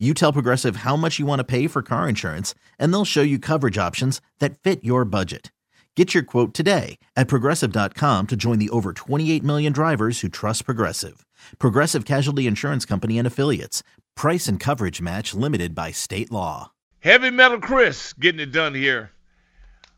You 0.00 0.12
tell 0.12 0.32
Progressive 0.32 0.76
how 0.76 0.96
much 0.96 1.20
you 1.20 1.24
want 1.24 1.38
to 1.38 1.44
pay 1.44 1.68
for 1.68 1.80
car 1.80 2.08
insurance, 2.08 2.52
and 2.80 2.92
they'll 2.92 3.04
show 3.04 3.22
you 3.22 3.38
coverage 3.38 3.78
options 3.78 4.20
that 4.40 4.58
fit 4.58 4.82
your 4.82 5.04
budget. 5.04 5.52
Get 5.94 6.12
your 6.12 6.24
quote 6.24 6.52
today 6.52 6.98
at 7.14 7.28
progressive.com 7.28 8.26
to 8.26 8.34
join 8.36 8.58
the 8.58 8.70
over 8.70 8.92
28 8.92 9.44
million 9.44 9.72
drivers 9.72 10.20
who 10.20 10.28
trust 10.28 10.64
Progressive. 10.64 11.24
Progressive 11.60 12.04
Casualty 12.04 12.48
Insurance 12.48 12.84
Company 12.84 13.18
and 13.18 13.26
Affiliates. 13.26 13.84
Price 14.16 14.48
and 14.48 14.58
coverage 14.58 15.00
match 15.00 15.32
limited 15.32 15.76
by 15.76 15.92
state 15.92 16.32
law. 16.32 16.72
Heavy 16.98 17.30
Metal 17.30 17.60
Chris 17.60 18.12
getting 18.14 18.40
it 18.40 18.50
done 18.50 18.74
here 18.74 19.12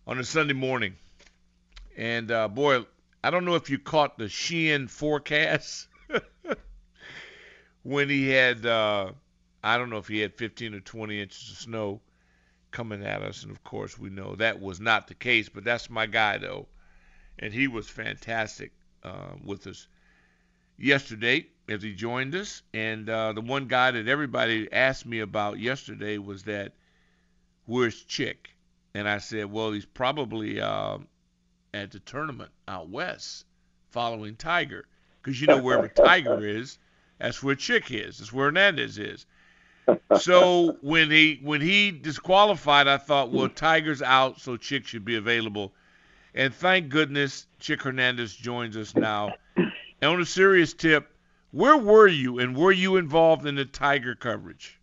on 0.06 0.18
a 0.18 0.24
Sunday 0.24 0.52
morning. 0.52 0.96
And 1.96 2.30
uh, 2.30 2.48
boy, 2.48 2.84
I 3.24 3.30
don't 3.30 3.46
know 3.46 3.54
if 3.54 3.70
you 3.70 3.78
caught 3.78 4.18
the 4.18 4.28
Sheehan 4.28 4.88
forecast 4.88 5.88
when 7.82 8.10
he 8.10 8.28
had, 8.28 8.66
uh, 8.66 9.12
I 9.62 9.78
don't 9.78 9.90
know 9.90 9.98
if 9.98 10.08
he 10.08 10.20
had 10.20 10.34
15 10.34 10.74
or 10.74 10.80
20 10.80 11.20
inches 11.20 11.50
of 11.50 11.56
snow 11.56 12.00
coming 12.70 13.04
at 13.04 13.22
us. 13.22 13.42
And 13.42 13.50
of 13.50 13.64
course, 13.64 13.98
we 13.98 14.10
know 14.10 14.34
that 14.36 14.60
was 14.60 14.80
not 14.80 15.08
the 15.08 15.14
case, 15.14 15.48
but 15.48 15.64
that's 15.64 15.90
my 15.90 16.06
guy, 16.06 16.38
though. 16.38 16.66
And 17.38 17.52
he 17.52 17.68
was 17.68 17.88
fantastic 17.88 18.72
uh, 19.02 19.34
with 19.44 19.66
us 19.66 19.88
yesterday 20.78 21.46
as 21.68 21.82
he 21.82 21.94
joined 21.94 22.34
us. 22.34 22.62
And 22.74 23.08
uh, 23.08 23.32
the 23.32 23.40
one 23.40 23.66
guy 23.66 23.90
that 23.90 24.08
everybody 24.08 24.70
asked 24.72 25.06
me 25.06 25.20
about 25.20 25.58
yesterday 25.58 26.18
was 26.18 26.44
that, 26.44 26.74
where's 27.64 28.02
Chick? 28.04 28.50
And 28.94 29.08
I 29.08 29.18
said, 29.18 29.50
well, 29.50 29.72
he's 29.72 29.86
probably 29.86 30.60
uh, 30.60 30.98
at 31.74 31.90
the 31.90 32.00
tournament 32.00 32.50
out 32.66 32.88
west 32.88 33.44
following 33.90 34.36
Tiger. 34.36 34.86
Because 35.22 35.40
you 35.40 35.46
know, 35.46 35.60
wherever 35.60 35.88
Tiger 35.88 36.46
is, 36.46 36.78
that's 37.18 37.42
where 37.42 37.54
Chick 37.54 37.90
is. 37.90 38.18
That's 38.18 38.32
where 38.32 38.46
Hernandez 38.46 38.98
is. 38.98 39.26
So 40.18 40.76
when 40.80 41.10
he 41.10 41.40
when 41.42 41.60
he 41.60 41.90
disqualified, 41.90 42.88
I 42.88 42.96
thought, 42.96 43.30
well, 43.30 43.48
Tiger's 43.48 44.02
out, 44.02 44.40
so 44.40 44.56
Chick 44.56 44.86
should 44.86 45.04
be 45.04 45.16
available. 45.16 45.72
And 46.34 46.54
thank 46.54 46.90
goodness 46.90 47.46
Chick 47.58 47.82
Hernandez 47.82 48.34
joins 48.34 48.76
us 48.76 48.94
now. 48.94 49.34
And 49.56 49.72
on 50.02 50.20
a 50.20 50.26
serious 50.26 50.74
tip, 50.74 51.10
where 51.52 51.78
were 51.78 52.08
you, 52.08 52.38
and 52.38 52.54
were 52.54 52.72
you 52.72 52.96
involved 52.96 53.46
in 53.46 53.54
the 53.54 53.64
Tiger 53.64 54.14
coverage? 54.14 54.78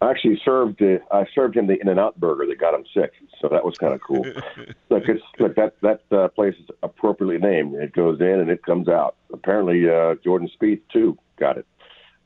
I 0.00 0.10
actually 0.10 0.40
served 0.44 0.80
uh, 0.82 0.98
I 1.10 1.26
served 1.34 1.56
him 1.56 1.66
the 1.66 1.80
In 1.80 1.88
and 1.88 1.98
Out 1.98 2.18
burger 2.18 2.46
that 2.46 2.58
got 2.58 2.74
him 2.74 2.84
sick, 2.94 3.12
so 3.40 3.48
that 3.48 3.64
was 3.64 3.76
kind 3.78 3.94
of 3.94 4.00
cool. 4.00 4.24
look, 4.90 5.04
it's 5.08 5.22
look 5.38 5.56
that 5.56 5.74
that 5.82 6.02
uh, 6.16 6.28
place 6.28 6.54
is 6.60 6.68
appropriately 6.82 7.38
named. 7.38 7.74
It 7.74 7.92
goes 7.92 8.20
in 8.20 8.40
and 8.40 8.50
it 8.50 8.62
comes 8.62 8.88
out. 8.88 9.16
Apparently, 9.32 9.88
uh, 9.88 10.14
Jordan 10.22 10.48
Spieth 10.60 10.80
too 10.92 11.18
got 11.36 11.58
it. 11.58 11.66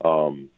Um, 0.04 0.50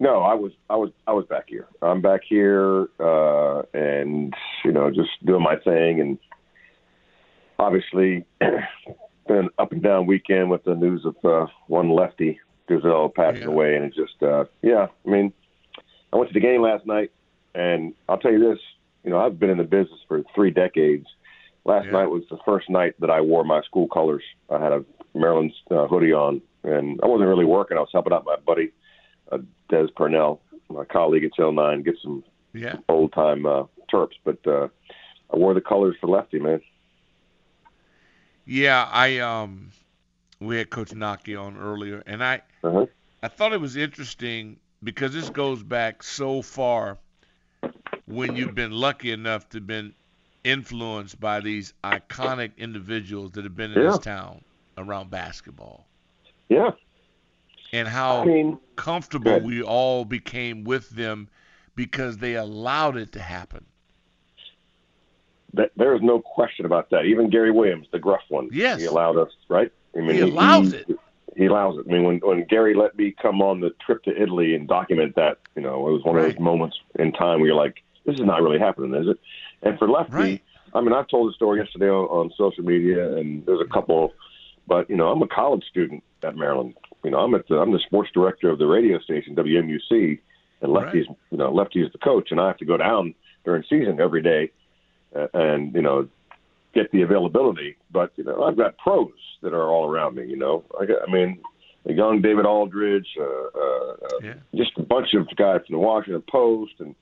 no, 0.00 0.20
I 0.20 0.34
was 0.34 0.52
I 0.68 0.76
was 0.76 0.90
I 1.06 1.12
was 1.12 1.26
back 1.26 1.44
here. 1.48 1.66
I'm 1.82 2.00
back 2.00 2.20
here, 2.28 2.88
uh, 3.00 3.62
and 3.72 4.34
you 4.64 4.72
know, 4.72 4.90
just 4.90 5.10
doing 5.24 5.42
my 5.42 5.56
thing, 5.56 6.00
and 6.00 6.18
obviously, 7.58 8.24
been 9.28 9.48
up 9.58 9.72
and 9.72 9.82
down 9.82 10.06
weekend 10.06 10.50
with 10.50 10.64
the 10.64 10.74
news 10.74 11.04
of 11.04 11.16
uh, 11.24 11.46
one 11.68 11.90
lefty 11.90 12.38
Driesell 12.68 13.14
passing 13.14 13.42
Yeah. 13.42 13.48
away, 13.48 13.76
and 13.76 13.84
it 13.84 13.94
just 13.94 14.22
uh, 14.22 14.44
yeah, 14.62 14.86
I 15.06 15.10
mean. 15.10 15.32
I 16.12 16.16
went 16.16 16.30
to 16.30 16.34
the 16.34 16.38
game 16.38 16.62
last 16.62 16.86
night, 16.86 17.10
and 17.56 17.92
I'll 18.08 18.18
tell 18.18 18.30
you 18.30 18.38
this: 18.38 18.60
you 19.02 19.10
know, 19.10 19.18
I've 19.18 19.40
been 19.40 19.50
in 19.50 19.58
the 19.58 19.64
business 19.64 19.98
for 20.06 20.22
three 20.32 20.52
decades. 20.52 21.06
Last 21.64 21.86
Yeah. 21.86 21.92
night 21.92 22.06
was 22.06 22.22
the 22.30 22.38
first 22.44 22.70
night 22.70 22.94
that 23.00 23.10
I 23.10 23.20
wore 23.20 23.42
my 23.42 23.62
school 23.62 23.88
colors. 23.88 24.22
I 24.48 24.62
had 24.62 24.70
a 24.70 24.84
Maryland 25.14 25.52
uh, 25.72 25.88
hoodie 25.88 26.12
on, 26.12 26.40
and 26.62 27.00
I 27.02 27.06
wasn't 27.08 27.28
really 27.28 27.44
working. 27.44 27.76
I 27.76 27.80
was 27.80 27.88
helping 27.92 28.12
out 28.12 28.24
my 28.24 28.36
buddy 28.46 28.70
uh, 29.32 29.38
Des 29.68 29.88
Purnell, 29.96 30.40
my 30.70 30.84
colleague 30.84 31.24
at 31.24 31.34
Channel 31.34 31.52
Nine, 31.52 31.82
get 31.82 31.96
some 32.02 32.24
Yeah. 32.52 32.76
old 32.88 33.12
time 33.12 33.46
uh, 33.46 33.64
Terps. 33.92 34.14
But 34.24 34.38
uh, 34.46 34.68
I 35.32 35.36
wore 35.36 35.54
the 35.54 35.60
colors 35.60 35.96
for 36.00 36.08
Lefty, 36.08 36.38
man. 36.38 36.60
Yeah, 38.46 38.88
I 38.90 39.18
um, 39.18 39.70
we 40.40 40.56
had 40.58 40.70
Coach 40.70 40.94
Naki 40.94 41.34
on 41.36 41.56
earlier, 41.56 42.02
and 42.06 42.22
I 42.22 42.42
Uh-huh. 42.62 42.86
I 43.22 43.28
thought 43.28 43.52
it 43.52 43.60
was 43.60 43.76
interesting 43.76 44.60
because 44.82 45.12
this 45.14 45.30
goes 45.30 45.62
back 45.62 46.02
so 46.02 46.42
far 46.42 46.98
when 48.06 48.36
you've 48.36 48.54
been 48.54 48.72
lucky 48.72 49.10
enough 49.12 49.48
to 49.50 49.60
been 49.60 49.94
influenced 50.44 51.18
by 51.18 51.40
these 51.40 51.72
iconic 51.82 52.56
individuals 52.58 53.32
that 53.32 53.44
have 53.44 53.56
been 53.56 53.72
in 53.72 53.80
Yeah. 53.82 53.90
this 53.90 53.98
town 53.98 54.44
around 54.76 55.10
basketball 55.10 55.88
Yeah, 56.50 56.70
and 57.74 57.88
how 57.88 58.22
I 58.22 58.24
mean, 58.24 58.58
comfortable 58.76 59.40
we 59.40 59.62
all 59.62 60.04
became 60.04 60.64
with 60.64 60.90
them 60.90 61.28
because 61.74 62.18
they 62.18 62.34
allowed 62.34 62.96
it 62.96 63.12
to 63.12 63.20
happen. 63.20 63.66
th- 65.56 65.70
there 65.76 65.94
is 65.94 66.02
no 66.02 66.20
question 66.20 66.66
about 66.66 66.90
that. 66.90 67.04
Even 67.04 67.30
Gary 67.30 67.50
Williams, 67.50 67.86
the 67.92 67.98
gruff 67.98 68.22
one, 68.28 68.48
Yes. 68.52 68.80
he 68.80 68.86
allowed 68.86 69.16
us, 69.18 69.30
right? 69.48 69.72
I 69.96 70.00
He 70.12 70.20
allows 70.20 70.72
it. 70.72 70.86
he 71.36 71.46
allows 71.46 71.78
it. 71.78 71.86
I 71.88 71.92
mean, 71.92 72.04
when 72.04 72.18
when 72.18 72.44
Gary 72.44 72.74
let 72.74 72.96
me 72.96 73.14
come 73.20 73.42
on 73.42 73.60
the 73.60 73.70
trip 73.84 74.02
to 74.04 74.22
Italy 74.22 74.54
and 74.54 74.68
document 74.68 75.14
that, 75.16 75.38
you 75.56 75.62
know, 75.62 75.88
it 75.88 75.92
was 75.92 76.04
one 76.04 76.16
of 76.16 76.22
those 76.22 76.38
moments 76.38 76.76
in 76.98 77.12
time 77.12 77.40
where 77.40 77.48
you're 77.48 77.56
like, 77.56 77.82
this 78.06 78.14
is 78.14 78.24
not 78.24 78.42
really 78.42 78.58
happening, 78.58 78.94
is 78.94 79.08
it? 79.08 79.18
And 79.62 79.78
for 79.78 79.88
Lefty, 79.88 80.12
Right. 80.14 80.42
I 80.74 80.80
mean, 80.80 80.92
I 80.92 81.02
told 81.04 81.28
the 81.30 81.34
story 81.34 81.60
yesterday 81.60 81.88
on, 81.88 82.04
on 82.06 82.30
social 82.36 82.64
media, 82.64 83.16
and 83.16 83.46
there's 83.46 83.60
a 83.60 83.72
couple, 83.72 84.12
but 84.66 84.88
you 84.88 84.96
know, 84.96 85.08
I'm 85.08 85.22
a 85.22 85.28
college 85.28 85.64
student 85.70 86.02
at 86.22 86.36
Maryland. 86.36 86.74
You 87.04 87.10
know, 87.10 87.18
I'm 87.18 87.34
at 87.34 87.46
the 87.48 87.56
I'm 87.56 87.72
the 87.72 87.78
sports 87.86 88.10
director 88.14 88.50
of 88.50 88.58
the 88.58 88.66
radio 88.66 88.98
station 89.00 89.34
WMUC, 89.36 90.18
and 90.62 90.72
Lefty's 90.72 91.06
you 91.30 91.38
know 91.38 91.52
Lefty's 91.52 91.90
the 91.92 91.98
coach, 91.98 92.28
and 92.30 92.40
I 92.40 92.46
have 92.48 92.58
to 92.58 92.64
go 92.64 92.76
down 92.76 93.14
during 93.44 93.62
season 93.68 94.00
every 94.00 94.22
day, 94.22 94.50
uh, 95.14 95.26
and 95.34 95.74
you 95.74 95.82
know 95.82 96.08
get 96.74 96.90
the 96.92 97.02
availability. 97.02 97.76
But 97.90 98.12
you 98.16 98.24
know, 98.24 98.42
I've 98.44 98.56
got 98.56 98.78
pros 98.78 99.12
that 99.42 99.52
are 99.52 99.68
all 99.68 99.88
around 99.88 100.16
me. 100.16 100.26
You 100.26 100.36
know, 100.36 100.64
I, 100.80 100.86
got, 100.86 101.08
I 101.08 101.12
mean, 101.12 101.38
a 101.86 101.92
young 101.92 102.22
David 102.22 102.46
Aldridge, 102.46 103.08
uh, 103.18 103.22
uh, 103.24 103.92
uh, 103.92 104.18
Yeah. 104.22 104.34
just 104.54 104.72
a 104.78 104.82
bunch 104.82 105.14
of 105.14 105.28
guys 105.36 105.60
from 105.66 105.74
the 105.74 105.78
Washington 105.78 106.22
Post 106.30 106.72
and 106.80 106.94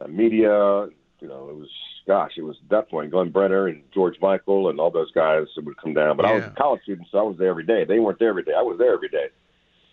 uh, 0.00 0.06
media. 0.08 0.86
You 1.20 1.26
know, 1.28 1.48
it 1.48 1.56
was 1.56 1.70
gosh, 2.08 2.32
it 2.36 2.42
was 2.42 2.56
at 2.64 2.70
that 2.70 2.90
point 2.90 3.12
Glenn 3.12 3.30
Brenner 3.30 3.68
and 3.68 3.82
George 3.94 4.16
Michael 4.20 4.68
and 4.70 4.80
all 4.80 4.90
those 4.90 5.12
guys 5.12 5.46
that 5.54 5.64
would 5.64 5.76
come 5.76 5.94
down. 5.94 6.16
But 6.16 6.26
I 6.26 6.32
was 6.34 6.44
a 6.44 6.50
college 6.50 6.82
student, 6.82 7.06
so 7.12 7.18
I 7.18 7.22
was 7.22 7.36
there 7.38 7.50
every 7.50 7.64
day. 7.64 7.84
They 7.84 8.00
weren't 8.00 8.18
there 8.18 8.30
every 8.30 8.42
day. 8.42 8.54
I 8.58 8.62
was 8.62 8.78
there 8.78 8.94
every 8.94 9.10
day. 9.10 9.28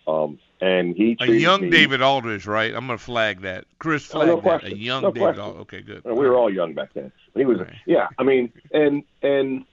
Um, 0.07 0.39
and 0.61 0.95
he 0.95 1.17
A 1.19 1.25
young 1.27 1.61
me, 1.61 1.69
David 1.69 2.01
Aldridge, 2.01 2.45
right? 2.47 2.73
I'm 2.73 2.87
gonna 2.87 2.97
flag 2.97 3.41
that. 3.41 3.65
Chris 3.79 4.09
Oh, 4.13 4.19
flag 4.19 4.27
no 4.27 4.41
that. 4.41 4.63
A 4.63 4.75
young 4.75 5.03
No 5.03 5.11
David. 5.11 5.37
Aldridge. 5.39 5.61
Okay, 5.61 5.81
good. 5.81 6.03
We 6.05 6.13
were 6.13 6.35
all 6.35 6.51
young 6.51 6.73
back 6.73 6.93
then. 6.93 7.11
But 7.33 7.39
he 7.41 7.45
was, 7.45 7.59
Right. 7.59 7.73
yeah. 7.85 8.07
I 8.17 8.23
mean, 8.23 8.51
and 8.71 9.03
and 9.21 9.65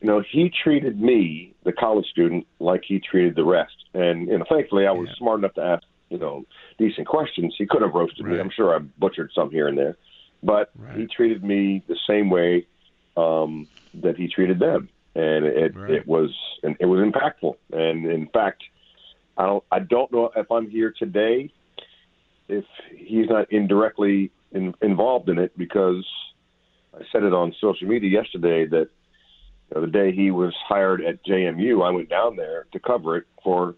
you 0.00 0.06
know, 0.08 0.22
he 0.30 0.50
treated 0.50 1.00
me, 1.00 1.54
the 1.64 1.72
college 1.72 2.06
student, 2.06 2.46
like 2.58 2.82
he 2.86 2.98
treated 3.00 3.34
the 3.36 3.44
rest. 3.44 3.74
And 3.94 4.28
you 4.28 4.38
know, 4.38 4.44
thankfully, 4.48 4.86
I 4.86 4.92
was 4.92 5.08
Yeah. 5.08 5.14
smart 5.16 5.38
enough 5.40 5.54
to 5.54 5.62
ask, 5.62 5.84
you 6.10 6.18
know, 6.18 6.44
decent 6.78 7.06
questions. 7.06 7.54
He 7.56 7.66
could 7.66 7.82
have 7.82 7.94
roasted 7.94 8.26
me. 8.26 8.38
I'm 8.38 8.50
sure 8.50 8.74
I 8.74 8.78
butchered 8.78 9.30
some 9.34 9.50
here 9.50 9.68
and 9.68 9.78
there, 9.78 9.96
but 10.42 10.70
Right. 10.76 10.96
he 10.96 11.06
treated 11.06 11.42
me 11.44 11.82
the 11.88 11.96
same 12.08 12.30
way 12.30 12.66
um, 13.16 13.68
that 13.94 14.16
he 14.16 14.28
treated 14.28 14.58
them, 14.58 14.88
and 15.14 15.44
it 15.44 15.74
Right. 15.74 15.90
it 15.90 16.06
was 16.06 16.30
and 16.62 16.76
it 16.80 16.86
was 16.86 17.00
impactful. 17.00 17.56
And 17.72 18.06
in 18.06 18.28
fact, 18.28 18.62
I 19.36 19.46
don't 19.46 19.64
I 19.70 19.80
don't 19.80 20.12
know 20.12 20.30
if 20.34 20.50
I'm 20.50 20.68
here 20.68 20.92
today 20.96 21.50
if 22.50 22.64
he's 22.96 23.28
not 23.28 23.50
indirectly 23.52 24.32
in, 24.52 24.74
involved 24.82 25.28
in 25.28 25.38
it 25.38 25.56
because 25.56 26.04
I 26.94 27.02
said 27.12 27.22
it 27.22 27.32
on 27.32 27.54
social 27.60 27.86
media 27.86 28.10
yesterday 28.10 28.66
that 28.66 28.88
you 29.68 29.74
know, 29.74 29.80
the 29.82 29.92
day 29.92 30.12
he 30.12 30.30
was 30.30 30.52
hired 30.68 31.00
at 31.04 31.24
JMU, 31.24 31.86
I 31.86 31.90
went 31.90 32.10
down 32.10 32.36
there 32.36 32.66
to 32.72 32.80
cover 32.80 33.16
it 33.16 33.24
for 33.44 33.76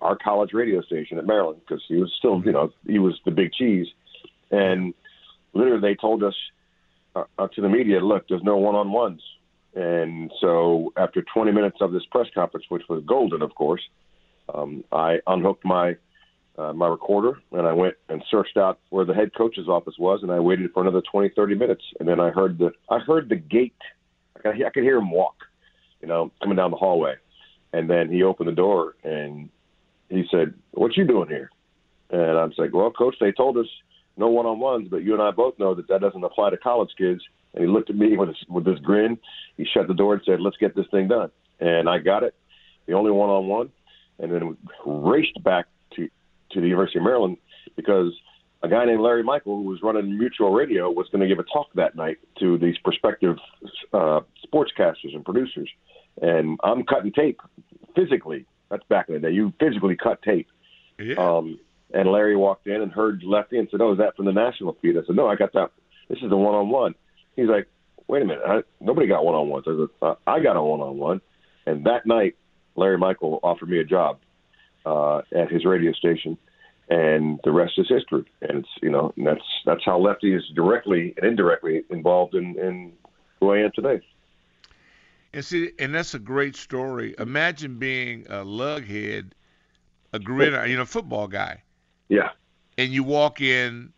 our 0.00 0.16
college 0.16 0.52
radio 0.52 0.80
station 0.82 1.18
at 1.18 1.26
Maryland 1.26 1.60
because 1.66 1.82
he 1.88 1.96
was 1.96 2.12
still, 2.16 2.40
you 2.44 2.52
know, 2.52 2.72
he 2.86 2.98
was 2.98 3.18
the 3.24 3.30
big 3.30 3.52
cheese, 3.52 3.88
and 4.50 4.94
literally 5.54 5.80
they 5.80 5.94
told 5.94 6.22
us 6.22 6.34
uh, 7.14 7.24
uh, 7.38 7.48
to 7.48 7.60
the 7.60 7.68
media, 7.68 8.00
look, 8.00 8.26
there's 8.28 8.42
no 8.42 8.56
one-on-ones, 8.56 9.20
and 9.74 10.30
so 10.40 10.92
after 10.96 11.22
20 11.34 11.52
minutes 11.52 11.78
of 11.80 11.92
this 11.92 12.02
press 12.10 12.26
conference, 12.34 12.66
which 12.68 12.82
was 12.88 13.02
golden, 13.06 13.42
of 13.42 13.54
course, 13.54 13.82
um, 14.52 14.84
I 14.92 15.18
unhooked 15.26 15.64
my 15.64 15.96
uh, 16.58 16.72
my 16.72 16.86
recorder 16.86 17.38
and 17.52 17.66
I 17.66 17.72
went 17.72 17.94
and 18.08 18.22
searched 18.30 18.58
out 18.58 18.78
where 18.90 19.06
the 19.06 19.14
head 19.14 19.30
coach's 19.34 19.68
office 19.68 19.94
was, 19.98 20.20
and 20.22 20.30
I 20.30 20.38
waited 20.38 20.70
for 20.72 20.82
another 20.82 21.00
20, 21.10 21.30
30 21.34 21.54
minutes, 21.54 21.82
and 21.98 22.06
then 22.06 22.20
I 22.20 22.30
heard 22.30 22.58
the 22.58 22.72
I 22.90 22.98
heard 22.98 23.28
the 23.28 23.36
gate. 23.36 23.74
I 24.36 24.40
could, 24.40 24.62
I 24.66 24.70
could 24.70 24.82
hear 24.82 24.98
him 24.98 25.10
walk, 25.10 25.36
you 26.00 26.08
know, 26.08 26.30
coming 26.42 26.56
down 26.56 26.70
the 26.70 26.76
hallway, 26.76 27.14
and 27.72 27.88
then 27.88 28.10
he 28.10 28.22
opened 28.22 28.48
the 28.48 28.52
door 28.54 28.94
and 29.02 29.48
he 30.08 30.24
said, 30.30 30.54
"What 30.72 30.96
you 30.96 31.06
doing 31.06 31.28
here?" 31.28 31.50
And 32.10 32.38
I'm 32.38 32.52
like, 32.58 32.74
"Well, 32.74 32.90
coach, 32.90 33.16
they 33.18 33.32
told 33.32 33.56
us 33.56 33.66
no 34.16 34.28
one-on-ones, 34.28 34.88
but 34.90 35.02
you 35.02 35.12
and 35.14 35.22
I 35.22 35.30
both 35.30 35.58
know 35.58 35.74
that 35.74 35.88
that 35.88 36.00
doesn't 36.00 36.22
apply 36.22 36.50
to 36.50 36.56
college 36.56 36.90
kids." 36.96 37.22
And 37.54 37.62
he 37.62 37.68
looked 37.68 37.90
at 37.90 37.96
me 37.96 38.16
with 38.16 38.30
this, 38.30 38.44
with 38.48 38.64
this 38.64 38.78
grin. 38.78 39.18
He 39.56 39.64
shut 39.64 39.86
the 39.88 39.94
door 39.94 40.14
and 40.14 40.22
said, 40.24 40.40
"Let's 40.40 40.56
get 40.56 40.74
this 40.74 40.86
thing 40.90 41.08
done." 41.08 41.30
And 41.60 41.88
I 41.88 41.98
got 41.98 42.22
it, 42.22 42.34
the 42.86 42.94
only 42.94 43.10
one-on-one, 43.10 43.70
and 44.18 44.32
then 44.32 44.56
raced 44.86 45.42
back 45.42 45.66
to 45.96 46.08
to 46.52 46.60
the 46.60 46.66
University 46.66 46.98
of 46.98 47.04
Maryland 47.04 47.36
because 47.76 48.12
a 48.62 48.68
guy 48.68 48.84
named 48.84 49.00
Larry 49.00 49.22
Michael, 49.22 49.56
who 49.56 49.64
was 49.64 49.82
running 49.82 50.18
Mutual 50.18 50.52
Radio, 50.52 50.90
was 50.90 51.08
going 51.10 51.20
to 51.20 51.26
give 51.26 51.38
a 51.38 51.44
talk 51.44 51.72
that 51.74 51.96
night 51.96 52.18
to 52.38 52.58
these 52.58 52.78
prospective 52.78 53.36
uh, 53.92 54.20
sportscasters 54.46 55.14
and 55.14 55.24
producers. 55.24 55.68
And 56.20 56.58
I'm 56.62 56.84
cutting 56.84 57.12
tape 57.12 57.40
physically. 57.96 58.46
That's 58.70 58.84
back 58.88 59.08
in 59.08 59.14
the 59.14 59.20
day. 59.20 59.30
You 59.30 59.52
physically 59.58 59.96
cut 59.96 60.22
tape. 60.22 60.48
Yeah. 60.98 61.14
Um, 61.16 61.58
and 61.92 62.10
Larry 62.10 62.36
walked 62.36 62.66
in 62.66 62.80
and 62.80 62.90
heard 62.92 63.22
Lefty 63.22 63.58
and 63.58 63.68
said, 63.70 63.80
"Oh, 63.80 63.92
is 63.92 63.98
that 63.98 64.16
from 64.16 64.26
the 64.26 64.32
national 64.32 64.76
feed?" 64.80 64.96
I 64.96 65.04
said, 65.06 65.16
"No, 65.16 65.28
I 65.28 65.36
got 65.36 65.52
that. 65.52 65.70
This 66.08 66.18
is 66.22 66.30
the 66.30 66.36
one-on-one." 66.36 66.94
He's 67.36 67.48
like, 67.48 67.68
"Wait 68.08 68.22
a 68.22 68.24
minute, 68.24 68.42
I, 68.46 68.62
nobody 68.80 69.06
got 69.06 69.24
one-on-ones." 69.24 69.64
I 69.66 69.76
said, 69.76 70.16
"I 70.26 70.40
got 70.40 70.56
a 70.56 70.62
one-on-one." 70.62 71.20
And 71.66 71.84
that 71.86 72.06
night, 72.06 72.36
Larry 72.76 72.98
Michael 72.98 73.40
offered 73.42 73.68
me 73.68 73.78
a 73.78 73.84
job 73.84 74.18
uh, 74.84 75.18
at 75.34 75.50
his 75.50 75.64
radio 75.64 75.92
station, 75.92 76.36
and 76.88 77.38
the 77.44 77.52
rest 77.52 77.74
is 77.78 77.88
history. 77.88 78.24
And 78.40 78.60
it's 78.60 78.68
you 78.82 78.90
know 78.90 79.12
and 79.16 79.26
that's 79.26 79.44
that's 79.64 79.84
how 79.84 79.98
Lefty 79.98 80.34
is 80.34 80.42
directly 80.54 81.14
and 81.16 81.26
indirectly 81.26 81.84
involved 81.90 82.34
in, 82.34 82.58
in 82.58 82.92
who 83.40 83.52
I 83.52 83.58
am 83.58 83.70
today. 83.74 84.00
And 85.34 85.44
see, 85.44 85.72
and 85.78 85.94
that's 85.94 86.14
a 86.14 86.18
great 86.18 86.56
story. 86.56 87.14
Imagine 87.18 87.78
being 87.78 88.26
a 88.28 88.44
lughead, 88.44 89.32
a 90.12 90.18
grinner, 90.18 90.66
you 90.66 90.76
know, 90.76 90.84
football 90.84 91.26
guy, 91.26 91.62
Yeah, 92.12 92.30
and 92.76 92.92
you 92.92 93.02
walk 93.04 93.40
in, 93.40 93.94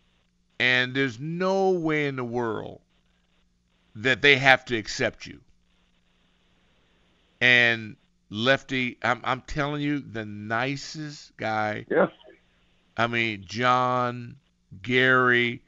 and 0.57 0.95
there's 0.95 1.19
no 1.19 1.71
way 1.71 2.07
in 2.07 2.15
the 2.15 2.23
world 2.23 2.79
that 3.95 4.21
they 4.21 4.37
have 4.37 4.63
to 4.65 4.77
accept 4.77 5.25
you. 5.25 5.41
And 7.41 7.97
Lefty, 8.29 8.97
I'm, 9.03 9.19
I'm 9.25 9.41
telling 9.41 9.81
you, 9.81 9.99
the 9.99 10.25
nicest 10.25 11.35
guy. 11.35 11.85
yeah, 11.89 12.07
I 12.95 13.07
mean, 13.07 13.43
John, 13.45 14.37
Gary, 14.81 15.61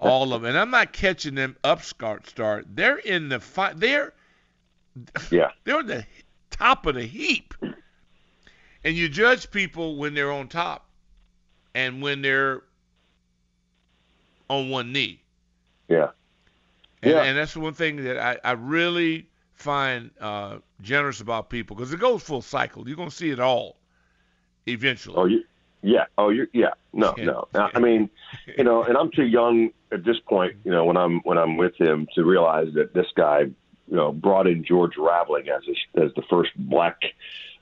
all 0.00 0.32
of 0.32 0.42
them. 0.42 0.50
And 0.50 0.58
I'm 0.58 0.70
not 0.70 0.92
catching 0.92 1.36
them 1.36 1.56
upstart 1.62 2.28
start. 2.28 2.66
They're 2.74 2.98
in 2.98 3.28
the 3.28 3.38
fi- 3.38 3.74
they're 3.74 4.12
yeah, 5.30 5.50
they're 5.64 5.80
at 5.80 5.86
the 5.86 6.06
top 6.50 6.86
of 6.86 6.96
the 6.96 7.06
heap. 7.06 7.54
And 8.82 8.96
you 8.96 9.08
judge 9.08 9.50
people 9.50 9.96
when 9.96 10.14
they're 10.14 10.32
on 10.32 10.48
top 10.48 10.83
and 11.74 12.00
when 12.02 12.22
they're 12.22 12.62
on 14.48 14.68
one 14.70 14.92
knee. 14.92 15.20
yeah, 15.88 16.10
And, 17.02 17.12
Yeah. 17.12 17.22
and 17.22 17.36
that's 17.36 17.54
the 17.54 17.60
one 17.60 17.74
thing 17.74 17.96
that 18.04 18.18
I, 18.18 18.38
I 18.44 18.52
really 18.52 19.26
find 19.54 20.10
uh, 20.20 20.58
generous 20.82 21.20
about 21.20 21.48
people 21.50 21.76
because 21.76 21.92
it 21.92 22.00
goes 22.00 22.22
full 22.22 22.42
cycle. 22.42 22.86
You're 22.86 22.96
going 22.96 23.08
to 23.10 23.14
see 23.14 23.30
it 23.30 23.40
all 23.40 23.76
eventually. 24.66 25.16
Oh, 25.16 25.24
you, 25.26 25.44
yeah, 25.82 26.04
oh, 26.18 26.28
you, 26.30 26.46
yeah, 26.52 26.70
no, 26.92 27.14
Yeah. 27.16 27.24
no. 27.24 27.48
I 27.54 27.78
mean, 27.78 28.10
you 28.56 28.64
know, 28.64 28.82
and 28.84 28.96
I'm 28.96 29.10
too 29.10 29.26
young 29.26 29.70
at 29.92 30.04
this 30.04 30.18
point. 30.20 30.54
You 30.64 30.70
know, 30.70 30.84
when 30.84 30.96
I'm 30.96 31.20
when 31.20 31.38
I'm 31.38 31.56
with 31.56 31.78
him 31.80 32.06
to 32.14 32.24
realize 32.24 32.72
that 32.74 32.94
this 32.94 33.06
guy, 33.14 33.40
you 33.40 33.96
know, 33.96 34.12
brought 34.12 34.46
in 34.46 34.64
George 34.64 34.96
Raveling 34.96 35.48
as 35.48 35.62
a, 35.68 36.04
as 36.04 36.12
the 36.14 36.22
first 36.30 36.50
black 36.56 37.02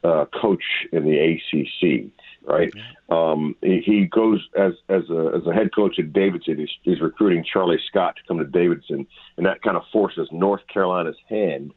uh, 0.05 0.25
coach 0.41 0.63
in 0.93 1.05
the 1.05 1.19
ACC. 1.19 2.11
Right. 2.45 2.73
Um, 3.09 3.55
he, 3.63 3.81
he 3.85 4.07
goes 4.07 4.41
as 4.57 4.73
as 4.89 5.03
a 5.11 5.33
as 5.37 5.47
a 5.47 5.53
head 5.53 5.75
coach 5.75 5.99
at 5.99 6.13
Davidson. 6.13 6.59
He's, 6.59 6.71
he's 6.83 7.01
recruiting 7.01 7.45
Charlie 7.45 7.79
Scott 7.89 8.17
to 8.17 8.23
come 8.27 8.39
to 8.39 8.45
Davidson, 8.45 9.07
and 9.37 9.47
that 9.47 9.63
kind 9.63 9.77
of 9.77 9.85
forces 9.93 10.29
North 10.33 10.63
Carolina's 10.73 11.17
hand 11.29 11.73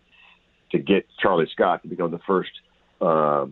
to 0.71 0.79
get 0.79 1.05
Charlie 1.19 1.47
Scott 1.51 1.83
to 1.83 1.87
become 1.87 2.11
the 2.11 2.19
first. 2.27 2.51
Uh, 3.01 3.47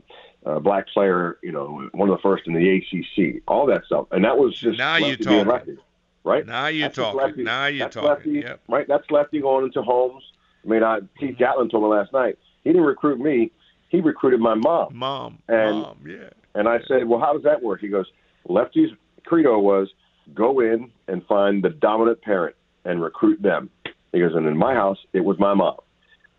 uh, 0.46 0.60
black 0.60 0.86
player, 0.90 1.38
you 1.42 1.52
know, 1.54 1.88
one 1.94 2.10
of 2.10 2.18
the 2.18 2.22
first 2.22 2.44
in 2.48 2.54
the 2.54 2.78
ACC, 2.78 3.42
all 3.48 3.66
that 3.66 3.86
stuff, 3.86 4.08
and 4.12 4.26
that 4.26 4.38
was 4.38 4.58
just 4.60 4.78
Now 4.78 4.98
you're 4.98 5.16
talking. 5.16 5.78
Right? 6.26 6.46
Now 6.46 6.68
you're 6.68 6.90
talking. 6.90 7.18
Lefty. 7.20 7.44
Now 7.44 7.70
That's 7.72 7.94
talking. 7.96 8.10
Lefty, 8.10 8.30
Yep. 8.48 8.60
right? 8.68 8.86
That's 8.88 9.10
Lefty 9.10 9.40
going 9.42 9.66
into 9.66 9.82
homes. 9.82 10.24
I 10.66 10.70
mean, 10.70 10.84
I, 10.84 11.00
Keith 11.20 11.38
Gatlin 11.38 11.70
told 11.70 11.84
me 11.84 11.90
last 11.90 12.12
night 12.14 12.38
he 12.64 12.72
didn't 12.72 12.86
recruit 12.86 13.20
me; 13.20 13.52
he 13.90 14.02
recruited 14.02 14.40
my 14.42 14.56
mom. 14.56 14.96
Mom. 14.98 15.40
And- 15.48 15.80
Mom. 15.82 15.98
Yeah. 16.06 16.30
And 16.56 16.68
I 16.68 16.80
said, 16.88 17.08
"Well, 17.08 17.20
how 17.20 17.34
does 17.34 17.44
that 17.44 17.62
work?" 17.62 17.82
He 17.82 17.88
goes, 17.88 18.06
"Lefty's 18.48 18.90
credo 19.26 19.60
was 19.60 19.90
go 20.34 20.60
in 20.60 20.92
and 21.08 21.26
find 21.26 21.64
the 21.64 21.70
dominant 21.70 22.22
parent 22.22 22.56
and 22.86 23.02
recruit 23.02 23.42
them." 23.42 23.70
He 24.12 24.20
goes, 24.20 24.36
"And 24.36 24.48
in 24.48 24.58
my 24.58 24.74
house, 24.74 25.00
it 25.14 25.22
was 25.22 25.40
my 25.40 25.54
mom." 25.54 25.78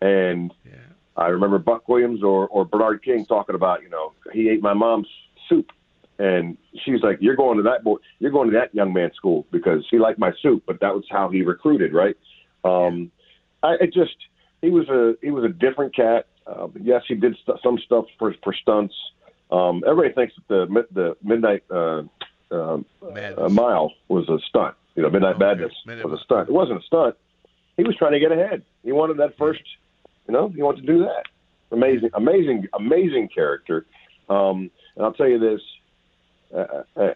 And 0.01 0.53
Yeah. 0.65 0.73
I 1.17 1.27
remember 1.27 1.57
Buck 1.57 1.87
Williams 1.87 2.23
or, 2.23 2.47
or 2.47 2.65
Bernard 2.65 3.01
King 3.03 3.25
talking 3.25 3.55
about, 3.55 3.81
you 3.81 3.89
know, 3.89 4.13
he 4.33 4.49
ate 4.49 4.61
my 4.61 4.73
mom's 4.73 5.07
soup. 5.47 5.71
And 6.19 6.57
she's 6.83 7.01
like, 7.01 7.17
You're 7.21 7.35
going 7.35 7.57
to 7.57 7.63
that 7.63 7.83
boy 7.83 7.97
you're 8.19 8.31
going 8.31 8.49
to 8.51 8.57
that 8.57 8.73
young 8.73 8.93
man's 8.93 9.15
school 9.15 9.45
because 9.51 9.85
he 9.89 9.99
liked 9.99 10.19
my 10.19 10.31
soup, 10.41 10.63
but 10.65 10.79
that 10.81 10.93
was 10.93 11.03
how 11.09 11.29
he 11.29 11.41
recruited, 11.41 11.93
right? 11.93 12.17
Um 12.63 13.11
I 13.63 13.75
it 13.81 13.93
just 13.93 14.15
he 14.61 14.69
was 14.69 14.87
a 14.89 15.15
he 15.21 15.31
was 15.31 15.43
a 15.43 15.49
different 15.49 15.95
cat. 15.95 16.27
Uh, 16.47 16.67
yes, 16.79 17.01
he 17.07 17.15
did 17.15 17.35
st- 17.43 17.59
some 17.63 17.77
stuff 17.79 18.05
for 18.17 18.33
for 18.43 18.53
stunts. 18.53 18.95
Um, 19.51 19.83
everybody 19.87 20.13
thinks 20.13 20.33
that 20.35 20.47
the 20.47 20.85
the 20.91 21.17
midnight 21.23 21.63
uh, 21.71 22.03
uh, 22.51 22.77
uh, 23.37 23.49
mile 23.49 23.91
was 24.07 24.27
a 24.29 24.39
stunt. 24.49 24.75
You 24.95 25.03
know, 25.03 25.09
midnight 25.09 25.35
Okay. 25.35 25.45
madness 25.45 25.73
Midnight 25.85 26.05
was 26.09 26.19
a 26.19 26.23
stunt. 26.23 26.49
It 26.49 26.53
wasn't 26.53 26.79
a 26.81 26.83
stunt. 26.85 27.15
He 27.77 27.83
was 27.83 27.95
trying 27.97 28.13
to 28.13 28.19
get 28.19 28.31
ahead. 28.31 28.63
He 28.83 28.91
wanted 28.91 29.17
that 29.17 29.37
first. 29.37 29.61
You 30.27 30.33
know, 30.33 30.47
he 30.49 30.61
wanted 30.61 30.81
to 30.85 30.87
do 30.87 30.99
that. 30.99 31.25
Amazing, 31.71 32.09
amazing, 32.13 32.67
amazing 32.73 33.27
character. 33.27 33.85
Um, 34.29 34.71
and 34.95 35.05
I'll 35.05 35.13
tell 35.13 35.27
you 35.27 35.37
this: 35.39 35.61
uh, 36.55 36.83
uh, 36.95 37.13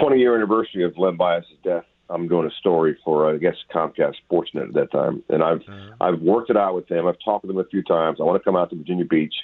20 0.00 0.18
year 0.18 0.34
anniversary 0.34 0.84
of 0.84 0.98
Len 0.98 1.16
Bias's 1.16 1.50
death. 1.62 1.84
I'm 2.10 2.28
doing 2.28 2.46
a 2.46 2.50
story 2.58 2.98
for 3.04 3.30
uh, 3.30 3.34
I 3.34 3.38
guess 3.38 3.54
Comcast 3.72 4.16
Sportsnet 4.30 4.68
at 4.68 4.74
that 4.74 4.90
time, 4.92 5.22
and 5.30 5.42
I've 5.42 5.62
Uh-huh. 5.62 5.94
I've 6.00 6.20
worked 6.20 6.50
it 6.50 6.56
out 6.56 6.74
with 6.74 6.88
him. 6.90 7.06
I've 7.06 7.18
talked 7.24 7.44
with 7.44 7.54
him 7.54 7.60
a 7.60 7.64
few 7.64 7.82
times. 7.82 8.18
I 8.20 8.24
want 8.24 8.38
to 8.40 8.44
come 8.44 8.56
out 8.56 8.68
to 8.70 8.76
Virginia 8.76 9.04
Beach, 9.06 9.34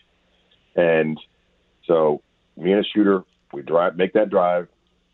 and 0.77 1.19
so 1.89 2.23
me 2.57 2.71
and 2.73 2.85
a 2.85 2.89
shooter, 2.95 3.25
we 3.53 3.63
drive, 3.63 3.97
make 3.97 4.13
that 4.13 4.31
drive, 4.31 4.69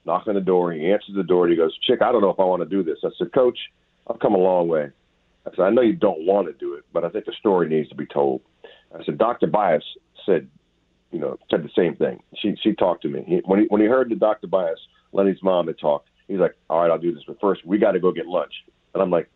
knock 0.04 0.26
on 0.26 0.34
the 0.34 0.40
door. 0.40 0.72
He 0.72 0.90
answers 0.90 1.14
the 1.14 1.22
door. 1.22 1.44
and 1.44 1.52
He 1.52 1.56
goes, 1.56 1.76
"Chick, 1.78 2.02
I 2.02 2.12
don't 2.12 2.20
know 2.20 2.30
if 2.30 2.40
I 2.40 2.44
want 2.44 2.62
to 2.62 2.68
do 2.68 2.82
this." 2.82 2.98
I 3.02 3.08
said, 3.16 3.32
"Coach, 3.32 3.58
I've 4.06 4.18
come 4.18 4.34
a 4.34 4.38
long 4.38 4.68
way." 4.68 4.90
I 5.46 5.50
said, 5.50 5.60
"I 5.60 5.70
know 5.70 5.82
you 5.82 5.94
don't 5.94 6.26
want 6.26 6.48
to 6.48 6.52
do 6.52 6.74
it, 6.74 6.84
but 6.92 7.04
I 7.04 7.08
think 7.08 7.24
the 7.24 7.32
story 7.32 7.68
needs 7.68 7.88
to 7.88 7.94
be 7.94 8.06
told." 8.06 8.42
I 8.94 9.02
said, 9.04 9.16
"Dr. 9.18 9.46
Bias 9.46 9.84
said, 10.26 10.48
you 11.10 11.20
know, 11.20 11.38
said 11.50 11.62
the 11.62 11.70
same 11.76 11.94
thing. 11.94 12.22
She 12.36 12.56
she 12.62 12.74
talked 12.74 13.02
to 13.02 13.08
me 13.08 13.22
he, 13.26 13.36
when 13.44 13.60
he 13.60 13.66
when 13.66 13.80
he 13.80 13.86
heard 13.86 14.10
the 14.10 14.16
Dr. 14.16 14.48
Bias, 14.48 14.80
Lenny's 15.12 15.42
mom 15.42 15.68
had 15.68 15.78
talked. 15.78 16.08
He's 16.26 16.40
like, 16.40 16.56
"All 16.68 16.80
right, 16.80 16.90
I'll 16.90 16.98
do 16.98 17.14
this, 17.14 17.22
but 17.26 17.40
first 17.40 17.64
we 17.64 17.78
got 17.78 17.92
to 17.92 18.00
go 18.00 18.12
get 18.12 18.26
lunch." 18.26 18.52
And 18.92 19.02
I'm 19.02 19.10
like, 19.10 19.30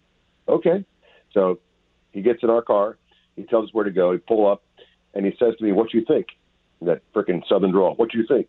"Okay." 0.48 0.84
So 1.32 1.60
he 2.12 2.20
gets 2.20 2.42
in 2.42 2.50
our 2.50 2.62
car. 2.62 2.98
He 3.36 3.44
tells 3.44 3.68
us 3.68 3.74
where 3.74 3.84
to 3.84 3.90
go. 3.90 4.12
He 4.12 4.18
pull 4.18 4.50
up, 4.50 4.62
and 5.14 5.24
he 5.24 5.32
says 5.38 5.54
to 5.58 5.64
me, 5.64 5.72
"What 5.72 5.94
you 5.94 6.04
think?" 6.04 6.26
That 6.82 7.02
frickin' 7.12 7.46
Southern 7.48 7.72
drawl. 7.72 7.94
What 7.96 8.10
do 8.12 8.18
you 8.18 8.26
think? 8.26 8.48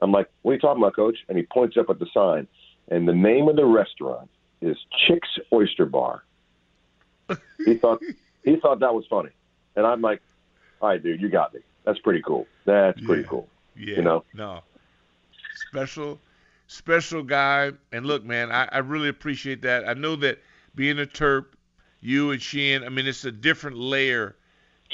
I'm 0.00 0.12
like, 0.12 0.28
"What 0.42 0.52
are 0.52 0.54
you 0.54 0.60
talking 0.60 0.82
about, 0.82 0.94
Coach?" 0.94 1.18
And 1.28 1.36
he 1.36 1.44
points 1.44 1.76
up 1.76 1.90
at 1.90 1.98
the 1.98 2.06
sign, 2.14 2.46
and 2.88 3.08
the 3.08 3.12
name 3.14 3.48
of 3.48 3.56
the 3.56 3.64
restaurant 3.64 4.30
is 4.60 4.76
Chick's 5.06 5.38
Oyster 5.52 5.86
Bar. 5.86 6.22
He 7.64 7.74
thought 7.76 8.00
he 8.44 8.56
thought 8.56 8.80
that 8.80 8.94
was 8.94 9.04
funny, 9.10 9.30
and 9.76 9.84
I'm 9.86 10.00
like, 10.00 10.20
"All 10.80 10.88
right, 10.88 11.02
dude, 11.02 11.20
you 11.20 11.28
got 11.28 11.52
me. 11.52 11.60
That's 11.84 11.98
pretty 11.98 12.22
cool. 12.22 12.46
That's 12.64 13.00
pretty 13.00 13.22
Yeah. 13.22 13.28
cool." 13.28 13.48
Yeah. 13.76 13.96
You 13.96 14.02
know? 14.02 14.24
No. 14.34 14.60
Special, 15.68 16.18
special 16.68 17.22
guy. 17.22 17.72
And 17.92 18.06
look, 18.06 18.24
man, 18.24 18.50
I, 18.50 18.68
I 18.70 18.78
really 18.78 19.08
appreciate 19.08 19.62
that. 19.62 19.88
I 19.88 19.94
know 19.94 20.16
that 20.16 20.38
being 20.74 20.98
a 20.98 21.04
Terp, 21.06 21.46
you 22.00 22.30
and 22.30 22.40
Sheehan, 22.40 22.84
I 22.84 22.88
mean, 22.88 23.06
it's 23.06 23.24
a 23.24 23.32
different 23.32 23.76
layer 23.76 24.36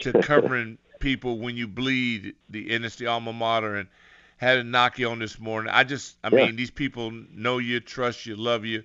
to 0.00 0.12
covering 0.22 0.78
people 1.04 1.38
when 1.38 1.56
you 1.56 1.68
bleed 1.68 2.34
the 2.48 2.72
NSD 2.72 3.06
alma 3.06 3.32
mater 3.32 3.76
and 3.76 3.88
had 4.38 4.54
to 4.56 4.64
knock 4.64 4.98
you 4.98 5.10
on 5.10 5.20
this 5.20 5.38
morning. 5.38 5.72
I 5.72 5.84
just, 5.84 6.16
I 6.24 6.30
Yeah. 6.32 6.48
mean, 6.48 6.56
these 6.56 6.70
people 6.70 7.10
know 7.10 7.58
you, 7.58 7.80
trust 7.80 8.26
you, 8.26 8.36
love 8.36 8.64
you, 8.64 8.84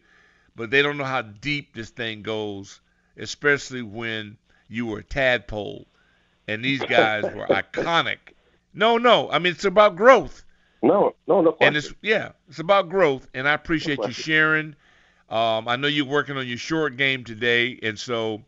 but 0.55 0.69
they 0.69 0.81
don't 0.81 0.97
know 0.97 1.05
how 1.05 1.21
deep 1.21 1.73
this 1.73 1.89
thing 1.91 2.21
goes, 2.23 2.81
especially 3.17 3.83
when 3.83 4.37
you 4.67 4.85
were 4.87 4.99
a 4.99 5.03
tadpole 5.03 5.87
and 6.47 6.65
these 6.65 6.83
guys 6.85 7.29
were 7.31 7.47
iconic. 7.47 8.19
No, 8.73 8.97
no, 8.97 9.31
I 9.31 9.39
mean, 9.39 9.53
it's 9.53 9.65
about 9.65 9.95
growth. 9.95 10.43
No, 10.81 11.15
no, 11.27 11.41
no 11.41 11.51
question. 11.51 11.61
And 11.61 11.75
it's 11.77 11.93
yeah, 12.01 12.33
it's 12.49 12.59
about 12.59 12.89
growth, 12.89 13.27
and 13.33 13.47
I 13.47 13.53
appreciate 13.53 14.05
No 14.05 14.07
you 14.07 14.13
sharing. 14.13 14.75
Um, 15.29 15.67
I 15.67 15.77
know 15.77 15.87
you're 15.87 16.05
working 16.05 16.37
on 16.37 16.47
your 16.47 16.57
short 16.57 16.97
game 16.97 17.23
today, 17.23 17.79
and 17.83 17.97
so 17.99 18.43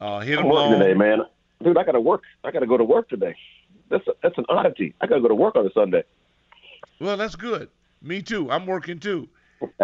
uh, 0.00 0.20
hit 0.20 0.36
I'm 0.36 0.48
them 0.48 0.52
long. 0.52 0.70
today, 0.70 0.94
man. 0.94 1.20
Dude, 1.62 1.76
I 1.76 1.84
got 1.84 1.92
to 1.92 2.00
work. 2.00 2.22
I 2.44 2.50
got 2.50 2.60
to 2.60 2.66
go 2.66 2.76
to 2.76 2.84
work 2.84 3.08
today. 3.08 3.34
That's 3.90 4.06
a, 4.06 4.12
that's 4.22 4.38
an 4.38 4.44
oddity. 4.48 4.94
I 5.00 5.06
got 5.06 5.16
to 5.16 5.20
go 5.20 5.28
to 5.28 5.34
work 5.34 5.56
on 5.56 5.66
a 5.66 5.72
Sunday. 5.72 6.04
Well, 7.00 7.16
that's 7.16 7.36
good. 7.36 7.68
Me 8.02 8.22
too. 8.22 8.50
I'm 8.50 8.66
working 8.66 8.98
too. 9.00 9.28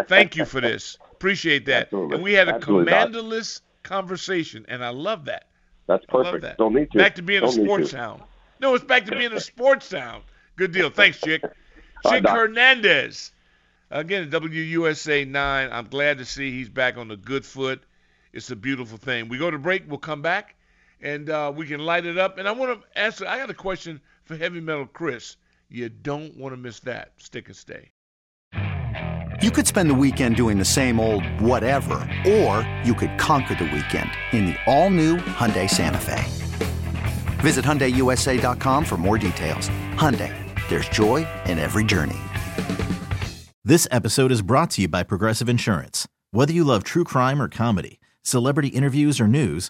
Thank 0.07 0.35
you 0.35 0.45
for 0.45 0.61
this. 0.61 0.97
Appreciate 1.11 1.65
that. 1.65 1.83
Absolutely. 1.83 2.15
And 2.15 2.23
we 2.23 2.33
had 2.33 2.47
a 2.47 2.55
Absolutely, 2.55 2.91
commanderless 2.91 3.61
conversation, 3.83 4.65
and 4.69 4.83
I 4.83 4.89
love 4.89 5.25
that. 5.25 5.47
That's 5.87 6.05
perfect. 6.05 6.43
that. 6.43 6.57
Don't 6.57 6.73
need 6.73 6.91
to. 6.91 6.97
Back 6.97 7.15
to 7.15 7.21
being 7.21 7.43
a 7.43 7.47
Don't 7.47 7.57
need 7.57 7.65
sports 7.65 7.91
sound. 7.91 8.23
No, 8.61 8.73
it's 8.73 8.85
back 8.85 9.05
to 9.05 9.11
being 9.11 9.33
a 9.33 9.39
sports 9.39 9.85
sound. 9.85 10.23
Good 10.55 10.71
deal. 10.71 10.89
Thanks, 10.89 11.19
Chick. 11.19 11.43
Chick 12.09 12.27
Hernandez. 12.27 13.31
Again, 13.91 14.29
WUSA 14.29 15.27
9. 15.27 15.69
I'm 15.71 15.87
glad 15.87 16.17
to 16.17 16.25
see 16.25 16.51
he's 16.51 16.69
back 16.69 16.97
on 16.97 17.07
the 17.07 17.17
good 17.17 17.45
foot. 17.45 17.81
It's 18.33 18.49
a 18.51 18.55
beautiful 18.55 18.97
thing. 18.97 19.29
We 19.29 19.37
go 19.37 19.51
to 19.51 19.57
break. 19.57 19.83
We'll 19.87 19.99
come 19.99 20.21
back, 20.21 20.55
and 21.05 21.29
uh, 21.29 21.53
we 21.55 21.67
can 21.67 21.79
light 21.79 22.05
it 22.05 22.17
up. 22.17 22.37
And 22.39 22.47
I 22.47 22.51
want 22.51 22.81
to 22.81 22.99
answer. 22.99 23.25
I 23.27 23.37
got 23.37 23.49
a 23.49 23.53
question 23.53 24.01
for 24.23 24.35
Heavy 24.35 24.59
Metal 24.59 24.87
Chris. 24.87 25.37
You 25.69 25.87
don't 25.87 26.35
want 26.35 26.53
to 26.53 26.57
miss 26.57 26.79
that. 26.81 27.13
Stick 27.17 27.47
and 27.47 27.55
stay. 27.55 27.91
You 29.41 29.51
could 29.51 29.67
spend 29.67 29.89
the 29.89 29.95
weekend 29.95 30.35
doing 30.35 30.57
the 30.57 30.65
same 30.65 30.99
old 30.99 31.23
whatever, 31.39 31.95
or 32.25 32.67
you 32.83 32.93
could 32.93 33.17
conquer 33.19 33.53
the 33.53 33.65
weekend 33.65 34.09
in 34.31 34.47
the 34.47 34.55
all-new 34.65 35.17
Hyundai 35.17 35.69
Santa 35.69 35.99
Fe. 35.99 36.23
Visit 37.41 37.65
HyundaiUSA.com 37.65 38.85
for 38.85 38.97
more 38.97 39.17
details. 39.17 39.69
Hyundai, 39.93 40.33
there's 40.69 40.89
joy 40.89 41.27
in 41.45 41.59
every 41.59 41.83
journey. 41.83 42.17
This 43.63 43.87
episode 43.91 44.31
is 44.31 44.41
brought 44.41 44.71
to 44.71 44.81
you 44.83 44.87
by 44.87 45.03
Progressive 45.03 45.49
Insurance. 45.49 46.07
Whether 46.31 46.53
you 46.53 46.63
love 46.63 46.83
true 46.83 47.03
crime 47.03 47.41
or 47.41 47.49
comedy, 47.49 47.99
celebrity 48.21 48.69
interviews 48.69 49.19
or 49.19 49.27
news, 49.27 49.69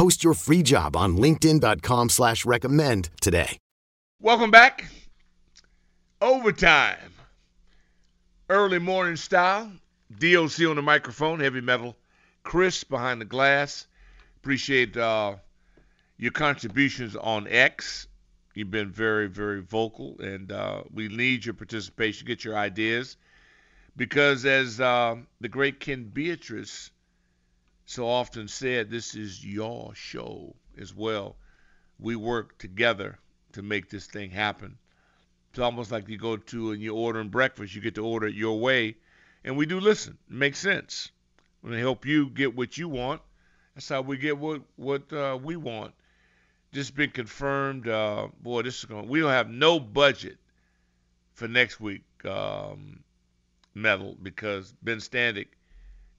Post 0.00 0.24
your 0.24 0.32
free 0.32 0.62
job 0.62 0.96
on 0.96 1.18
linkedin.com 1.18 2.08
slash 2.08 2.46
recommend 2.46 3.10
today. 3.20 3.58
Welcome 4.18 4.50
back. 4.50 4.86
Overtime. 6.22 7.12
Early 8.48 8.78
morning 8.78 9.16
style. 9.16 9.70
DOC 10.18 10.60
on 10.70 10.76
the 10.76 10.82
microphone. 10.82 11.40
Heavy 11.40 11.60
metal. 11.60 11.98
Chris 12.44 12.82
behind 12.82 13.20
the 13.20 13.26
glass. 13.26 13.88
Appreciate 14.38 14.96
uh, 14.96 15.34
your 16.16 16.32
contributions 16.32 17.14
on 17.14 17.46
X. 17.46 18.06
You've 18.54 18.70
been 18.70 18.90
very, 18.90 19.28
very 19.28 19.60
vocal, 19.60 20.16
and 20.20 20.50
uh, 20.50 20.82
we 20.94 21.08
need 21.08 21.44
your 21.44 21.52
participation. 21.52 22.26
Get 22.26 22.42
your 22.42 22.56
ideas. 22.56 23.18
Because 23.98 24.46
as 24.46 24.80
uh, 24.80 25.16
the 25.42 25.48
great 25.50 25.78
Ken 25.78 26.04
Beatrice 26.04 26.90
so 27.90 28.06
often 28.06 28.46
said, 28.46 28.88
this 28.88 29.16
is 29.16 29.44
your 29.44 29.92
show 29.94 30.54
as 30.78 30.94
well. 30.94 31.36
We 31.98 32.14
work 32.14 32.56
together 32.58 33.18
to 33.52 33.62
make 33.62 33.90
this 33.90 34.06
thing 34.06 34.30
happen. 34.30 34.78
It's 35.50 35.58
almost 35.58 35.90
like 35.90 36.08
you 36.08 36.16
go 36.16 36.36
to 36.36 36.70
and 36.70 36.80
you're 36.80 36.94
ordering 36.94 37.30
breakfast, 37.30 37.74
you 37.74 37.80
get 37.80 37.96
to 37.96 38.04
order 38.04 38.28
it 38.28 38.34
your 38.34 38.60
way. 38.60 38.96
And 39.42 39.56
we 39.56 39.66
do 39.66 39.80
listen. 39.80 40.16
It 40.28 40.34
makes 40.36 40.60
sense. 40.60 41.10
They 41.64 41.80
help 41.80 42.06
you 42.06 42.30
get 42.30 42.56
what 42.56 42.78
you 42.78 42.88
want, 42.88 43.22
that's 43.74 43.88
how 43.88 44.02
we 44.02 44.18
get 44.18 44.38
what 44.38 44.62
what 44.76 45.12
uh, 45.12 45.38
we 45.42 45.56
want. 45.56 45.92
Just 46.72 46.94
been 46.94 47.10
confirmed. 47.10 47.88
Uh, 47.88 48.28
boy, 48.40 48.62
this 48.62 48.78
is 48.78 48.84
going. 48.84 49.08
We 49.08 49.20
don't 49.20 49.30
have 49.30 49.50
no 49.50 49.80
budget 49.80 50.38
for 51.34 51.48
next 51.48 51.80
week. 51.80 52.04
Um, 52.24 53.02
metal 53.74 54.16
because 54.22 54.74
Ben 54.82 54.98
Standig 54.98 55.46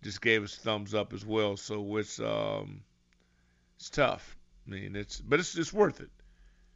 just 0.02 0.22
gave 0.22 0.44
us 0.44 0.56
thumbs 0.56 0.94
up 0.94 1.14
as 1.14 1.26
well. 1.26 1.58
So 1.58 1.98
it's 1.98 2.20
um, 2.20 2.82
it's 3.78 3.90
tough. 3.90 4.36
I 4.68 4.72
mean, 4.72 4.96
it's 4.96 5.22
but 5.22 5.40
it's 5.40 5.56
it's 5.56 5.74
worth 5.74 6.02
it. 6.02 6.10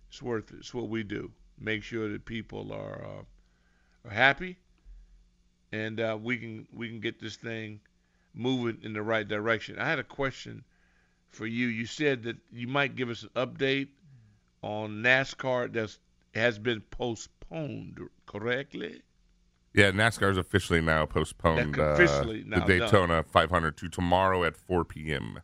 It's 0.09 0.21
worth 0.21 0.51
it. 0.51 0.57
It's 0.59 0.73
what 0.73 0.89
we 0.89 1.03
do. 1.03 1.31
Make 1.59 1.83
sure 1.83 2.09
that 2.09 2.25
people 2.25 2.71
are 2.71 3.03
uh, 3.03 4.07
are 4.07 4.13
happy, 4.13 4.57
and 5.71 5.99
uh, 5.99 6.17
we 6.21 6.37
can 6.37 6.67
we 6.73 6.89
can 6.89 6.99
get 6.99 7.19
this 7.19 7.35
thing 7.35 7.79
moving 8.33 8.79
in 8.83 8.93
the 8.93 9.01
right 9.01 9.27
direction. 9.27 9.79
I 9.79 9.89
had 9.89 9.99
a 9.99 10.03
question 10.03 10.63
for 11.29 11.45
you. 11.45 11.67
You 11.67 11.85
said 11.85 12.23
that 12.23 12.37
you 12.51 12.67
might 12.67 12.95
give 12.95 13.09
us 13.09 13.23
an 13.23 13.29
update 13.35 13.89
on 14.61 15.03
NASCAR 15.03 15.71
that 15.73 15.97
has 16.33 16.59
been 16.59 16.81
postponed, 16.81 17.99
correctly? 18.25 19.01
Yeah, 19.75 19.91
NASCAR 19.91 20.31
is 20.31 20.37
officially 20.37 20.81
now 20.81 21.05
postponed. 21.05 21.75
That 21.75 21.93
officially 21.93 22.41
uh, 22.41 22.59
now 22.59 22.65
the 22.65 22.79
Daytona 22.79 23.23
500 23.23 23.77
to 23.77 23.89
tomorrow 23.89 24.43
at 24.45 24.55
4 24.55 24.85
p.m. 24.85 25.41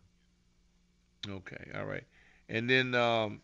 Okay, 1.28 1.72
all 1.76 1.86
right. 1.86 2.06
And 2.48 2.70
then 2.70 2.96
um, 2.96 3.42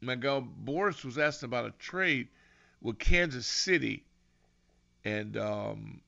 my 0.00 0.14
guy 0.14 0.40
Boris 0.40 1.04
was 1.04 1.18
asking 1.18 1.48
about 1.48 1.66
a 1.66 1.72
trade 1.72 2.28
with 2.80 2.98
Kansas 2.98 3.46
City, 3.46 4.04
and 5.04 5.36
um, 5.36 6.00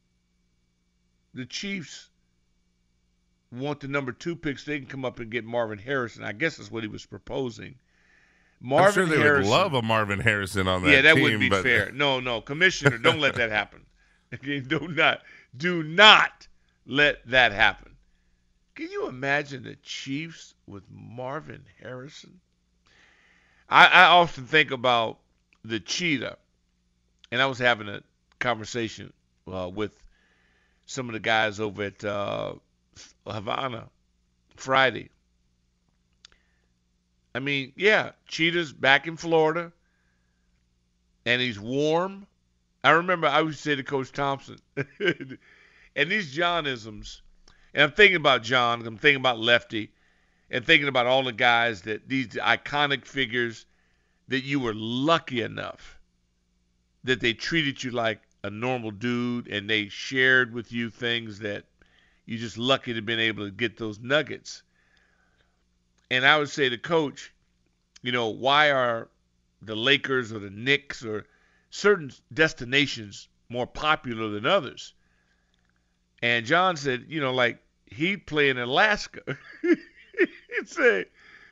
the 1.35 1.45
Chiefs 1.45 2.09
want 3.53 3.81
the 3.81 3.89
number 3.89 4.13
two 4.13 4.35
picks. 4.35 4.65
They 4.65 4.79
can 4.79 4.89
come 4.89 5.05
up 5.05 5.21
and 5.21 5.31
get 5.31 5.45
Marvin 5.45 5.79
Harrison. 5.79 6.25
I 6.25 6.33
guess 6.33 6.57
that's 6.57 6.71
what 6.71 6.83
he 6.83 6.89
was 6.89 7.05
proposing. 7.05 7.75
Marvin 8.63 8.87
I'm 8.87 8.93
sure 8.93 9.07
they 9.07 9.23
Harrison, 9.23 9.51
would 9.51 9.57
love 9.57 9.75
a 9.75 9.83
Marvin 9.83 10.21
Harrison 10.21 10.69
on 10.69 10.85
that 10.85 10.91
yeah, 10.91 11.01
that 11.03 11.15
team, 11.15 11.23
wouldn't 11.23 11.41
be 11.41 11.49
but 11.49 11.65
fair. 11.65 11.91
No, 11.95 12.21
no, 12.21 12.41
Commissioner, 12.41 12.97
don't 12.97 13.19
let 13.19 13.35
that 13.35 13.51
happen. 13.51 13.85
Okay, 14.33 14.61
do 14.67 14.87
not, 14.89 15.23
do 15.57 15.83
not 15.83 16.47
let 16.87 17.27
that 17.27 17.53
happen. 17.53 17.97
Can 18.77 18.91
you 18.91 19.09
imagine 19.09 19.65
the 19.65 19.77
Chiefs 19.83 20.55
with 20.67 20.85
Marvin 20.91 21.65
Harrison? 21.83 22.41
I, 23.69 23.87
I 23.87 24.05
often 24.05 24.47
think 24.47 24.71
about 24.71 25.19
the 25.65 25.81
cheetah, 25.81 26.37
and 27.33 27.43
I 27.43 27.47
was 27.47 27.59
having 27.59 27.89
a 27.89 28.03
conversation 28.39 29.13
uh, 29.53 29.71
with 29.73 29.93
some 30.87 31.09
of 31.09 31.15
the 31.15 31.21
guys 31.21 31.59
over 31.59 31.85
at 31.85 32.05
uh, 32.05 32.55
Havana 33.27 33.89
Friday. 34.57 35.11
I 37.35 37.39
mean, 37.39 37.73
yeah, 37.77 38.13
cheetah's 38.27 38.73
back 38.73 39.07
in 39.07 39.17
Florida, 39.17 39.73
and 41.25 41.41
he's 41.41 41.59
warm. 41.59 42.27
I 42.85 42.91
remember 42.91 43.27
I 43.27 43.43
to 43.43 43.53
say 43.53 43.75
to 43.75 43.83
Coach 43.83 44.13
Thompson, 44.13 44.59
and 44.77 45.39
these 46.11 46.37
Johnisms, 46.37 47.21
and 47.73 47.85
I'm 47.85 47.93
thinking 47.93 48.17
about 48.17 48.43
John, 48.43 48.87
I'm 48.87 48.99
thinking 48.99 49.21
about 49.21 49.39
Lefty, 49.39 49.93
and 50.51 50.65
thinking 50.65 50.89
about 50.89 51.07
all 51.07 51.23
the 51.23 51.33
guys 51.33 51.83
that 51.83 52.09
these 52.09 52.29
iconic 52.29 53.07
figures 53.07 53.65
that 54.29 54.45
you 54.45 54.61
were 54.61 54.75
lucky 54.75 55.43
enough 55.43 55.99
that 57.05 57.21
they 57.21 57.33
treated 57.33 57.83
you 57.83 57.91
like 57.91 58.21
a 58.45 58.51
normal 58.51 58.91
dude 58.91 59.49
and 59.49 59.69
they 59.69 59.89
shared 59.89 60.53
with 60.53 60.73
you 60.73 60.91
things 60.91 61.39
that 61.41 61.65
you're 62.27 62.39
just 62.39 62.59
lucky 62.59 62.93
to 62.93 62.97
have 62.97 63.07
been 63.07 63.19
able 63.19 63.45
to 63.45 63.51
get 63.51 63.77
those 63.77 63.99
nuggets. 63.99 64.63
And 66.13 66.27
I 66.27 66.37
would 66.37 66.51
say 66.51 66.69
to 66.69 66.77
coach, 66.77 67.33
you 68.03 68.13
know, 68.13 68.29
why 68.29 68.71
are 68.71 69.09
the 69.63 69.75
Lakers 69.75 70.31
or 70.31 70.41
the 70.41 70.51
Knicks 70.51 71.03
or 71.03 71.25
certain 71.71 72.13
destinations 72.35 73.29
more 73.49 73.67
popular 73.67 74.29
than 74.29 74.45
others? 74.45 74.93
And 76.21 76.45
John 76.45 76.77
said, 76.77 77.07
you 77.09 77.19
know, 77.19 77.33
like 77.33 77.61
he'd 77.87 78.27
play 78.27 78.51
in 78.51 78.59
Alaska. 78.59 79.23
he 79.63 80.67
said, 80.67 81.07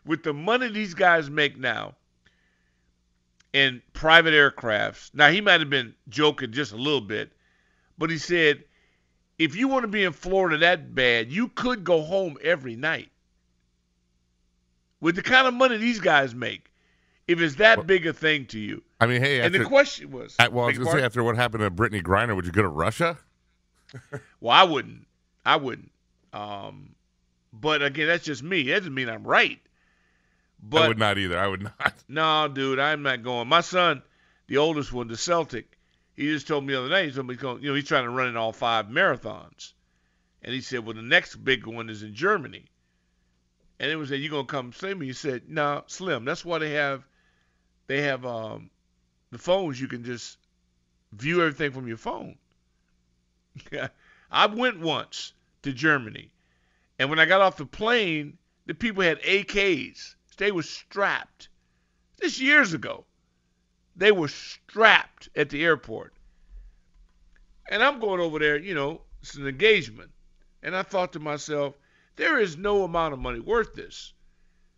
with 0.04 0.24
the 0.24 0.34
money 0.34 0.68
these 0.68 0.92
guys 0.92 1.30
make 1.30 1.56
now 1.56 1.94
in 3.54 3.80
private 3.94 4.34
aircrafts, 4.34 5.10
now 5.14 5.30
he 5.30 5.40
might 5.40 5.60
have 5.60 5.70
been 5.70 5.94
joking 6.10 6.52
just 6.52 6.72
a 6.72 6.76
little 6.76 7.00
bit, 7.00 7.32
but 7.96 8.10
he 8.10 8.18
said, 8.18 8.62
if 9.38 9.56
you 9.56 9.68
want 9.68 9.84
to 9.84 9.88
be 9.88 10.04
in 10.04 10.12
Florida 10.12 10.58
that 10.58 10.94
bad, 10.94 11.32
you 11.32 11.48
could 11.48 11.82
go 11.82 12.02
home 12.02 12.36
every 12.42 12.76
night. 12.76 13.09
With 15.00 15.16
the 15.16 15.22
kind 15.22 15.46
of 15.46 15.54
money 15.54 15.76
these 15.78 16.00
guys 16.00 16.34
make, 16.34 16.70
if 17.26 17.40
it's 17.40 17.56
that 17.56 17.86
big 17.86 18.06
a 18.06 18.12
thing 18.12 18.46
to 18.46 18.58
you. 18.58 18.82
I 19.00 19.06
mean, 19.06 19.22
hey, 19.22 19.36
and 19.38 19.46
after, 19.46 19.58
the 19.58 19.64
question 19.64 20.10
was, 20.10 20.36
at, 20.38 20.52
well, 20.52 20.64
I 20.64 20.68
was 20.68 20.78
going 20.78 20.90
to 20.90 20.98
say 20.98 21.04
after 21.04 21.22
what 21.22 21.36
happened 21.36 21.62
to 21.62 21.70
Brittney 21.70 22.02
Griner, 22.02 22.36
would 22.36 22.44
you 22.44 22.52
go 22.52 22.62
to 22.62 22.68
Russia? 22.68 23.18
Well, 24.40 24.56
I 24.56 24.62
wouldn't. 24.62 25.06
I 25.44 25.56
wouldn't. 25.56 25.90
Um, 26.32 26.94
but 27.52 27.82
again, 27.82 28.06
that's 28.06 28.24
just 28.24 28.42
me. 28.42 28.62
That 28.68 28.78
doesn't 28.78 28.94
mean 28.94 29.08
I'm 29.08 29.24
right. 29.24 29.58
But 30.62 30.82
I 30.82 30.88
would 30.88 30.98
not 30.98 31.18
either. 31.18 31.38
I 31.38 31.48
would 31.48 31.62
not. 31.62 31.94
no, 32.08 32.48
dude, 32.48 32.78
I'm 32.78 33.02
not 33.02 33.22
going. 33.22 33.48
My 33.48 33.60
son, 33.60 34.02
the 34.46 34.58
oldest 34.58 34.92
one, 34.92 35.08
the 35.08 35.16
Celtic, 35.16 35.76
he 36.16 36.26
just 36.26 36.46
told 36.46 36.64
me 36.64 36.72
the 36.72 36.80
other 36.80 36.88
night. 36.88 37.06
He's 37.06 37.16
going, 37.16 37.62
you 37.62 37.68
know, 37.68 37.74
he's 37.74 37.88
trying 37.88 38.04
to 38.04 38.10
run 38.10 38.28
in 38.28 38.36
all 38.36 38.52
five 38.52 38.86
marathons, 38.86 39.72
and 40.42 40.54
he 40.54 40.60
said, 40.60 40.84
well, 40.84 40.94
the 40.94 41.02
next 41.02 41.36
big 41.36 41.66
one 41.66 41.88
is 41.88 42.02
in 42.02 42.14
Germany. 42.14 42.66
And 43.80 43.90
it 43.90 43.96
was 43.96 44.10
said, 44.10 44.20
you 44.20 44.28
gonna 44.28 44.44
come 44.44 44.74
see 44.74 44.92
me? 44.92 45.06
He 45.06 45.14
said, 45.14 45.48
no, 45.48 45.74
nah, 45.74 45.82
Slim. 45.86 46.26
That's 46.26 46.44
why 46.44 46.58
they 46.58 46.72
have, 46.72 47.02
they 47.86 48.02
have 48.02 48.26
um, 48.26 48.68
the 49.32 49.38
phones. 49.38 49.80
You 49.80 49.88
can 49.88 50.04
just 50.04 50.36
view 51.12 51.40
everything 51.40 51.72
from 51.72 51.88
your 51.88 51.96
phone. 51.96 52.36
I 54.30 54.46
went 54.46 54.80
once 54.80 55.32
to 55.62 55.72
Germany, 55.72 56.30
and 56.98 57.08
when 57.08 57.18
I 57.18 57.24
got 57.24 57.40
off 57.40 57.56
the 57.56 57.64
plane, 57.64 58.36
the 58.66 58.74
people 58.74 59.02
had 59.02 59.22
AKs. 59.22 60.14
They 60.36 60.52
were 60.52 60.62
strapped. 60.62 61.48
This 62.18 62.38
years 62.38 62.74
ago. 62.74 63.06
They 63.96 64.12
were 64.12 64.28
strapped 64.28 65.30
at 65.34 65.48
the 65.50 65.64
airport. 65.64 66.14
And 67.68 67.82
I'm 67.82 67.98
going 67.98 68.20
over 68.20 68.38
there, 68.38 68.58
you 68.58 68.74
know, 68.74 69.02
it's 69.20 69.34
an 69.34 69.46
engagement. 69.46 70.10
And 70.62 70.76
I 70.76 70.82
thought 70.82 71.12
to 71.14 71.18
myself, 71.18 71.74
there 72.20 72.38
is 72.38 72.58
no 72.58 72.84
amount 72.84 73.14
of 73.14 73.18
money 73.18 73.40
worth 73.40 73.72
this. 73.72 74.12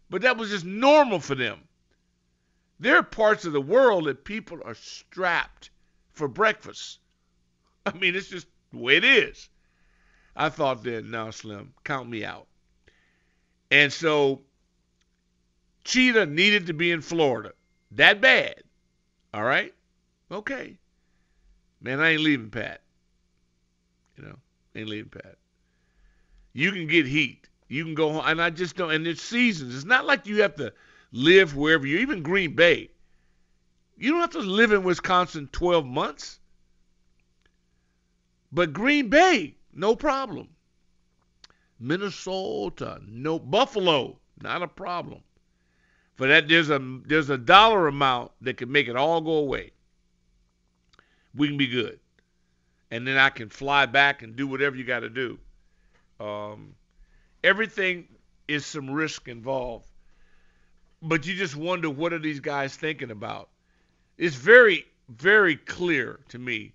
But 0.08 0.22
that 0.22 0.37
was 0.37 0.50
just 0.50 0.64
normal 0.64 1.18
for 1.18 1.34
them. 1.34 1.58
There 2.78 2.96
are 2.96 3.02
parts 3.02 3.44
of 3.44 3.52
the 3.52 3.61
world 3.61 4.04
that 4.04 4.25
people 4.25 4.61
are 4.64 4.76
strapped 4.76 5.70
for 6.12 6.28
breakfast. 6.28 7.00
I 7.84 7.94
mean, 7.94 8.14
it's 8.14 8.28
just 8.28 8.46
the 8.70 8.78
way 8.78 8.96
it 8.96 9.04
is. 9.04 9.49
I 10.37 10.50
thought 10.50 10.84
then, 10.84 11.11
now 11.11 11.30
Slim, 11.30 11.75
count 11.82 12.08
me 12.08 12.25
out. 12.25 12.46
And 13.72 13.92
so 13.92 14.42
Cheetah 15.82 16.26
needed 16.26 16.68
to 16.68 16.75
be 16.75 16.92
in 16.92 17.00
Florida. 17.00 17.54
That 17.90 18.20
bad. 18.20 18.62
All 19.34 19.42
right? 19.42 19.75
Okay. 20.30 20.78
Man, 21.80 21.99
I 21.99 22.11
ain't 22.11 22.22
leaving 22.22 22.50
Pat. 22.50 22.82
You 24.16 24.26
know, 24.26 24.37
ain't 24.76 24.88
leaving 24.88 25.11
Pat. 25.11 25.38
You 26.52 26.73
can 26.73 26.87
get 26.87 27.06
heat. 27.06 27.49
You 27.68 27.85
can 27.85 27.94
go 27.94 28.12
home. 28.12 28.25
And 28.26 28.40
I 28.40 28.50
just 28.50 28.76
don't. 28.76 28.92
And 28.92 29.06
it's 29.06 29.23
seasons. 29.23 29.75
It's 29.75 29.85
not 29.85 30.04
like 30.04 30.26
you 30.26 30.42
have 30.42 30.54
to 30.56 30.73
live 31.12 31.56
wherever 31.56 31.87
you, 31.87 31.99
even 31.99 32.23
Green 32.23 32.54
Bay. 32.54 32.90
You 33.97 34.11
don't 34.11 34.21
have 34.21 34.30
to 34.30 34.40
live 34.40 34.73
in 34.73 34.82
Wisconsin 34.82 35.49
12 35.52 35.87
months. 35.87 36.40
But 38.50 38.73
Green 38.73 39.09
Bay, 39.09 39.56
no 39.73 39.97
problem. 39.97 40.49
Minnesota, 41.78 43.00
no 43.06 43.38
Buffalo, 43.38 44.18
not 44.40 44.62
a 44.62 44.68
problem. 44.68 45.23
For 46.16 46.28
that 46.28 46.49
there's 46.49 46.71
a 46.71 46.78
there's 47.06 47.30
a 47.30 47.38
dollar 47.38 47.88
amount 47.88 48.32
that 48.42 48.56
can 48.56 48.71
make 48.71 48.88
it 48.88 48.97
all 48.97 49.21
go 49.21 49.32
away. 49.32 49.73
We 51.35 51.49
can 51.49 51.56
be 51.56 51.66
good. 51.66 51.99
And 52.90 53.06
then 53.06 53.16
I 53.16 53.31
can 53.31 53.48
fly 53.48 53.87
back 53.87 54.22
and 54.22 54.37
do 54.37 54.46
whatever 54.46 54.77
you 54.77 54.85
got 54.85 55.00
to 55.00 55.09
do. 55.09 55.38
Um, 56.22 56.74
everything 57.42 58.06
is 58.46 58.64
some 58.64 58.90
risk 58.90 59.28
involved. 59.28 59.87
But 61.00 61.26
you 61.26 61.35
just 61.35 61.56
wonder 61.56 61.90
what 61.90 62.12
are 62.12 62.18
these 62.18 62.40
guys 62.40 62.76
thinking 62.76 63.11
about? 63.11 63.48
It's 64.18 64.37
very, 64.37 64.87
very 65.08 65.56
clear 65.56 66.20
to 66.28 66.38
me 66.38 66.74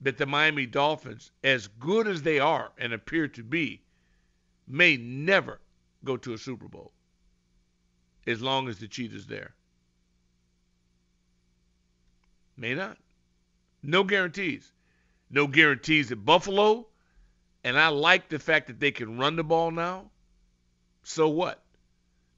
that 0.00 0.16
the 0.16 0.24
Miami 0.24 0.64
Dolphins, 0.64 1.32
as 1.44 1.66
good 1.66 2.06
as 2.06 2.22
they 2.22 2.38
are 2.38 2.72
and 2.78 2.92
appear 2.92 3.28
to 3.28 3.42
be, 3.42 3.82
may 4.66 4.96
never 4.96 5.60
go 6.04 6.16
to 6.16 6.32
a 6.32 6.38
Super 6.38 6.68
Bowl 6.68 6.92
as 8.26 8.40
long 8.40 8.68
as 8.68 8.78
the 8.78 8.88
cheetah's 8.88 9.26
there. 9.26 9.54
May 12.56 12.74
not. 12.74 12.96
No 13.82 14.02
guarantees. 14.02 14.72
No 15.30 15.46
guarantees 15.46 16.10
at 16.10 16.24
Buffalo. 16.24 16.86
And 17.64 17.78
I 17.78 17.88
like 17.88 18.28
the 18.28 18.38
fact 18.38 18.68
that 18.68 18.80
they 18.80 18.90
can 18.90 19.18
run 19.18 19.36
the 19.36 19.44
ball 19.44 19.70
now. 19.70 20.10
So 21.02 21.28
what? 21.28 21.62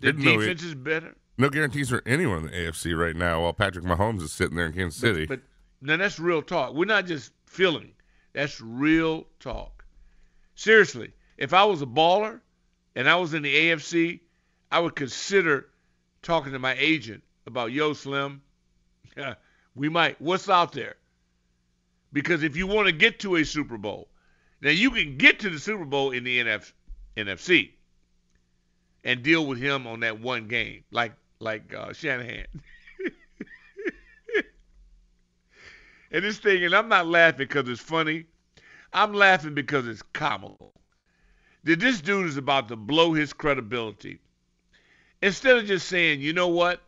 The 0.00 0.12
defense 0.12 0.62
is 0.62 0.74
better. 0.74 1.14
No 1.36 1.48
guarantees 1.48 1.88
for 1.88 2.02
anyone 2.06 2.38
in 2.38 2.46
the 2.46 2.50
AFC 2.50 2.98
right 2.98 3.16
now 3.16 3.42
while 3.42 3.52
Patrick 3.52 3.84
Mahomes 3.84 4.22
is 4.22 4.32
sitting 4.32 4.56
there 4.56 4.66
in 4.66 4.72
Kansas 4.72 5.00
City. 5.00 5.26
But, 5.26 5.40
but 5.80 5.86
now 5.88 5.96
that's 5.96 6.18
real 6.18 6.42
talk. 6.42 6.74
We're 6.74 6.84
not 6.84 7.06
just 7.06 7.32
feeling. 7.46 7.92
That's 8.32 8.60
real 8.60 9.26
talk. 9.40 9.84
Seriously, 10.54 11.12
if 11.38 11.54
I 11.54 11.64
was 11.64 11.80
a 11.80 11.86
baller 11.86 12.40
and 12.94 13.08
I 13.08 13.16
was 13.16 13.32
in 13.34 13.42
the 13.42 13.54
AFC, 13.54 14.20
I 14.70 14.80
would 14.80 14.94
consider 14.94 15.68
talking 16.22 16.52
to 16.52 16.58
my 16.58 16.76
agent 16.78 17.22
about 17.46 17.72
yo 17.72 17.94
Slim. 17.94 18.42
we 19.74 19.88
might. 19.88 20.20
What's 20.20 20.48
out 20.48 20.72
there? 20.72 20.96
Because 22.12 22.42
if 22.42 22.56
you 22.56 22.66
want 22.66 22.86
to 22.86 22.92
get 22.92 23.20
to 23.20 23.36
a 23.36 23.44
Super 23.44 23.78
Bowl, 23.78 24.09
now 24.60 24.70
you 24.70 24.90
can 24.90 25.16
get 25.16 25.40
to 25.40 25.50
the 25.50 25.58
Super 25.58 25.84
Bowl 25.84 26.10
in 26.10 26.24
the 26.24 26.38
NF, 26.40 26.72
NFC 27.16 27.70
and 29.04 29.22
deal 29.22 29.46
with 29.46 29.58
him 29.58 29.86
on 29.86 30.00
that 30.00 30.20
one 30.20 30.48
game, 30.48 30.84
like 30.90 31.12
like 31.38 31.72
uh, 31.74 31.92
Shanahan. 31.92 32.46
and 36.12 36.24
this 36.24 36.38
thing, 36.38 36.64
and 36.64 36.74
I'm 36.74 36.88
not 36.88 37.06
laughing 37.06 37.38
because 37.38 37.68
it's 37.68 37.80
funny. 37.80 38.26
I'm 38.92 39.14
laughing 39.14 39.54
because 39.54 39.86
it's 39.86 40.02
comical. 40.02 40.72
That 41.64 41.80
this 41.80 42.00
dude 42.00 42.26
is 42.26 42.36
about 42.36 42.68
to 42.68 42.76
blow 42.76 43.12
his 43.12 43.32
credibility. 43.32 44.18
Instead 45.22 45.58
of 45.58 45.66
just 45.66 45.86
saying, 45.88 46.20
you 46.20 46.32
know 46.32 46.48
what? 46.48 46.80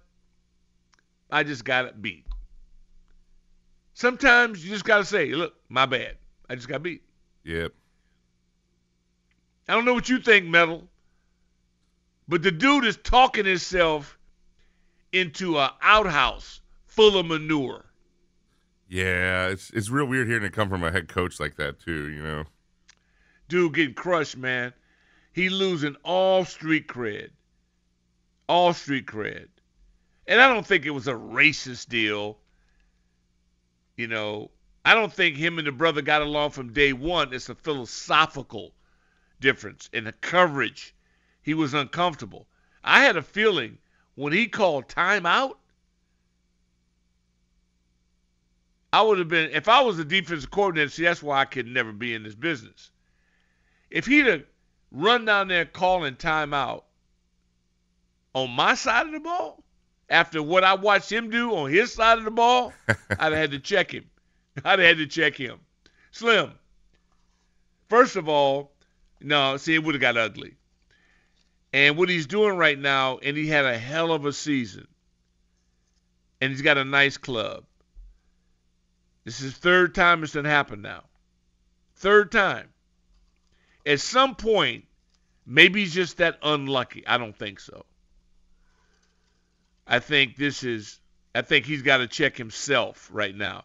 I 1.30 1.44
just 1.44 1.64
got 1.64 2.00
beat. 2.02 2.26
Sometimes 3.94 4.64
you 4.64 4.70
just 4.70 4.84
got 4.84 4.98
to 4.98 5.04
say, 5.04 5.32
look, 5.32 5.54
my 5.68 5.86
bad. 5.86 6.16
I 6.48 6.54
just 6.54 6.68
got 6.68 6.82
beat. 6.82 7.02
Yep. 7.44 7.72
I 9.68 9.74
don't 9.74 9.84
know 9.84 9.94
what 9.94 10.08
you 10.08 10.18
think, 10.18 10.46
Metal, 10.46 10.88
but 12.28 12.42
the 12.42 12.50
dude 12.50 12.84
is 12.84 12.96
talking 12.96 13.44
himself 13.44 14.18
into 15.12 15.58
a 15.58 15.74
outhouse 15.80 16.60
full 16.86 17.18
of 17.18 17.26
manure. 17.26 17.84
Yeah, 18.88 19.48
it's 19.48 19.70
it's 19.70 19.88
real 19.88 20.06
weird 20.06 20.28
hearing 20.28 20.44
it 20.44 20.52
come 20.52 20.68
from 20.68 20.84
a 20.84 20.92
head 20.92 21.08
coach 21.08 21.40
like 21.40 21.56
that 21.56 21.80
too. 21.80 22.10
You 22.10 22.22
know, 22.22 22.44
Dude 23.48 23.74
getting 23.74 23.94
crushed, 23.94 24.36
man. 24.36 24.72
He 25.32 25.48
losing 25.48 25.96
all 26.04 26.44
street 26.44 26.88
cred. 26.88 27.30
All 28.48 28.72
street 28.72 29.06
cred. 29.06 29.48
And 30.26 30.40
I 30.40 30.48
don't 30.48 30.66
think 30.66 30.86
it 30.86 30.90
was 30.90 31.08
a 31.08 31.12
racist 31.12 31.88
deal. 31.88 32.38
You 33.96 34.06
know, 34.06 34.50
I 34.84 34.94
don't 34.94 35.12
think 35.12 35.36
him 35.36 35.58
and 35.58 35.66
the 35.66 35.72
brother 35.72 36.02
got 36.02 36.22
along 36.22 36.50
from 36.50 36.72
day 36.72 36.92
one. 36.92 37.32
It's 37.32 37.48
a 37.48 37.54
philosophical 37.54 38.72
difference 39.40 39.88
in 39.92 40.04
the 40.04 40.12
coverage. 40.12 40.94
He 41.42 41.54
was 41.54 41.74
uncomfortable. 41.74 42.46
I 42.82 43.02
had 43.02 43.16
a 43.16 43.22
feeling 43.22 43.78
when 44.14 44.32
he 44.32 44.48
called 44.48 44.88
timeout, 44.88 45.54
I 48.92 49.02
would 49.02 49.18
have 49.18 49.28
been, 49.28 49.50
if 49.52 49.68
I 49.68 49.80
was 49.80 49.98
a 49.98 50.04
defensive 50.04 50.50
coordinator, 50.50 50.90
see, 50.90 51.04
that's 51.04 51.22
why 51.22 51.40
I 51.40 51.44
could 51.46 51.66
never 51.66 51.92
be 51.92 52.14
in 52.14 52.24
this 52.24 52.34
business. 52.34 52.90
If 53.90 54.06
he'd 54.06 54.26
have 54.26 54.44
run 54.90 55.24
down 55.24 55.48
there 55.48 55.64
calling 55.64 56.16
timeout 56.16 56.82
on 58.34 58.50
my 58.50 58.74
side 58.74 59.06
of 59.06 59.12
the 59.12 59.20
ball, 59.20 59.64
after 60.10 60.42
what 60.42 60.64
I 60.64 60.74
watched 60.74 61.10
him 61.10 61.30
do 61.30 61.54
on 61.54 61.70
his 61.70 61.92
side 61.92 62.18
of 62.18 62.24
the 62.24 62.30
ball, 62.30 62.72
I'd 62.88 63.32
have 63.32 63.32
had 63.32 63.50
to 63.52 63.58
check 63.58 63.92
him. 63.92 64.04
I'd 64.64 64.78
have 64.78 64.88
had 64.88 64.98
to 64.98 65.06
check 65.06 65.36
him. 65.36 65.60
Slim, 66.10 66.52
first 67.88 68.16
of 68.16 68.28
all, 68.28 68.72
no, 69.20 69.56
see, 69.56 69.74
it 69.74 69.82
would 69.82 69.94
have 69.94 70.02
got 70.02 70.16
ugly. 70.16 70.54
And 71.72 71.96
what 71.96 72.08
he's 72.08 72.26
doing 72.26 72.56
right 72.56 72.78
now, 72.78 73.18
and 73.18 73.36
he 73.36 73.46
had 73.46 73.64
a 73.64 73.78
hell 73.78 74.12
of 74.12 74.26
a 74.26 74.32
season, 74.32 74.86
and 76.40 76.50
he's 76.50 76.62
got 76.62 76.76
a 76.76 76.84
nice 76.84 77.16
club. 77.16 77.64
This 79.24 79.40
is 79.40 79.54
third 79.54 79.94
time 79.94 80.22
it's 80.22 80.32
done 80.32 80.44
happened 80.44 80.82
now. 80.82 81.04
Third 81.96 82.32
time. 82.32 82.68
At 83.86 84.00
some 84.00 84.34
point, 84.34 84.84
Maybe 85.46 85.80
he's 85.80 85.94
just 85.94 86.18
that 86.18 86.38
unlucky. 86.42 87.06
I 87.06 87.18
don't 87.18 87.36
think 87.36 87.60
so. 87.60 87.84
I 89.86 89.98
think 89.98 90.36
this 90.36 90.62
is 90.62 91.00
I 91.34 91.42
think 91.42 91.66
he's 91.66 91.82
got 91.82 91.98
to 91.98 92.06
check 92.06 92.36
himself 92.36 93.08
right 93.12 93.34
now. 93.34 93.64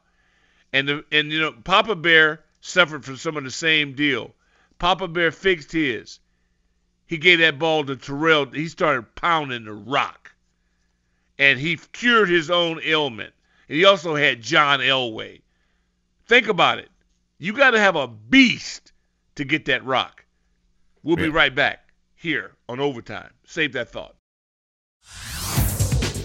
And 0.77 0.87
the, 0.87 1.05
and 1.11 1.31
you 1.31 1.39
know 1.41 1.53
Papa 1.63 1.95
Bear 1.95 2.43
suffered 2.61 3.03
from 3.03 3.17
some 3.17 3.35
of 3.35 3.43
the 3.43 3.49
same 3.49 3.93
deal. 3.93 4.35
Papa 4.77 5.07
Bear 5.07 5.31
fixed 5.31 5.71
his. 5.71 6.19
He 7.07 7.17
gave 7.17 7.39
that 7.39 7.57
ball 7.57 7.83
to 7.85 7.95
Terrell. 7.95 8.45
He 8.45 8.67
started 8.67 9.15
pounding 9.15 9.65
the 9.65 9.73
rock. 9.73 10.33
And 11.39 11.57
he 11.59 11.77
cured 11.93 12.29
his 12.29 12.51
own 12.51 12.79
ailment. 12.83 13.33
And 13.67 13.77
he 13.77 13.85
also 13.85 14.13
had 14.13 14.41
John 14.41 14.79
Elway. 14.79 15.41
Think 16.27 16.47
about 16.47 16.77
it. 16.77 16.89
You 17.39 17.53
got 17.53 17.71
to 17.71 17.79
have 17.79 17.95
a 17.95 18.07
beast 18.07 18.91
to 19.35 19.45
get 19.45 19.65
that 19.65 19.83
rock. 19.83 20.25
We'll 21.01 21.17
Yeah. 21.17 21.25
be 21.25 21.31
right 21.31 21.55
back 21.55 21.91
here 22.15 22.53
on 22.69 22.79
overtime. 22.79 23.31
Save 23.45 23.73
that 23.73 23.89
thought. 23.89 24.16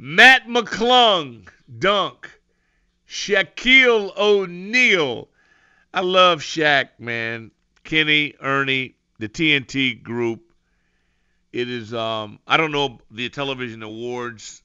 Mac 0.00 0.46
McClung, 0.46 1.48
dunk. 1.76 2.30
Shaquille 3.08 4.16
O'Neal. 4.16 5.28
I 5.92 6.02
love 6.02 6.40
Shaq, 6.40 6.90
man. 7.00 7.50
Kenny, 7.82 8.34
Ernie, 8.40 8.94
the 9.18 9.28
TNT 9.28 10.00
group. 10.00 10.52
It 11.52 11.68
is 11.68 11.92
um 11.92 12.38
I 12.46 12.56
don't 12.56 12.70
know 12.70 13.00
the 13.10 13.28
television 13.28 13.82
awards 13.82 14.62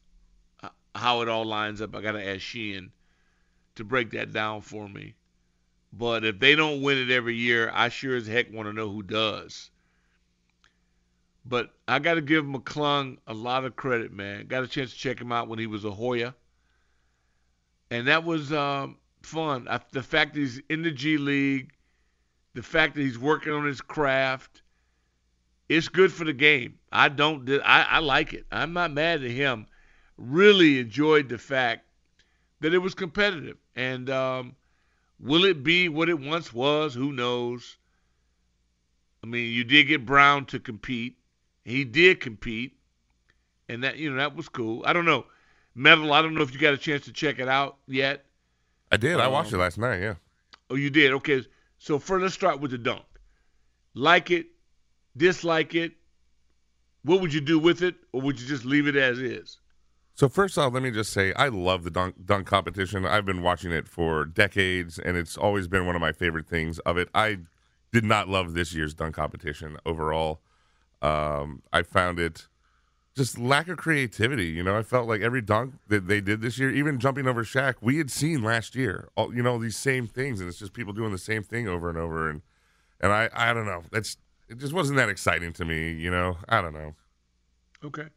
uh, 0.61 0.69
how 0.93 1.21
it 1.21 1.29
all 1.29 1.45
lines 1.45 1.81
up. 1.81 1.95
I 1.95 2.01
got 2.01 2.11
to 2.11 2.23
ask 2.23 2.41
Sheehan 2.41 2.91
to 3.75 3.83
break 3.83 4.11
that 4.11 4.33
down 4.33 4.61
for 4.61 4.87
me. 4.87 5.15
But 5.91 6.25
if 6.25 6.37
they 6.37 6.53
don't 6.53 6.83
win 6.83 6.99
it 6.99 7.09
every 7.09 7.35
year, 7.35 7.71
I 7.73 7.89
sure 7.89 8.15
as 8.15 8.27
heck 8.27 8.53
want 8.53 8.67
to 8.67 8.73
know 8.73 8.91
who 8.91 9.01
does. 9.01 9.71
But 11.45 11.73
I 11.87 11.99
got 11.99 12.13
to 12.15 12.21
give 12.21 12.45
McClung 12.45 13.17
a 13.27 13.33
lot 13.33 13.65
of 13.65 13.75
credit, 13.75 14.13
man. 14.13 14.47
Got 14.47 14.63
a 14.63 14.67
chance 14.67 14.91
to 14.91 14.97
check 14.97 15.19
him 15.19 15.31
out 15.31 15.49
when 15.49 15.59
he 15.59 15.67
was 15.67 15.83
a 15.83 15.91
Hoya, 15.91 16.33
and 17.91 18.07
that 18.07 18.23
was 18.23 18.53
um, 18.53 18.97
fun. 19.21 19.67
I, 19.69 19.81
the 19.91 20.03
fact 20.03 20.33
that 20.33 20.39
he's 20.39 20.61
in 20.69 20.83
the 20.83 20.91
G 20.91 21.17
League, 21.17 21.73
the 22.53 22.63
fact 22.63 22.95
that 22.95 23.01
he's 23.01 23.19
working 23.19 23.51
on 23.51 23.65
his 23.65 23.81
craft, 23.81 24.61
it's 25.67 25.89
good 25.89 26.13
for 26.13 26.23
the 26.23 26.33
game. 26.33 26.79
I 26.91 27.09
don't. 27.09 27.49
I, 27.65 27.87
I 27.89 27.99
like 27.99 28.33
it. 28.33 28.45
I'm 28.51 28.71
not 28.71 28.91
mad 28.91 29.23
at 29.23 29.31
him. 29.31 29.67
Really 30.17 30.79
enjoyed 30.79 31.27
the 31.27 31.37
fact 31.37 31.85
that 32.61 32.73
it 32.73 32.77
was 32.77 32.93
competitive, 32.93 33.57
and 33.75 34.09
um, 34.09 34.55
will 35.19 35.43
it 35.43 35.61
be 35.61 35.89
what 35.89 36.07
it 36.07 36.19
once 36.19 36.53
was? 36.53 36.93
Who 36.93 37.11
knows? 37.11 37.75
I 39.21 39.27
mean, 39.27 39.51
you 39.51 39.65
did 39.65 39.85
get 39.85 40.05
Brown 40.05 40.45
to 40.45 40.59
compete. 40.59 41.17
He 41.65 41.85
did 41.85 42.19
compete, 42.19 42.77
and 43.69 43.83
that 43.83 43.97
you 43.97 44.09
know 44.09 44.17
that 44.17 44.35
was 44.35 44.49
cool. 44.49 44.83
I 44.85 44.93
don't 44.93 45.05
know, 45.05 45.25
Metal. 45.75 46.11
I 46.13 46.21
don't 46.21 46.33
know 46.35 46.41
if 46.41 46.53
you 46.53 46.59
got 46.59 46.73
a 46.73 46.77
chance 46.77 47.05
to 47.05 47.13
check 47.13 47.39
it 47.39 47.47
out 47.47 47.77
yet. 47.87 48.25
I 48.91 48.97
did. 48.97 49.19
I 49.19 49.27
watched 49.27 49.53
Um, 49.53 49.59
it 49.59 49.63
last 49.63 49.77
night. 49.77 50.01
Yeah. 50.01 50.15
Oh, 50.69 50.75
you 50.75 50.89
did. 50.89 51.13
Okay, 51.13 51.45
so 51.77 51.99
first 51.99 52.21
let's 52.21 52.33
start 52.33 52.59
with 52.59 52.71
the 52.71 52.77
dunk. 52.77 53.03
Like 53.93 54.31
it, 54.31 54.47
dislike 55.15 55.75
it. 55.75 55.93
What 57.03 57.21
would 57.21 57.33
you 57.33 57.41
do 57.41 57.59
with 57.59 57.81
it, 57.81 57.95
or 58.11 58.21
would 58.21 58.39
you 58.39 58.47
just 58.47 58.65
leave 58.65 58.87
it 58.87 58.95
as 58.95 59.19
is? 59.19 59.59
So 60.15 60.29
first 60.29 60.57
off, 60.57 60.73
let 60.73 60.83
me 60.83 60.91
just 60.91 61.11
say 61.11 61.33
I 61.33 61.47
love 61.47 61.83
the 61.83 61.89
dunk 61.91 62.15
dunk 62.25 62.45
competition. 62.45 63.05
I've 63.05 63.25
been 63.25 63.41
watching 63.41 63.71
it 63.71 63.87
for 63.87 64.25
decades, 64.25 64.99
and 64.99 65.17
it's 65.17 65.37
always 65.37 65.67
been 65.67 65.85
one 65.85 65.95
of 65.95 66.01
my 66.01 66.11
favorite 66.11 66.47
things 66.47 66.79
of 66.79 66.97
it. 66.97 67.09
I 67.15 67.39
did 67.91 68.03
not 68.05 68.27
love 68.29 68.53
this 68.53 68.73
year's 68.73 68.93
dunk 68.93 69.15
competition 69.15 69.77
overall. 69.85 70.41
Um, 71.03 71.61
I 71.71 71.83
found 71.83 72.19
it 72.19 72.47
just 73.15 73.37
lack 73.37 73.67
of 73.67 73.77
creativity. 73.77 74.47
You 74.47 74.63
know, 74.63 74.77
I 74.77 74.83
felt 74.83 75.07
like 75.07 75.21
every 75.21 75.41
dunk 75.41 75.75
that 75.87 76.07
they 76.07 76.21
did 76.21 76.41
this 76.41 76.57
year, 76.57 76.71
even 76.71 76.99
jumping 76.99 77.27
over 77.27 77.43
Shaq, 77.43 77.75
we 77.81 77.97
had 77.97 78.09
seen 78.09 78.41
last 78.41 78.75
year. 78.75 79.09
All, 79.15 79.33
you 79.33 79.43
know, 79.43 79.59
these 79.59 79.77
same 79.77 80.07
things, 80.07 80.39
and 80.39 80.49
it's 80.49 80.57
just 80.57 80.73
people 80.73 80.93
doing 80.93 81.11
the 81.11 81.17
same 81.17 81.43
thing 81.43 81.67
over 81.67 81.89
and 81.89 81.97
over. 81.97 82.29
And 82.29 82.41
and 82.99 83.11
I 83.11 83.29
I 83.33 83.53
don't 83.53 83.65
know. 83.65 83.83
That's 83.91 84.17
it. 84.49 84.57
Just 84.57 84.73
wasn't 84.73 84.97
that 84.97 85.09
exciting 85.09 85.53
to 85.53 85.65
me. 85.65 85.91
You 85.91 86.09
know, 86.09 86.37
I 86.49 86.61
don't 86.61 86.73
know. 86.73 86.95
Okay. 87.83 88.07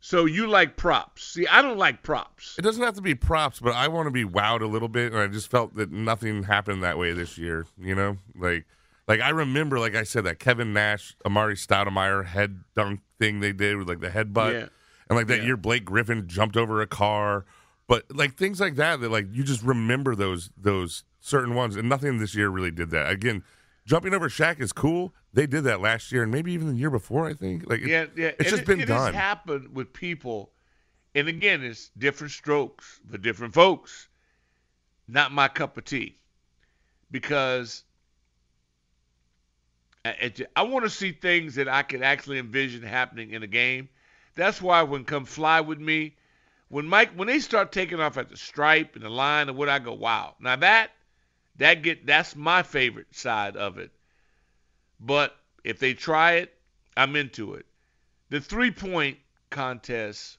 So 0.00 0.24
you 0.24 0.48
like 0.48 0.76
props? 0.76 1.22
See, 1.22 1.46
I 1.46 1.62
don't 1.62 1.78
like 1.78 2.02
props. 2.02 2.56
It 2.58 2.62
doesn't 2.62 2.82
have 2.82 2.94
to 2.94 3.02
be 3.02 3.14
props, 3.14 3.60
but 3.60 3.72
I 3.74 3.86
want 3.86 4.08
to 4.08 4.10
be 4.10 4.24
wowed 4.24 4.60
a 4.60 4.66
little 4.66 4.88
bit, 4.88 5.12
and 5.12 5.20
I 5.22 5.28
just 5.28 5.48
felt 5.48 5.76
that 5.76 5.92
nothing 5.92 6.42
happened 6.42 6.82
that 6.82 6.98
way 6.98 7.12
this 7.12 7.38
year. 7.38 7.66
You 7.78 7.94
know, 7.94 8.16
like 8.34 8.66
like 9.08 9.20
I 9.20 9.30
remember, 9.30 9.78
like 9.78 9.94
I 9.94 10.04
said, 10.04 10.24
that 10.24 10.38
Kevin 10.38 10.72
Nash, 10.72 11.16
Amar'e 11.24 11.52
Stoudemire 11.54 12.24
head 12.26 12.60
dunk 12.74 13.00
thing 13.18 13.40
they 13.40 13.52
did 13.52 13.76
with 13.76 13.88
like 13.88 14.00
the 14.00 14.10
headbutt, 14.10 14.52
Yeah. 14.52 14.66
and 15.08 15.16
like 15.18 15.26
that 15.28 15.38
Yeah. 15.40 15.46
year 15.46 15.56
Blake 15.56 15.84
Griffin 15.84 16.26
jumped 16.28 16.56
over 16.56 16.80
a 16.80 16.86
car, 16.86 17.44
but 17.86 18.04
like 18.14 18.36
things 18.36 18.60
like 18.60 18.76
that 18.76 19.00
that 19.00 19.10
like 19.10 19.26
you 19.32 19.42
just 19.44 19.62
remember 19.62 20.14
those 20.14 20.50
those 20.56 21.04
certain 21.20 21.54
ones, 21.54 21.76
and 21.76 21.88
nothing 21.88 22.18
this 22.18 22.34
year 22.34 22.48
really 22.48 22.70
did 22.70 22.90
that. 22.90 23.10
Again, 23.10 23.42
jumping 23.84 24.14
over 24.14 24.28
Shaq 24.28 24.60
is 24.60 24.72
cool. 24.72 25.14
They 25.32 25.46
did 25.46 25.64
that 25.64 25.80
last 25.80 26.12
year, 26.12 26.22
and 26.24 26.30
maybe 26.32 26.52
even 26.52 26.68
the 26.68 26.74
year 26.76 26.90
before. 26.90 27.26
I 27.28 27.34
think 27.34 27.68
like 27.68 27.80
it- 27.80 27.88
yeah, 27.88 28.06
yeah. 28.16 28.26
it's 28.28 28.38
and 28.40 28.48
just 28.48 28.62
it, 28.62 28.66
been 28.66 28.80
it 28.80 28.86
done. 28.86 29.12
has 29.12 29.14
happened 29.14 29.74
with 29.74 29.92
people, 29.92 30.52
and 31.14 31.26
again, 31.28 31.62
it's 31.62 31.90
different 31.96 32.32
strokes 32.32 33.00
for 33.10 33.18
different 33.18 33.54
folks. 33.54 34.08
Not 35.08 35.32
my 35.32 35.48
cup 35.48 35.76
of 35.76 35.84
tea, 35.84 36.18
because 37.10 37.84
I, 40.04 40.62
want 40.62 40.84
to 40.84 40.90
see 40.90 41.12
things 41.12 41.54
that 41.54 41.68
I 41.68 41.82
can 41.82 42.02
actually 42.02 42.38
envision 42.38 42.82
happening 42.82 43.30
in 43.30 43.42
a 43.42 43.46
game. 43.46 43.88
That's 44.34 44.60
why 44.60 44.82
when 44.82 45.04
come 45.04 45.24
fly 45.24 45.60
with 45.60 45.78
me, 45.78 46.16
when 46.68 46.86
Mike 46.86 47.12
when 47.14 47.28
they 47.28 47.38
start 47.38 47.70
taking 47.70 48.00
off 48.00 48.16
at 48.16 48.28
the 48.28 48.36
stripe 48.36 48.96
and 48.96 49.04
the 49.04 49.10
line 49.10 49.48
and 49.48 49.56
what 49.56 49.68
I 49.68 49.78
go, 49.78 49.92
wow. 49.92 50.34
Now 50.40 50.56
that 50.56 50.90
that 51.56 51.82
get 51.82 52.06
that's 52.06 52.34
my 52.34 52.62
favorite 52.62 53.14
side 53.14 53.56
of 53.56 53.78
it. 53.78 53.92
But 54.98 55.36
if 55.64 55.78
they 55.78 55.94
try 55.94 56.32
it, 56.34 56.52
I'm 56.96 57.14
into 57.14 57.54
it. 57.54 57.66
The 58.30 58.40
three 58.40 58.70
point 58.70 59.18
contest 59.50 60.38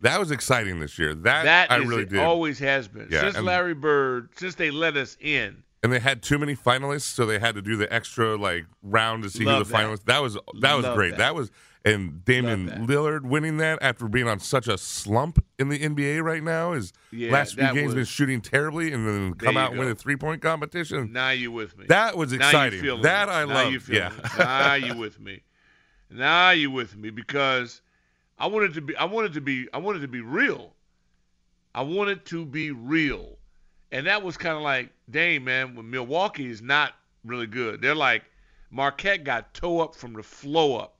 that 0.00 0.18
was 0.18 0.30
exciting 0.30 0.80
this 0.80 0.98
year. 0.98 1.14
That, 1.14 1.44
that 1.44 1.70
I 1.70 1.80
is- 1.80 1.86
really 1.86 2.02
it 2.02 2.10
did. 2.10 2.20
always 2.20 2.58
has 2.58 2.88
been 2.88 3.08
Yeah, 3.10 3.20
since 3.20 3.38
Larry 3.38 3.74
Bird, 3.74 4.30
since 4.36 4.54
they 4.54 4.70
let 4.70 4.96
us 4.96 5.16
in. 5.20 5.62
And 5.82 5.92
they 5.92 6.00
had 6.00 6.22
too 6.22 6.38
many 6.38 6.56
finalists, 6.56 7.02
so 7.02 7.26
they 7.26 7.38
had 7.38 7.54
to 7.54 7.62
do 7.62 7.76
the 7.76 7.92
extra 7.92 8.36
like 8.36 8.66
round 8.82 9.22
to 9.22 9.30
see 9.30 9.44
Love 9.44 9.58
who 9.58 9.64
the 9.64 9.70
that. 9.72 9.84
finalists. 9.84 10.04
That 10.04 10.22
was 10.22 10.34
that 10.60 10.74
was 10.74 10.84
Love 10.84 10.96
great. 10.96 11.10
that. 11.12 11.18
That. 11.18 11.34
was 11.34 11.50
and 11.84 12.24
Damian 12.24 12.66
Love 12.66 12.78
that. 12.88 12.88
Lillard 12.88 13.22
winning 13.22 13.58
that 13.58 13.78
after 13.80 14.08
being 14.08 14.26
on 14.26 14.40
such 14.40 14.66
a 14.66 14.76
slump 14.76 15.44
in 15.56 15.68
the 15.68 15.78
NBA 15.78 16.20
right 16.20 16.42
now 16.42 16.72
is 16.72 16.92
Yeah, 17.12 17.30
last 17.30 17.54
few 17.54 17.62
that 17.62 17.74
games 17.74 17.86
was- 17.88 17.94
been 17.94 18.04
shooting 18.06 18.40
terribly 18.40 18.92
and 18.92 19.06
then 19.06 19.34
come 19.34 19.54
you 19.54 19.60
out 19.60 19.70
and 19.70 19.78
win 19.78 19.86
go. 19.88 19.92
a 19.92 19.94
three 19.94 20.16
point 20.16 20.42
competition. 20.42 21.12
Now 21.12 21.30
you 21.30 21.52
with 21.52 21.78
me. 21.78 21.86
That 21.88 22.16
was 22.16 22.32
Now 22.32 22.38
you 22.38 22.44
exciting. 22.48 22.80
feeling 22.80 23.02
That 23.02 23.28
it. 23.28 23.32
I 23.32 23.44
now 23.44 23.68
You 23.68 23.78
feeling 23.78 24.02
Yeah. 24.18 24.36
now 24.38 24.74
you 24.74 24.96
with 24.98 25.20
me. 25.20 25.42
Now 26.10 26.50
you 26.50 26.70
with 26.72 26.96
me 26.96 27.10
because 27.10 27.82
I 28.38 28.48
wanted 28.48 28.74
to 28.74 28.80
be. 28.80 28.96
I 28.96 29.04
wanted 29.04 29.32
to 29.34 29.40
be. 29.40 29.68
I 29.72 29.78
wanted 29.78 30.00
to 30.00 30.08
be 30.08 30.20
real. 30.20 30.74
I 31.74 31.82
wanted 31.82 32.24
to 32.26 32.44
be 32.46 32.70
real, 32.70 33.35
and 33.92 34.06
that 34.06 34.22
was 34.22 34.36
kind 34.36 34.56
of 34.56 34.62
like, 34.62 34.90
dang 35.10 35.44
man, 35.44 35.74
when 35.74 35.90
Milwaukee 35.90 36.50
is 36.50 36.62
not 36.62 36.94
really 37.24 37.46
good. 37.46 37.80
They're 37.80 37.94
like 37.94 38.24
Marquette 38.70 39.24
got 39.24 39.54
toe 39.54 39.80
up 39.80 39.94
from 39.94 40.12
the 40.12 40.22
flow 40.22 40.76
up 40.76 40.96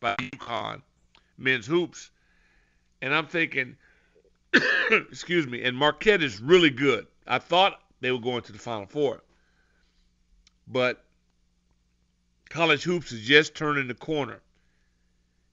by 0.00 0.16
UConn 0.16 0.82
men's 1.36 1.66
hoops, 1.66 2.10
and 3.00 3.14
I'm 3.14 3.26
thinking, 3.26 3.76
excuse 4.90 5.46
me, 5.46 5.62
and 5.62 5.76
Marquette 5.76 6.22
is 6.22 6.40
really 6.40 6.70
good. 6.70 7.06
I 7.26 7.38
thought 7.38 7.80
they 8.00 8.10
were 8.10 8.20
going 8.20 8.42
to 8.42 8.52
the 8.52 8.58
Final 8.58 8.86
Four, 8.86 9.22
but 10.66 11.04
college 12.48 12.82
hoops 12.82 13.12
is 13.12 13.26
just 13.26 13.54
turning 13.54 13.88
the 13.88 13.94
corner. 13.94 14.40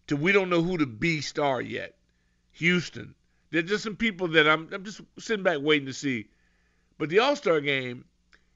To 0.07 0.15
we 0.15 0.31
don't 0.31 0.49
know 0.49 0.61
who 0.61 0.77
the 0.77 0.85
beast 0.85 1.39
are 1.39 1.61
yet. 1.61 1.95
Houston. 2.51 3.15
There's 3.49 3.69
just 3.69 3.83
some 3.83 3.95
people 3.95 4.27
that 4.29 4.47
I'm 4.47 4.69
I'm 4.71 4.83
just 4.83 5.01
sitting 5.17 5.43
back 5.43 5.59
waiting 5.61 5.87
to 5.87 5.93
see. 5.93 6.27
But 6.97 7.09
the 7.09 7.19
All 7.19 7.35
Star 7.35 7.59
game, 7.61 8.05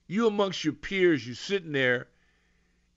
you 0.07 0.27
amongst 0.27 0.63
your 0.63 0.73
peers, 0.73 1.27
you 1.27 1.33
sitting 1.33 1.71
there, 1.71 2.07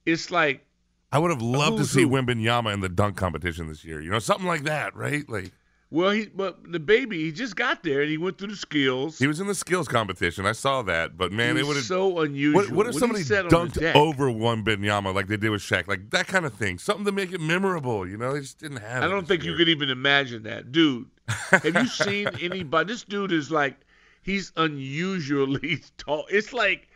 it's 0.07 0.31
like 0.31 0.65
I 1.11 1.19
would 1.19 1.31
have 1.31 1.43
loved 1.43 1.79
to 1.79 1.85
see? 1.85 2.05
Wembanyama 2.05 2.73
in 2.73 2.81
the 2.81 2.89
dunk 2.89 3.17
competition 3.17 3.69
this 3.69 3.85
year. 3.85 4.01
You 4.01 4.11
know, 4.11 4.19
something 4.19 4.47
like 4.47 4.65
that, 4.65 4.97
right? 4.97 5.29
Like 5.29 5.53
Well, 5.91 6.11
he 6.11 6.27
but 6.27 6.73
the 6.73 6.81
baby 6.81 7.25
he 7.25 7.33
just 7.33 7.55
got 7.55 7.83
there 7.83 8.01
and 8.01 8.11
he 8.11 8.17
went 8.17 8.39
through 8.39 8.49
the 8.49 8.57
skills. 8.57 9.19
he 9.19 9.27
was 9.27 9.39
in 9.39 9.47
the 9.47 9.55
skills 9.55 9.89
competition. 9.89 10.47
I 10.47 10.53
saw 10.53 10.81
that, 10.83 11.19
but 11.19 11.31
man, 11.33 11.59
it 11.59 11.67
would 11.67 11.77
have. 11.77 11.85
so 11.85 12.21
unusual. 12.21 12.63
What, 12.63 12.71
what 12.71 12.87
if 12.87 12.95
he 12.95 13.01
somebody 13.01 13.25
dunked 13.25 13.95
over 13.95 14.29
Wembanyama 14.31 15.15
like 15.15 15.27
they 15.27 15.37
did 15.37 15.51
with 15.51 15.61
Shaq, 15.61 15.87
like 15.87 16.11
that 16.11 16.29
kind 16.29 16.47
of 16.47 16.55
thing? 16.55 16.79
Something 16.79 17.05
to 17.05 17.13
make 17.13 17.33
it 17.33 17.41
memorable. 17.43 18.09
You 18.09 18.17
know, 18.17 18.33
they 18.33 18.41
just 18.41 18.59
didn't 18.59 18.79
have. 18.79 19.03
I 19.03 19.09
don't 19.09 19.29
think 19.29 19.45
you 19.45 19.55
could 19.55 19.69
even 19.69 19.91
imagine 19.91 20.45
that, 20.45 20.73
dude. 20.73 21.09
Have 21.29 21.75
you 21.75 21.87
seen 21.89 22.29
anybody? 22.41 22.91
This 22.93 23.05
dude 23.05 23.33
is 23.33 23.51
like, 23.51 23.77
he's 24.23 24.53
unusually 24.57 25.83
tall. 25.99 26.27
It's 26.31 26.53
like 26.53 26.89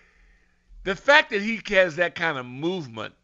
the 0.85 0.97
fact 0.97 1.31
that 1.31 1.43
he 1.43 1.61
has 1.75 1.97
that 1.97 2.15
kind 2.15 2.39
of 2.39 2.47
movement. 2.47 3.15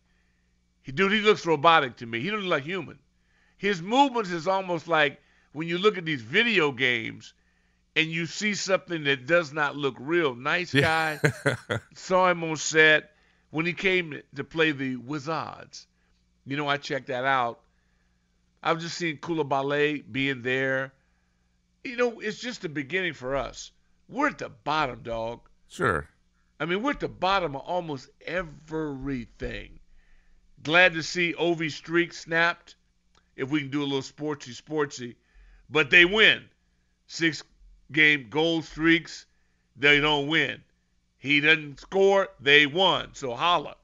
He, 0.83 0.93
dude, 0.93 1.13
he 1.13 1.21
looks 1.21 1.47
robotic 1.47 1.97
to 1.99 2.07
me. 2.07 2.21
He 2.21 2.29
doesn't 2.29 2.45
look 2.45 2.51
like 2.51 2.65
human. 2.65 2.99
His 3.57 3.81
movements 3.81 4.31
is 4.31 4.49
almost 4.49 4.89
like 4.89 5.21
when 5.53 5.69
you 5.69 5.79
look 5.79 5.97
at 5.97 6.05
these 6.05 6.23
video 6.23 6.73
games 6.73 7.35
and 7.95 8.09
you 8.09 8.27
see 8.27 8.55
something 8.55 9.05
that 9.05 9.27
does 9.27 9.53
not 9.53 9.77
look 9.77 9.95
real. 9.99 10.35
Nice 10.35 10.75
guy. 10.75 11.21
Saw 11.95 12.31
him 12.31 12.43
on 12.43 12.57
set 12.57 13.13
when 13.51 13.67
he 13.67 13.73
came 13.73 14.21
to 14.35 14.45
play 14.45 14.73
the 14.73 14.97
Wizards. 14.97 15.87
You 16.45 16.57
know, 16.57 16.67
I 16.67 16.79
checked 16.79 17.07
that 17.07 17.25
out. 17.25 17.61
I've 18.63 18.81
just 18.81 18.97
seen 18.97 19.19
Coulibaly 19.19 20.03
being 20.11 20.43
there. 20.43 20.93
You 21.85 21.97
know, 21.97 22.21
it's 22.21 22.39
just 22.39 22.63
the 22.63 22.69
beginning 22.69 23.13
for 23.13 23.37
us. 23.37 23.71
We're 24.13 24.29
at 24.29 24.37
the 24.37 24.51
bottom, 24.51 25.03
dog. 25.03 25.41
Sure. 25.69 26.07
I 26.61 26.67
mean, 26.67 26.83
we're 26.83 26.91
at 26.91 27.01
the 27.01 27.09
bottom 27.09 27.57
of 27.57 27.63
almost 27.63 28.11
everything. 28.27 29.81
Glad 30.63 30.93
to 30.93 31.03
see 31.03 31.33
Ovi 31.33 31.71
streak 31.71 32.13
snapped. 32.13 32.77
If 33.37 33.49
we 33.49 33.61
can 33.61 33.71
do 33.71 33.83
a 33.83 33.85
little 33.85 34.03
sportsy, 34.03 34.55
sportsy, 34.55 35.17
but 35.71 35.89
they 35.89 36.05
win. 36.05 36.45
Six 37.07 37.43
game 37.91 38.29
goal 38.29 38.61
streaks, 38.61 39.25
they 39.77 39.99
don't 39.99 40.29
win. 40.29 40.63
He 41.17 41.41
doesn't 41.41 41.81
score, 41.81 42.29
they 42.39 42.67
won. 42.67 43.15
So 43.15 43.35
holla. 43.35 43.77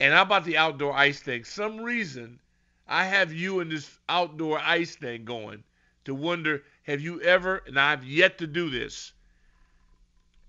And 0.00 0.14
how 0.14 0.22
about 0.22 0.46
the 0.46 0.56
outdoor 0.56 0.96
ice 0.96 1.20
thing? 1.20 1.44
Some 1.44 1.80
reason 1.80 2.40
I 2.88 3.04
have 3.04 3.30
you 3.30 3.60
in 3.60 3.68
this 3.68 3.98
outdoor 4.08 4.58
ice 4.58 4.96
thing 4.96 5.26
going 5.26 5.64
to 6.04 6.14
wonder 6.14 6.62
have 6.84 7.02
you 7.02 7.20
ever, 7.20 7.62
and 7.66 7.78
I've 7.78 8.04
yet 8.04 8.38
to 8.38 8.46
do 8.46 8.70
this, 8.70 9.12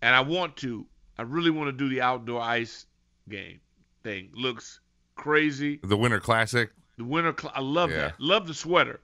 and 0.01 0.15
I 0.15 0.21
want 0.21 0.57
to, 0.57 0.85
I 1.17 1.23
really 1.23 1.51
want 1.51 1.67
to 1.67 1.71
do 1.71 1.89
the 1.89 2.01
outdoor 2.01 2.41
ice 2.41 2.85
game 3.29 3.59
thing. 4.03 4.29
Looks 4.33 4.79
crazy. 5.15 5.79
The 5.83 5.97
Winter 5.97 6.19
Classic. 6.19 6.71
The 6.97 7.03
winter, 7.05 7.33
cl- 7.39 7.53
I 7.55 7.61
love 7.61 7.89
Yeah. 7.91 7.97
that. 7.97 8.19
Love 8.19 8.47
the 8.47 8.53
sweater. 8.53 8.99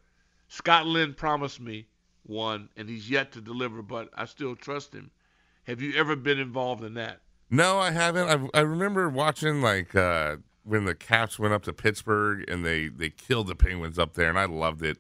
Scott 0.50 0.86
Lynn 0.86 1.14
promised 1.14 1.60
me 1.60 1.88
one, 2.24 2.70
and 2.78 2.88
he's 2.90 3.10
yet 3.10 3.32
to 3.34 3.42
deliver, 3.42 3.82
but 3.82 4.10
I 4.16 4.26
still 4.26 4.56
trust 4.56 4.94
him. 4.94 5.12
Have 5.64 5.82
you 5.82 5.94
ever 5.96 6.16
been 6.16 6.40
involved 6.40 6.84
in 6.84 6.94
that? 6.96 7.22
No, 7.50 7.80
I 7.80 7.92
haven't. 7.92 8.50
I, 8.54 8.60
I 8.60 8.62
remember 8.62 9.10
watching 9.10 9.62
like 9.62 9.96
uh, 9.96 10.38
when 10.64 10.86
the 10.86 10.96
Caps 10.96 11.40
went 11.40 11.54
up 11.54 11.64
to 11.64 11.74
Pittsburgh 11.74 12.44
and 12.50 12.66
they 12.66 12.88
they 12.90 13.10
killed 13.10 13.48
the 13.48 13.56
Penguins 13.56 13.98
up 13.98 14.14
there, 14.14 14.30
and 14.30 14.38
I 14.38 14.46
loved 14.46 14.84
it. 14.84 14.98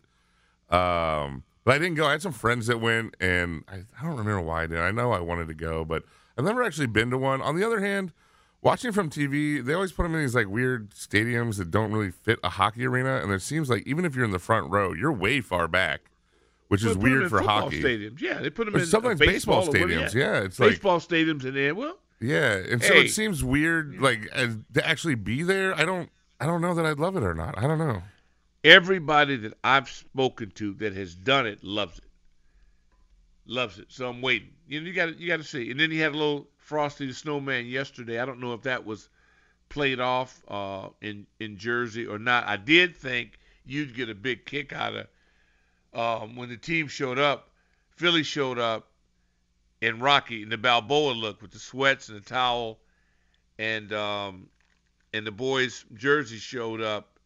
Um, 0.69 1.43
but 1.67 1.75
I 1.75 1.79
didn't 1.79 1.95
go. 1.95 2.05
I 2.07 2.11
had 2.11 2.21
some 2.21 2.31
friends 2.31 2.67
that 2.67 2.79
went, 2.79 3.15
and 3.19 3.65
I, 3.67 3.83
I 3.99 4.03
don't 4.05 4.15
remember 4.15 4.39
why 4.39 4.63
I 4.63 4.67
did. 4.67 4.79
I 4.79 4.91
know 4.91 5.11
I 5.11 5.19
wanted 5.19 5.49
to 5.49 5.53
go, 5.53 5.83
but 5.83 6.03
I've 6.37 6.45
never 6.45 6.63
actually 6.63 6.87
been 6.87 7.09
to 7.09 7.17
one. 7.17 7.41
On 7.41 7.57
the 7.57 7.65
other 7.65 7.81
hand, 7.81 8.13
watching 8.61 8.93
from 8.93 9.09
TV, 9.09 9.61
they 9.63 9.73
always 9.73 9.91
put 9.91 10.03
them 10.03 10.15
in 10.15 10.21
these 10.21 10.33
like 10.33 10.47
weird 10.47 10.91
stadiums 10.91 11.57
that 11.57 11.69
don't 11.69 11.91
really 11.91 12.11
fit 12.11 12.39
a 12.41 12.49
hockey 12.51 12.87
arena, 12.87 13.17
and 13.17 13.33
it 13.33 13.41
seems 13.41 13.69
like 13.69 13.85
even 13.85 14.05
if 14.05 14.15
you're 14.15 14.23
in 14.23 14.31
the 14.31 14.39
front 14.39 14.71
row, 14.71 14.93
you're 14.93 15.11
way 15.11 15.41
far 15.41 15.67
back, 15.67 16.09
which 16.69 16.83
Well, 16.83 16.91
is 16.91 16.97
they 16.97 17.01
put 17.01 17.11
'em 17.11 17.19
weird 17.19 17.29
for 17.29 17.41
hockey. 17.41 17.83
Stadiums. 17.83 18.21
Yeah, 18.21 18.39
they 18.39 18.49
put 18.49 18.63
them 18.63 18.71
But 18.73 18.83
in 18.83 18.87
sometimes 18.87 19.19
uh, 19.19 19.25
baseball, 19.25 19.67
stadiums. 19.67 20.13
Yeah, 20.13 20.39
it's 20.43 20.61
like 20.61 20.69
baseball 20.69 21.01
stadiums 21.01 21.43
in 21.43 21.53
there. 21.53 21.75
Well, 21.75 21.97
yeah, 22.21 22.53
and 22.55 22.81
so 22.81 22.93
Hey. 22.93 23.01
it 23.07 23.09
seems 23.11 23.43
weird, 23.43 23.99
like 23.99 24.25
as, 24.27 24.55
to 24.73 24.87
actually 24.87 25.15
be 25.15 25.43
there. 25.43 25.75
I 25.75 25.83
don't, 25.83 26.09
I 26.39 26.45
don't 26.45 26.61
know 26.61 26.73
that 26.75 26.85
I'd 26.85 26.97
love 26.99 27.17
it 27.17 27.23
or 27.23 27.33
not. 27.33 27.57
I 27.57 27.67
don't 27.67 27.77
know. 27.77 28.03
Everybody 28.67 29.37
that 29.37 29.53
I've 29.63 29.89
spoken 29.89 30.51
to 30.55 30.73
that 30.75 30.93
has 30.93 31.15
done 31.15 31.47
it 31.47 31.63
loves 31.63 31.97
it. 31.99 32.03
Loves 33.45 33.79
it. 33.79 33.85
So 33.87 34.09
I'm 34.09 34.21
waiting. 34.21 34.49
You 34.67 34.81
know, 34.81 34.87
you 34.87 34.93
got 34.93 35.17
you 35.19 35.27
got 35.29 35.37
to 35.37 35.43
see. 35.43 35.71
And 35.71 35.79
then 35.79 35.89
he 35.89 35.99
had 35.99 36.13
a 36.13 36.17
little 36.17 36.47
Frosty 36.57 37.07
the 37.07 37.13
Snowman 37.13 37.65
yesterday. 37.65 38.19
I 38.19 38.25
don't 38.25 38.41
know 38.41 38.53
if 38.53 38.63
that 38.63 38.85
was 38.85 39.07
played 39.69 40.01
off 40.01 40.43
uh, 40.49 40.89
in 41.01 41.25
in 41.39 41.57
Jersey 41.57 42.05
or 42.05 42.19
not. 42.19 42.45
I 42.45 42.57
did 42.57 42.97
think 42.97 43.39
you'd 43.65 43.95
get 43.95 44.09
a 44.09 44.15
big 44.15 44.45
kick 44.45 44.73
out 44.73 44.93
of 44.95 46.23
um, 46.23 46.35
when 46.35 46.49
the 46.49 46.57
team 46.57 46.89
showed 46.89 47.17
up. 47.17 47.49
Philly 47.91 48.23
showed 48.23 48.59
up 48.59 48.89
and 49.81 50.01
Rocky 50.01 50.43
in 50.43 50.49
the 50.49 50.57
Balboa 50.57 51.13
look 51.13 51.41
with 51.41 51.51
the 51.51 51.59
sweats 51.59 52.09
and 52.09 52.17
the 52.17 52.29
towel, 52.29 52.79
and 53.57 53.93
um, 53.93 54.49
and 55.13 55.25
the 55.25 55.31
boys 55.31 55.85
Jersey 55.93 56.37
showed 56.37 56.81
up 56.81 57.16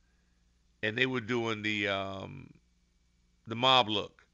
and 0.84 0.98
they 0.98 1.06
were 1.06 1.22
doing 1.22 1.62
the 1.62 1.88
um, 1.88 2.50
the 3.48 3.56
mob 3.56 3.90
look. 3.90 4.26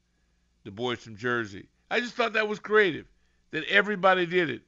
The 0.64 0.70
boys 0.70 0.98
from 0.98 1.16
Jersey. 1.16 1.66
I 1.90 2.00
just 2.00 2.14
thought 2.14 2.34
that 2.34 2.48
was 2.48 2.58
creative. 2.58 3.06
That 3.52 3.64
everybody 3.64 4.26
did 4.26 4.50
it, 4.50 4.62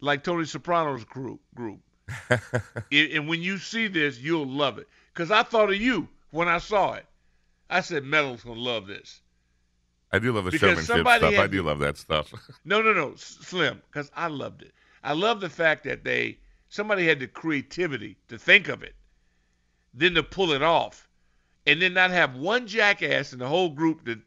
like 0.00 0.22
Tony 0.22 0.44
Soprano's 0.44 1.04
group. 1.04 1.40
Group. 1.54 1.80
And 2.92 3.28
when 3.28 3.42
you 3.42 3.58
see 3.58 3.86
this, 3.88 4.18
you'll 4.18 4.46
love 4.46 4.78
it. 4.78 4.88
Cause 5.14 5.30
I 5.30 5.42
thought 5.42 5.70
of 5.70 5.76
you 5.76 6.08
when 6.30 6.48
I 6.48 6.58
saw 6.58 6.94
it. 6.94 7.06
I 7.70 7.80
said, 7.80 8.04
Metal's 8.04 8.44
gonna 8.44 8.60
love 8.60 8.86
this. 8.86 9.20
I 10.12 10.18
do 10.18 10.32
love 10.32 10.44
the 10.46 10.50
Because 10.52 10.70
showmanship 10.86 11.06
stuff. 11.06 11.20
had 11.20 11.34
I 11.34 11.46
do 11.46 11.62
love 11.62 11.80
that 11.80 11.96
stuff. 11.98 12.32
No, 12.64 12.80
no, 12.82 12.92
no, 12.92 13.14
Slim, 13.16 13.82
because 13.90 14.10
I 14.16 14.28
loved 14.28 14.62
it. 14.62 14.72
I 15.04 15.12
love 15.12 15.40
the 15.40 15.50
fact 15.50 15.84
that 15.84 16.04
they 16.04 16.38
somebody 16.68 17.06
had 17.06 17.20
the 17.20 17.26
creativity 17.26 18.16
to 18.28 18.38
think 18.38 18.68
of 18.68 18.82
it, 18.82 18.94
then 19.94 20.14
to 20.14 20.22
pull 20.22 20.52
it 20.52 20.62
off, 20.62 21.08
and 21.66 21.82
then 21.82 21.94
not 21.94 22.10
have 22.10 22.36
one 22.36 22.66
jackass 22.66 23.32
in 23.32 23.38
the 23.38 23.48
whole 23.48 23.70
group 23.70 24.04
that 24.04 24.20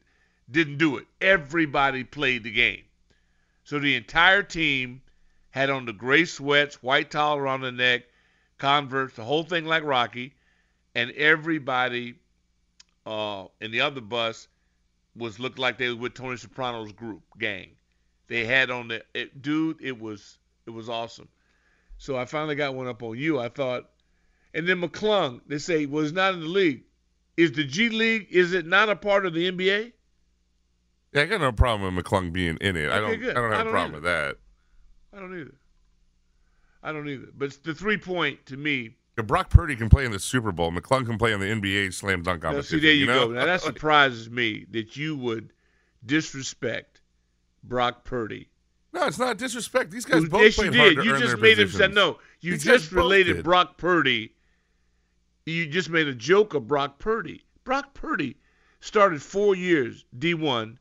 didn't 0.49 0.77
do 0.77 0.97
it. 0.97 1.07
Everybody 1.19 2.03
played 2.03 2.43
the 2.43 2.51
game, 2.51 2.83
so 3.63 3.79
the 3.79 3.95
entire 3.95 4.43
team 4.43 5.01
had 5.51 5.69
on 5.69 5.85
the 5.85 5.93
gray 5.93 6.25
sweats, 6.25 6.81
white 6.81 7.11
towel 7.11 7.37
around 7.37 7.61
the 7.61 7.71
neck, 7.71 8.03
Converse, 8.57 9.13
the 9.13 9.23
whole 9.23 9.43
thing 9.43 9.65
like 9.65 9.83
Rocky, 9.83 10.33
and 10.95 11.11
everybody 11.11 12.15
uh, 13.05 13.45
in 13.59 13.71
the 13.71 13.81
other 13.81 14.01
bus 14.01 14.47
was 15.15 15.39
looked 15.39 15.59
like 15.59 15.77
they 15.77 15.89
were 15.89 15.95
with 15.95 16.13
Tony 16.13 16.37
Soprano's 16.37 16.91
group 16.91 17.21
gang. 17.37 17.71
They 18.27 18.45
had 18.45 18.69
on 18.69 18.87
the 18.87 19.03
it, 19.13 19.41
dude 19.41 19.81
it 19.81 19.99
was 19.99 20.37
it 20.65 20.69
was 20.69 20.89
awesome. 20.89 21.27
So 21.97 22.17
i 22.17 22.25
finally 22.25 22.55
got 22.55 22.73
one 22.73 22.87
up 22.87 23.03
on 23.03 23.17
you. 23.17 23.39
I 23.39 23.49
thought 23.49 23.89
and 24.53 24.67
then 24.67 24.81
mcclung 24.81 25.41
they 25.47 25.57
say 25.57 25.85
was 25.85 26.11
not 26.13 26.33
in 26.33 26.39
the 26.41 26.45
league 26.47 26.83
is 27.37 27.51
the 27.53 27.63
g 27.63 27.89
league 27.89 28.27
is 28.29 28.53
it 28.53 28.65
not 28.65 28.89
a 28.89 28.95
part 28.95 29.25
of 29.25 29.33
the 29.33 29.51
nba 29.51 29.91
Yeah, 31.13 31.21
I 31.21 31.25
got 31.25 31.41
no 31.41 31.51
problem 31.51 31.95
with 31.95 32.05
McClung 32.05 32.31
being 32.31 32.57
in 32.61 32.75
it. 32.77 32.89
I 32.91 32.99
don't. 32.99 33.19
good. 33.19 33.31
I 33.37 33.41
don't 33.41 33.51
have 33.51 33.59
I 33.59 33.61
a 33.61 33.63
don't 33.63 33.71
problem 33.73 33.91
either. 33.91 33.93
with 33.95 34.03
that. 34.03 34.37
i 35.13 35.19
don't 35.19 35.39
either 35.39 35.55
i 36.83 36.91
don't 36.91 37.07
either 37.09 37.27
but 37.35 37.63
the 37.63 37.73
three 37.73 37.97
point 37.97 38.45
to 38.47 38.57
me 38.57 38.95
If 39.17 39.27
Brock 39.27 39.49
Purdy 39.49 39.75
can 39.75 39.89
play 39.89 40.05
in 40.05 40.11
the 40.11 40.19
Super 40.19 40.51
Bowl, 40.51 40.71
McClung 40.71 41.05
can 41.05 41.17
play 41.17 41.31
in 41.33 41.39
the 41.39 41.45
NBA 41.47 41.93
slam 41.93 42.23
dunk 42.23 42.41
competition. 42.41 42.79
see 42.79 42.85
there 42.85 42.93
you, 42.95 43.05
know? 43.05 43.27
go 43.27 43.33
now 43.33 43.45
that 43.45 43.61
surprises 43.61 44.29
me 44.29 44.65
that 44.71 44.95
you 44.97 45.15
would 45.17 45.51
disrespect 46.05 47.01
brock 47.63 48.03
purdy 48.03 48.47
no, 48.93 49.05
it's 49.05 49.17
not 49.19 49.37
disrespect. 49.37 49.89
These 49.89 50.03
guys 50.03 50.27
both 50.27 50.41
yes, 50.41 50.57
you 50.57 50.69
played 50.69 50.75
hard 50.77 50.95
did. 50.95 50.97
to 50.97 51.03
You 51.05 51.13
earn 51.13 51.19
just 51.21 51.31
their 51.35 51.41
made 51.41 51.59
him 51.59 51.69
say 51.69 51.87
no. 51.87 52.17
You 52.41 52.51
These 52.53 52.65
just 52.65 52.91
related. 52.91 53.41
Brock 53.41 53.77
Purdy. 53.77 54.33
You 55.45 55.65
just 55.65 55.89
made 55.89 56.07
a 56.07 56.13
joke 56.13 56.53
of 56.53 56.67
Brock 56.67 56.99
Purdy. 56.99 57.43
Brock 57.63 57.93
Purdy 57.93 58.37
started 58.79 59.21
four 59.21 59.55
years 59.55 60.05
D1, 60.17 60.77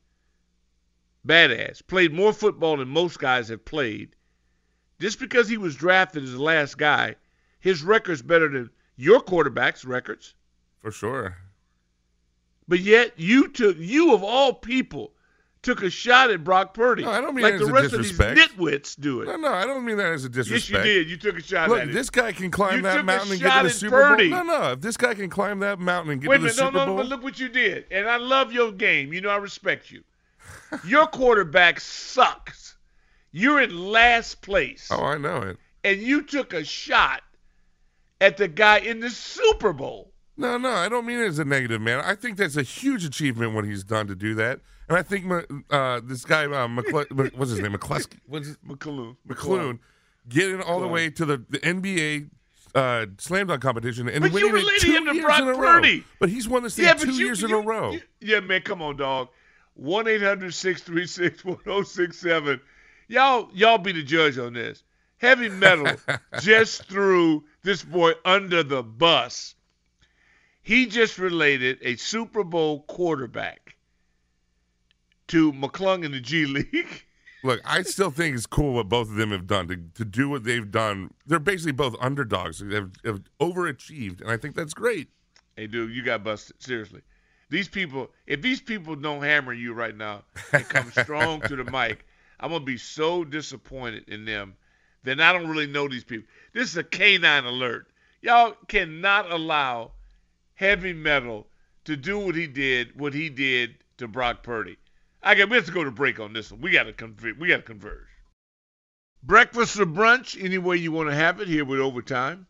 badass. 1.27 1.87
Played 1.87 2.12
more 2.12 2.33
football 2.33 2.77
than 2.77 2.88
most 2.88 3.18
guys 3.18 3.49
have 3.49 3.64
played. 3.64 4.16
Just 4.99 5.18
because 5.18 5.49
he 5.49 5.57
was 5.57 5.77
drafted 5.77 6.25
as 6.25 6.33
the 6.33 6.42
last 6.42 6.77
guy, 6.77 7.16
his 7.59 7.83
record's 7.83 8.23
better 8.23 8.49
than 8.49 8.70
your 8.96 9.20
quarterback's 9.20 9.85
records. 9.85 10.35
for 10.79 10.90
sure. 10.90 11.38
But 12.68 12.81
yet 12.81 13.18
you 13.18 13.49
took 13.49 13.77
you 13.79 14.14
of 14.14 14.23
all 14.23 14.53
people 14.53 15.14
took 15.62 15.83
a 15.83 15.90
shot 15.90 16.31
at 16.31 16.42
Brock 16.42 16.75
Purdy. 16.75 17.05
No, 17.05 17.11
I 17.11 17.20
don't 17.20 17.35
mean 17.35 17.44
like 17.44 17.59
the 17.59 17.66
rest 17.66 17.92
of 17.92 18.03
these 18.03 18.16
nitwits 18.16 18.99
do 18.99 19.20
it. 19.20 19.27
No, 19.27 19.37
no, 19.37 19.53
I 19.53 19.66
don't 19.66 19.85
mean 19.85 19.99
that 19.99 20.12
as 20.12 20.25
a 20.25 20.29
disrespect. 20.29 20.85
yes, 20.85 20.94
you 20.94 20.99
did. 21.05 21.11
You 21.11 21.16
took 21.16 21.38
a 21.38 21.42
shot 21.42 21.68
Look, 21.68 21.81
at 21.81 21.88
it. 21.88 21.92
this 21.92 22.11
guy 22.11 22.33
can 22.33 22.51
climb 22.51 22.77
You 22.77 22.83
that 22.83 23.05
mountain 23.05 23.33
and 23.33 23.40
get 23.40 23.59
to 23.59 23.64
the 23.64 23.70
Super 23.70 24.03
Purdy. 24.03 24.31
Bowl. 24.31 24.44
No, 24.44 24.59
no. 24.61 24.73
If 24.73 24.81
this 24.81 24.96
guy 24.96 25.14
can 25.14 25.29
climb 25.29 25.61
that 25.61 25.79
mountain 25.79 26.12
and 26.12 26.20
get 26.20 26.31
Wait 26.31 26.38
to 26.38 26.42
the 26.42 26.49
minute, 26.49 26.57
no, 26.59 26.66
Super 26.66 26.79
no, 26.79 26.87
Bowl, 26.87 26.96
but 26.96 27.07
look 27.07 27.23
what 27.23 27.38
you 27.38 27.49
did. 27.49 27.85
And 27.90 28.09
I 28.09 28.16
love 28.16 28.53
your 28.53 28.73
game. 28.73 29.12
You 29.12 29.20
know 29.20 29.31
I 29.31 29.37
respect 29.37 29.90
you. 29.90 30.03
Your 30.85 31.07
quarterback 31.07 31.81
sucks. 31.81 32.77
You're 33.33 33.61
in 33.61 33.77
last 33.77 34.40
place. 34.42 34.88
oh, 34.90 35.03
I 35.03 35.18
know 35.18 35.42
it. 35.42 35.57
And 35.85 36.01
you 36.01 36.23
took 36.23 36.53
a 36.53 36.64
shot 36.64 37.23
at 38.20 38.37
the 38.37 38.49
guy 38.49 38.79
in 38.79 39.01
the 39.01 39.11
Super 39.11 39.73
Bowl. 39.73 40.12
No, 40.37 40.57
no, 40.57 40.70
I 40.70 40.88
don't 40.88 41.07
mean 41.07 41.18
it 41.20 41.27
as 41.27 41.38
a 41.38 41.44
negative, 41.44 41.81
man. 41.81 42.01
I 42.01 42.14
think 42.14 42.38
that's 42.38 42.57
a 42.57 42.62
huge 42.62 43.05
achievement 43.05 43.53
what 43.55 43.64
he's 43.66 43.85
done 43.85 44.07
to 44.07 44.14
do 44.14 44.35
that. 44.37 44.61
And 44.90 44.98
I 44.98 45.03
think 45.03 45.24
uh, 45.70 46.00
this 46.03 46.24
guy, 46.24 46.46
uh, 46.46 46.66
McCle- 46.66 47.33
what's 47.37 47.53
his 47.53 47.61
name, 47.61 47.72
McCluskey, 47.72 48.18
what's 48.26 48.48
his? 48.48 48.57
McClune, 48.57 49.14
McClune, 49.26 49.79
getting 50.29 50.61
all 50.61 50.81
the 50.81 50.88
way 50.88 51.09
to 51.11 51.24
the, 51.24 51.44
the 51.48 51.61
NBA 51.61 52.29
uh, 52.74 53.07
slam 53.18 53.46
dunk 53.46 53.62
competition 53.62 54.09
and 54.09 54.22
but 54.22 54.33
winning 54.33 54.50
you 54.50 54.68
it 54.68 54.81
two 54.81 54.90
him 54.90 55.07
to 55.07 55.14
years 55.14 55.24
Brock 55.24 55.42
in 55.42 55.48
a 55.48 55.55
Purdy. 55.55 55.98
row. 55.98 56.05
But 56.18 56.31
he's 56.31 56.48
won 56.48 56.64
this 56.64 56.74
thing 56.74 56.87
yeah, 56.87 56.94
two 56.94 57.12
you, 57.12 57.26
years 57.26 57.40
you, 57.40 57.46
in 57.46 57.55
a 57.55 57.61
row. 57.61 57.96
Yeah, 58.20 58.40
man, 58.40 58.62
come 58.62 58.83
on, 58.83 58.96
dog. 58.96 59.29
One 59.74 60.07
1067 60.07 62.61
Y'all, 63.07 63.48
y'all 63.55 63.79
be 63.79 63.92
the 63.92 64.03
judge 64.03 64.38
on 64.38 64.55
this. 64.55 64.83
Heavy 65.18 65.50
metal 65.50 65.94
just 66.40 66.87
threw 66.87 67.44
this 67.62 67.85
boy 67.85 68.14
under 68.24 68.64
the 68.64 68.83
bus. 68.83 69.55
He 70.62 70.87
just 70.87 71.16
related 71.16 71.79
a 71.83 71.94
Super 71.94 72.42
Bowl 72.42 72.83
quarterback 72.83 73.76
to 75.31 75.53
McClung 75.53 76.05
in 76.05 76.12
the 76.12 76.21
G 76.21 76.47
League. 76.47 77.07
Look, 77.43 77.61
I 77.64 77.83
still 77.83 78.11
think 78.11 78.37
it's 78.37 78.47
cool 78.47 78.75
what 78.75 78.88
both 78.88 79.09
of 79.09 79.14
them 79.14 79.31
have 79.31 79.47
done 79.47 79.69
to, 79.69 79.77
to 79.95 80.05
do 80.05 80.29
what 80.29 80.45
they've 80.45 80.71
done. 80.71 81.11
They're 81.27 81.38
basically 81.38 81.73
both 81.73 81.97
underdogs. 82.01 82.59
They've, 82.59 82.90
have 83.05 83.23
overachieved, 83.40 84.21
and 84.21 84.31
I 84.31 84.37
think 84.37 84.55
that's 84.55 84.75
great. 84.75 85.09
Hey, 85.57 85.66
dude, 85.66 85.95
you 85.95 86.03
got 86.03 86.23
busted. 86.23 86.62
Seriously. 86.62 87.01
These 87.49 87.69
people, 87.69 88.11
if 88.27 88.43
these 88.43 88.61
people 88.61 88.95
don't 88.95 89.23
hammer 89.23 89.53
you 89.53 89.73
right 89.73 89.97
now 89.97 90.25
and 90.53 90.69
come 90.69 90.90
strong 90.93 91.40
to 91.43 91.57
the 91.57 91.64
mic, 91.64 92.07
I'm 92.40 92.51
going 92.51 92.62
to 92.62 92.66
be 92.66 92.79
so 92.79 93.25
disappointed 93.25 94.09
in 94.09 94.25
them 94.25 94.57
Then 95.03 95.21
I 95.21 95.33
don't 95.33 95.49
really 95.49 95.66
know 95.66 95.88
these 95.88 96.05
people. 96.05 96.27
This 96.53 96.71
is 96.71 96.77
a 96.77 96.85
canine 96.85 97.45
alert. 97.45 97.88
Y'all 98.23 98.55
cannot 98.69 99.31
allow 99.31 99.93
heavy 100.55 100.93
metal 100.93 101.47
to 101.85 101.97
do 101.97 102.19
what 102.19 102.35
he 102.35 102.47
did, 102.47 102.99
what 102.99 103.14
he 103.14 103.31
did 103.31 103.77
to 103.97 104.07
Brock 104.07 104.43
Purdy. 104.43 104.77
I 105.22 105.35
got 105.35 105.50
we 105.50 105.56
have 105.56 105.66
to 105.66 105.72
go 105.72 105.85
to 105.85 105.90
break 105.90 106.18
on 106.18 106.33
this 106.33 106.50
one. 106.50 106.61
We 106.61 106.70
got 106.70 106.85
to 106.85 106.92
conver- 106.92 107.38
we 107.38 107.48
got 107.48 107.59
to 107.59 107.62
converge. 107.62 108.06
Breakfast 109.22 109.78
or 109.78 109.87
brunch, 109.87 110.42
any 110.42 110.59
way 110.59 110.76
you 110.76 110.92
want 110.92 111.11
to 111.11 111.14
have 111.14 111.40
it. 111.40 111.48
Here 111.48 111.64
with 111.64 111.80
overtime. 111.80 112.46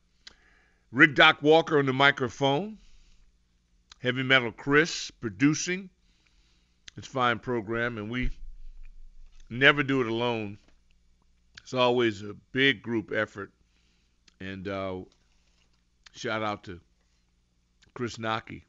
Rick 0.93 1.15
Doc 1.15 1.43
Walker 1.43 1.79
on 1.79 1.87
the 1.87 1.93
microphone. 1.93 2.79
Heavy 4.01 4.23
Metal 4.23 4.53
Chris 4.53 5.11
producing. 5.11 5.91
It's 6.97 7.07
fine 7.07 7.39
program, 7.39 7.99
and 7.99 8.11
we 8.11 8.31
never 9.49 9.83
do 9.83 10.01
it 10.01 10.07
alone. 10.07 10.59
It's 11.63 11.75
always 11.75 12.23
a 12.23 12.35
big 12.53 12.83
group 12.83 13.13
effort. 13.13 13.53
And 14.41 14.67
uh, 14.67 15.01
shout 16.13 16.43
out 16.43 16.65
to 16.65 16.81
Chris 17.95 18.19
Naki. 18.19 18.65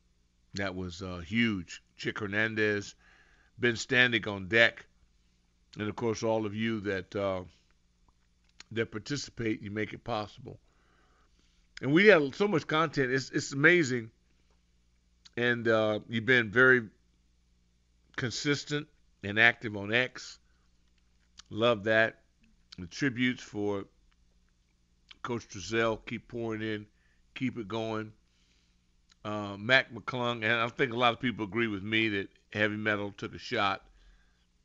That 0.56 0.76
was 0.76 1.02
uh, 1.02 1.20
huge. 1.20 1.82
Chick 1.98 2.20
Hernandez, 2.20 2.96
Ben 3.62 3.76
Standig 3.76 4.28
on 4.28 4.48
deck, 4.48 4.86
and 5.78 5.88
of 5.88 5.96
course 5.96 6.24
all 6.24 6.46
of 6.46 6.56
you 6.56 6.80
that 6.82 7.16
uh, 7.16 7.44
that 8.72 8.92
participate. 8.92 9.62
You 9.62 9.72
make 9.72 9.94
it 9.94 10.04
possible. 10.04 10.60
And 11.82 11.94
we 11.94 12.08
have 12.08 12.36
so 12.36 12.48
much 12.48 12.68
content. 12.68 13.12
It's 13.12 13.30
it's 13.30 13.54
amazing. 13.54 14.12
And 15.38 15.68
uh, 15.68 16.00
you've 16.10 16.26
been 16.26 16.52
very 16.52 16.82
consistent 18.18 18.88
and 19.24 19.40
active 19.40 19.78
on 19.78 19.94
X. 19.94 20.40
Love 21.50 21.86
that. 21.86 22.20
The 22.78 22.88
tributes 22.88 23.44
for 23.44 23.86
Coach 25.22 25.48
Driesell 25.50 26.06
keep 26.06 26.28
pouring 26.28 26.62
in, 26.62 26.86
keep 27.36 27.58
it 27.58 27.68
going. 27.68 28.12
Uh, 29.24 29.56
Mac 29.58 29.94
McClung, 29.94 30.44
and 30.44 30.54
I 30.54 30.68
think 30.70 30.94
a 30.94 30.98
lot 30.98 31.14
of 31.14 31.20
people 31.20 31.46
agree 31.46 31.68
with 31.68 31.84
me 31.84 32.10
that 32.10 32.30
heavy 32.54 32.78
metal 32.78 33.12
took 33.12 33.34
a 33.34 33.38
shot 33.38 33.84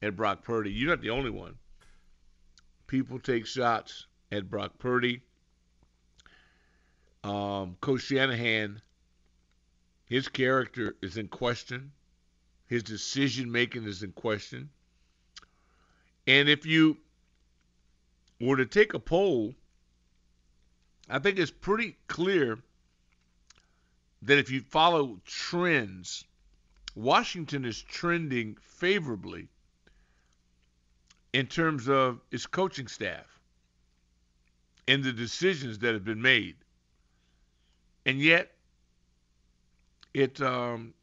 at 0.03 0.17
Brock 0.17 0.43
Purdy. 0.43 0.71
You're 0.71 0.91
not 0.91 1.01
the 1.01 1.11
only 1.11 1.31
one. 1.31 1.57
People 2.87 3.19
take 3.19 3.47
shots 3.47 4.07
at 4.31 4.51
Brock 4.51 4.79
Purdy. 4.79 5.23
Um, 7.25 7.77
Coach 7.81 8.03
Shanahan, 8.03 8.81
his 10.05 10.29
character 10.29 10.97
is 11.03 11.17
in 11.17 11.29
question. 11.29 11.93
His 12.67 12.83
decision 12.83 13.51
making 13.51 13.85
is 13.85 14.03
in 14.03 14.13
question. 14.13 14.71
And 16.27 16.49
if 16.49 16.67
you 16.67 16.99
were 18.41 18.57
to 18.57 18.67
take 18.67 18.95
a 18.95 18.99
poll, 18.99 19.55
I 21.09 21.19
think 21.19 21.39
it's 21.39 21.51
pretty 21.51 21.97
clear 22.09 22.59
that 24.23 24.39
if 24.39 24.51
you 24.51 24.61
follow 24.61 25.21
trends, 25.25 26.25
Washington 26.97 27.67
is 27.67 27.83
trending 27.83 28.57
favorably 28.63 29.49
in 31.35 31.47
terms 31.47 31.89
of 31.89 32.21
its 32.31 32.47
coaching 32.47 32.89
staff 32.89 33.39
and 34.89 35.05
the 35.05 35.13
decisions 35.13 35.79
that 35.81 35.93
have 35.93 36.05
been 36.05 36.23
made. 36.23 36.57
And 38.07 38.19
yet, 38.19 38.53
it 40.15 40.41
um, 40.41 40.95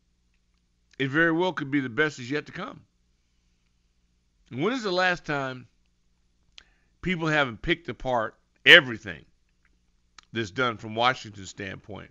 it 0.97 1.09
very 1.09 1.31
well 1.31 1.53
could 1.53 1.69
be 1.69 1.79
the 1.79 1.89
best 1.89 2.17
is 2.17 2.31
yet 2.31 2.47
to 2.47 2.51
come. 2.51 2.81
When 4.49 4.73
is 4.73 4.81
the 4.81 4.91
last 4.91 5.25
time 5.25 5.67
people 7.03 7.27
haven't 7.27 7.61
picked 7.61 7.87
apart 7.87 8.35
everything 8.65 9.25
that's 10.31 10.49
done 10.49 10.77
from 10.77 10.95
Washington's 10.95 11.49
standpoint? 11.49 12.09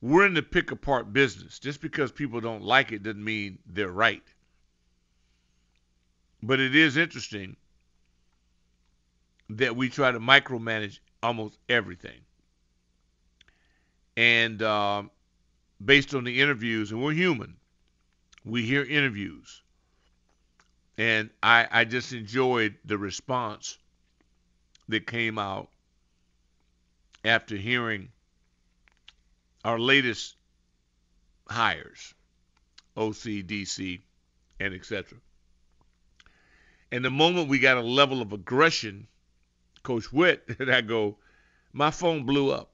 We're 0.00 0.26
in 0.26 0.34
the 0.34 0.42
pick 0.42 0.70
apart 0.70 1.12
business. 1.12 1.58
Just 1.58 1.80
because 1.80 2.12
people 2.12 2.40
don't 2.40 2.62
like 2.62 2.92
it 2.92 3.02
doesn't 3.02 3.22
mean 3.22 3.58
they're 3.66 3.88
right. 3.88 4.22
But 6.42 6.60
it 6.60 6.76
is 6.76 6.96
interesting 6.96 7.56
that 9.50 9.76
we 9.76 9.88
try 9.88 10.12
to 10.12 10.20
micromanage 10.20 10.98
almost 11.22 11.58
everything. 11.68 12.20
And 14.16 14.62
uh, 14.62 15.04
based 15.84 16.14
on 16.14 16.24
the 16.24 16.40
interviews, 16.40 16.92
and 16.92 17.02
we're 17.02 17.12
human, 17.12 17.56
we 18.44 18.62
hear 18.62 18.82
interviews. 18.82 19.62
And 20.98 21.30
I, 21.42 21.68
I 21.70 21.84
just 21.84 22.12
enjoyed 22.12 22.76
the 22.84 22.96
response 22.96 23.76
that 24.88 25.06
came 25.06 25.38
out 25.38 25.68
after 27.24 27.56
hearing 27.56 28.10
our 29.66 29.80
latest 29.80 30.36
hires, 31.50 32.14
OCDC, 32.96 34.00
and 34.60 34.72
etc. 34.72 35.18
And 36.92 37.04
the 37.04 37.10
moment 37.10 37.48
we 37.48 37.58
got 37.58 37.76
a 37.76 37.80
level 37.80 38.22
of 38.22 38.32
aggression, 38.32 39.08
Coach 39.82 40.12
Whitt, 40.12 40.44
and 40.60 40.72
I 40.72 40.82
go, 40.82 41.18
my 41.72 41.90
phone 41.90 42.24
blew 42.24 42.52
up. 42.52 42.70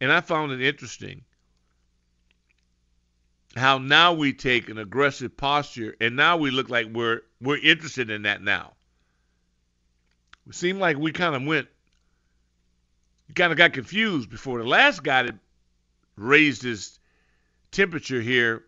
And 0.00 0.12
I 0.12 0.20
found 0.20 0.52
it 0.52 0.62
interesting 0.62 1.24
how 3.56 3.78
now 3.78 4.12
we 4.12 4.34
take 4.34 4.68
an 4.68 4.78
aggressive 4.78 5.36
posture 5.36 5.96
and 6.00 6.14
now 6.14 6.36
we 6.36 6.50
look 6.50 6.68
like 6.68 6.86
we're 6.92 7.22
we're 7.40 7.58
interested 7.58 8.08
in 8.10 8.22
that 8.22 8.40
now. 8.40 8.74
It 10.46 10.54
seemed 10.54 10.78
like 10.78 10.96
we 10.96 11.10
kind 11.10 11.34
of 11.34 11.42
went 11.42 11.66
kind 13.34 13.52
of 13.52 13.58
got 13.58 13.72
confused 13.72 14.30
before 14.30 14.58
the 14.58 14.68
last 14.68 15.02
guy 15.02 15.24
that 15.24 15.34
raised 16.16 16.62
his 16.62 16.98
temperature 17.70 18.20
here. 18.20 18.64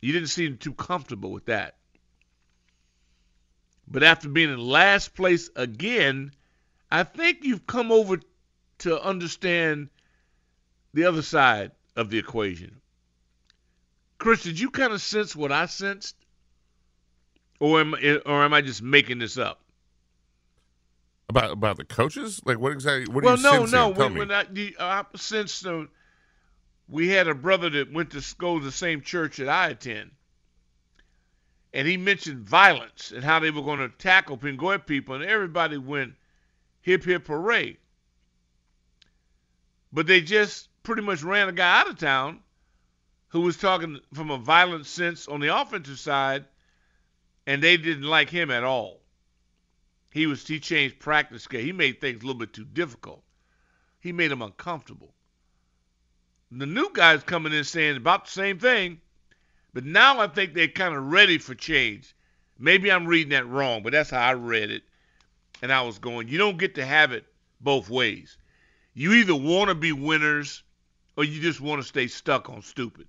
You 0.00 0.12
didn't 0.12 0.28
seem 0.28 0.58
too 0.58 0.74
comfortable 0.74 1.30
with 1.30 1.46
that. 1.46 1.76
But 3.88 4.02
after 4.02 4.28
being 4.28 4.50
in 4.50 4.58
last 4.58 5.14
place 5.14 5.50
again, 5.54 6.32
I 6.90 7.04
think 7.04 7.44
you've 7.44 7.66
come 7.66 7.92
over 7.92 8.20
to 8.78 9.00
understand 9.00 9.88
the 10.94 11.04
other 11.04 11.22
side 11.22 11.72
of 11.96 12.10
the 12.10 12.18
equation. 12.18 12.80
Chris, 14.18 14.42
did 14.42 14.58
you 14.58 14.70
kind 14.70 14.92
of 14.92 15.02
sense 15.02 15.34
what 15.34 15.52
I 15.52 15.66
sensed, 15.66 16.16
or 17.58 17.80
am 17.80 17.94
or 18.24 18.44
am 18.44 18.54
I 18.54 18.60
just 18.60 18.82
making 18.82 19.18
this 19.18 19.36
up? 19.36 19.60
About 21.32 21.52
about 21.52 21.76
the 21.78 21.86
coaches? 21.86 22.42
Like 22.44 22.58
what 22.58 22.72
exactly? 22.72 23.10
What 23.10 23.24
well, 23.24 23.36
do 23.36 23.42
you 23.42 23.48
no, 23.48 23.64
no. 23.64 23.88
When, 23.88 24.14
when 24.18 24.30
I, 24.30 24.44
the, 24.44 24.76
I 24.78 25.02
sensed 25.16 25.66
uh, 25.66 25.84
we 26.90 27.08
had 27.08 27.26
a 27.26 27.34
brother 27.34 27.70
that 27.70 27.90
went 27.90 28.10
to 28.10 28.22
go 28.36 28.58
to 28.58 28.64
the 28.64 28.70
same 28.70 29.00
church 29.00 29.38
that 29.38 29.48
I 29.48 29.68
attend, 29.68 30.10
and 31.72 31.88
he 31.88 31.96
mentioned 31.96 32.46
violence 32.46 33.12
and 33.12 33.24
how 33.24 33.38
they 33.38 33.50
were 33.50 33.62
going 33.62 33.78
to 33.78 33.88
tackle 33.88 34.36
Pingoy 34.36 34.84
people, 34.84 35.14
and 35.14 35.24
everybody 35.24 35.78
went 35.78 36.16
hip 36.82 37.02
hip 37.02 37.26
hooray. 37.26 37.78
But 39.90 40.06
they 40.06 40.20
just 40.20 40.68
pretty 40.82 41.00
much 41.00 41.22
ran 41.22 41.48
a 41.48 41.52
guy 41.52 41.80
out 41.80 41.88
of 41.88 41.96
town 41.98 42.40
who 43.28 43.40
was 43.40 43.56
talking 43.56 44.00
from 44.12 44.30
a 44.30 44.36
violent 44.36 44.84
sense 44.84 45.28
on 45.28 45.40
the 45.40 45.58
offensive 45.58 45.98
side, 45.98 46.44
and 47.46 47.62
they 47.62 47.78
didn't 47.78 48.02
like 48.02 48.28
him 48.28 48.50
at 48.50 48.64
all. 48.64 49.01
He 50.12 50.26
was 50.26 50.46
he 50.46 50.60
changed 50.60 50.98
practice 51.00 51.44
scale. 51.44 51.62
He 51.62 51.72
made 51.72 52.00
things 52.00 52.22
a 52.22 52.26
little 52.26 52.38
bit 52.38 52.52
too 52.52 52.64
difficult. 52.66 53.24
he 54.00 54.12
made 54.12 54.30
them 54.30 54.42
uncomfortable. 54.42 55.14
The 56.50 56.66
new 56.66 56.90
guys 56.92 57.22
coming 57.24 57.52
in 57.54 57.64
saying 57.64 57.96
about 57.96 58.26
the 58.26 58.30
same 58.30 58.58
thing, 58.58 59.00
but 59.72 59.84
now 59.84 60.20
I 60.20 60.26
think 60.28 60.54
they're 60.54 60.68
kind 60.68 60.94
of 60.94 61.10
ready 61.10 61.38
for 61.38 61.54
change. 61.54 62.14
Maybe 62.58 62.92
I'm 62.92 63.06
reading 63.06 63.30
that 63.30 63.48
wrong, 63.48 63.82
but 63.82 63.92
that's 63.92 64.10
how 64.10 64.20
I 64.20 64.34
read 64.34 64.70
it. 64.70 64.82
And 65.62 65.72
I 65.72 65.82
was 65.82 65.98
going, 65.98 66.28
you 66.28 66.38
don't 66.38 66.58
get 66.58 66.74
to 66.76 66.84
have 66.84 67.12
it 67.12 67.24
both 67.60 67.88
ways. 67.88 68.36
You 68.94 69.14
either 69.14 69.34
want 69.34 69.70
to 69.70 69.74
be 69.74 69.92
winners 69.92 70.62
or 71.16 71.24
you 71.24 71.40
just 71.40 71.60
want 71.60 71.80
to 71.80 71.88
stay 71.88 72.06
stuck 72.08 72.50
on 72.50 72.62
stupid. 72.62 73.08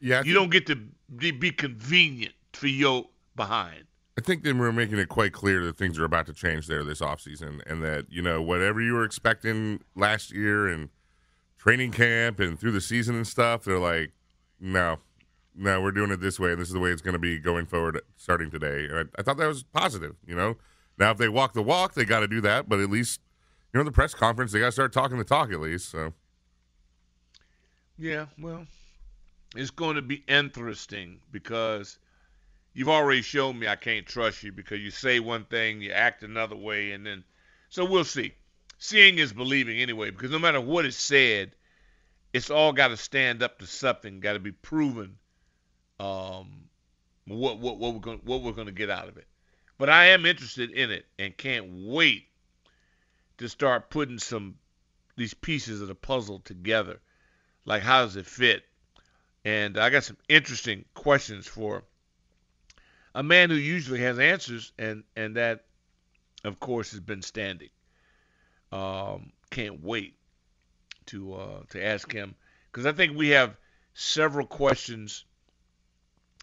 Yeah, 0.00 0.22
You 0.24 0.34
don't 0.34 0.50
get 0.50 0.66
to 0.68 0.76
be 1.16 1.32
be 1.32 1.50
convenient 1.50 2.34
for 2.52 2.68
your 2.68 3.08
behind. 3.36 3.84
I 4.20 4.22
think 4.22 4.42
then 4.42 4.58
we're 4.58 4.70
making 4.70 4.98
it 4.98 5.08
quite 5.08 5.32
clear 5.32 5.64
that 5.64 5.78
things 5.78 5.98
are 5.98 6.04
about 6.04 6.26
to 6.26 6.34
change 6.34 6.66
there 6.66 6.84
this 6.84 7.00
offseason 7.00 7.62
and 7.66 7.82
that, 7.82 8.04
you 8.10 8.20
know, 8.20 8.42
whatever 8.42 8.78
you 8.78 8.92
were 8.92 9.02
expecting 9.02 9.80
last 9.96 10.30
year 10.30 10.68
and 10.68 10.90
training 11.56 11.90
camp 11.90 12.38
and 12.38 12.60
through 12.60 12.72
the 12.72 12.82
season 12.82 13.14
and 13.14 13.26
stuff, 13.26 13.64
they're 13.64 13.78
like, 13.78 14.12
no, 14.60 14.98
no, 15.56 15.80
we're 15.80 15.90
doing 15.90 16.10
it 16.10 16.20
this 16.20 16.38
way 16.38 16.52
and 16.52 16.60
this 16.60 16.68
is 16.68 16.74
the 16.74 16.80
way 16.80 16.90
it's 16.90 17.00
going 17.00 17.14
to 17.14 17.18
be 17.18 17.38
going 17.38 17.64
forward 17.64 17.98
starting 18.18 18.50
today. 18.50 18.84
And 18.90 18.98
I, 18.98 19.20
I 19.20 19.22
thought 19.22 19.38
that 19.38 19.46
was 19.46 19.62
positive, 19.62 20.16
you 20.26 20.34
know. 20.34 20.58
Now, 20.98 21.12
if 21.12 21.16
they 21.16 21.30
walk 21.30 21.54
the 21.54 21.62
walk, 21.62 21.94
they 21.94 22.04
got 22.04 22.20
to 22.20 22.28
do 22.28 22.42
that, 22.42 22.68
but 22.68 22.78
at 22.78 22.90
least, 22.90 23.22
you 23.72 23.78
know, 23.78 23.84
the 23.84 23.90
press 23.90 24.12
conference, 24.12 24.52
they 24.52 24.58
got 24.58 24.66
to 24.66 24.72
start 24.72 24.92
talking 24.92 25.16
the 25.16 25.24
talk 25.24 25.50
at 25.50 25.60
least. 25.60 25.88
So, 25.90 26.12
Yeah, 27.96 28.26
well, 28.38 28.66
it's 29.56 29.70
going 29.70 29.96
to 29.96 30.02
be 30.02 30.24
interesting 30.28 31.20
because 31.32 31.98
you've 32.72 32.88
already 32.88 33.22
shown 33.22 33.58
me 33.58 33.68
I 33.68 33.76
can't 33.76 34.06
trust 34.06 34.42
you 34.42 34.52
because 34.52 34.80
you 34.80 34.90
say 34.90 35.20
one 35.20 35.44
thing, 35.44 35.80
you 35.80 35.92
act 35.92 36.22
another 36.22 36.56
way, 36.56 36.92
and 36.92 37.04
then 37.04 37.24
so 37.68 37.84
we'll 37.84 38.04
see. 38.04 38.34
Seeing 38.78 39.18
is 39.18 39.32
believing 39.32 39.78
anyway, 39.78 40.10
because 40.10 40.30
no 40.30 40.38
matter 40.38 40.60
what 40.60 40.86
is 40.86 40.96
said, 40.96 41.52
it's 42.32 42.50
all 42.50 42.72
got 42.72 42.88
to 42.88 42.96
stand 42.96 43.42
up 43.42 43.58
to 43.58 43.66
something, 43.66 44.20
got 44.20 44.34
to 44.34 44.38
be 44.38 44.52
proven. 44.52 45.16
Um, 45.98 46.68
what 47.26 47.58
what 47.58 47.78
what 47.78 47.94
we're 47.94 48.00
going 48.00 48.20
what 48.24 48.42
we're 48.42 48.52
going 48.52 48.66
to 48.66 48.72
get 48.72 48.90
out 48.90 49.08
of 49.08 49.16
it. 49.16 49.26
But 49.78 49.90
I 49.90 50.06
am 50.06 50.26
interested 50.26 50.70
in 50.70 50.90
it 50.90 51.06
and 51.18 51.36
can't 51.36 51.86
wait 51.86 52.26
to 53.38 53.48
start 53.48 53.90
putting 53.90 54.18
some 54.18 54.56
these 55.16 55.34
pieces 55.34 55.80
of 55.80 55.88
the 55.88 55.94
puzzle 55.94 56.40
together. 56.40 57.00
Like 57.64 57.82
how 57.82 58.04
does 58.04 58.16
it 58.16 58.26
fit? 58.26 58.64
And 59.44 59.78
I 59.78 59.90
got 59.90 60.04
some 60.04 60.18
interesting 60.28 60.84
questions 60.94 61.46
for 61.46 61.84
a 63.14 63.22
man 63.22 63.50
who 63.50 63.56
usually 63.56 64.00
has 64.00 64.18
answers, 64.18 64.72
and 64.78 65.04
and 65.16 65.36
that, 65.36 65.64
of 66.44 66.60
course, 66.60 66.92
has 66.92 67.00
Ben 67.00 67.20
Standig. 67.20 67.70
Um, 68.72 69.32
can't 69.50 69.82
wait 69.82 70.14
to 71.06 71.34
uh, 71.34 71.62
to 71.70 71.84
ask 71.84 72.10
him 72.12 72.34
because 72.70 72.86
I 72.86 72.92
think 72.92 73.16
we 73.16 73.30
have 73.30 73.56
several 73.94 74.46
questions 74.46 75.24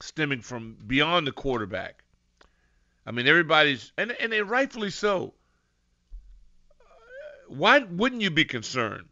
stemming 0.01 0.41
from 0.41 0.77
beyond 0.85 1.25
the 1.25 1.31
quarterback. 1.31 2.03
I 3.05 3.11
mean, 3.11 3.27
everybody's 3.27 3.91
and 3.97 4.11
and 4.11 4.31
they 4.31 4.41
rightfully 4.41 4.89
so. 4.89 5.33
Why 7.47 7.79
wouldn't 7.79 8.21
you 8.21 8.29
be 8.29 8.43
concerned 8.43 9.07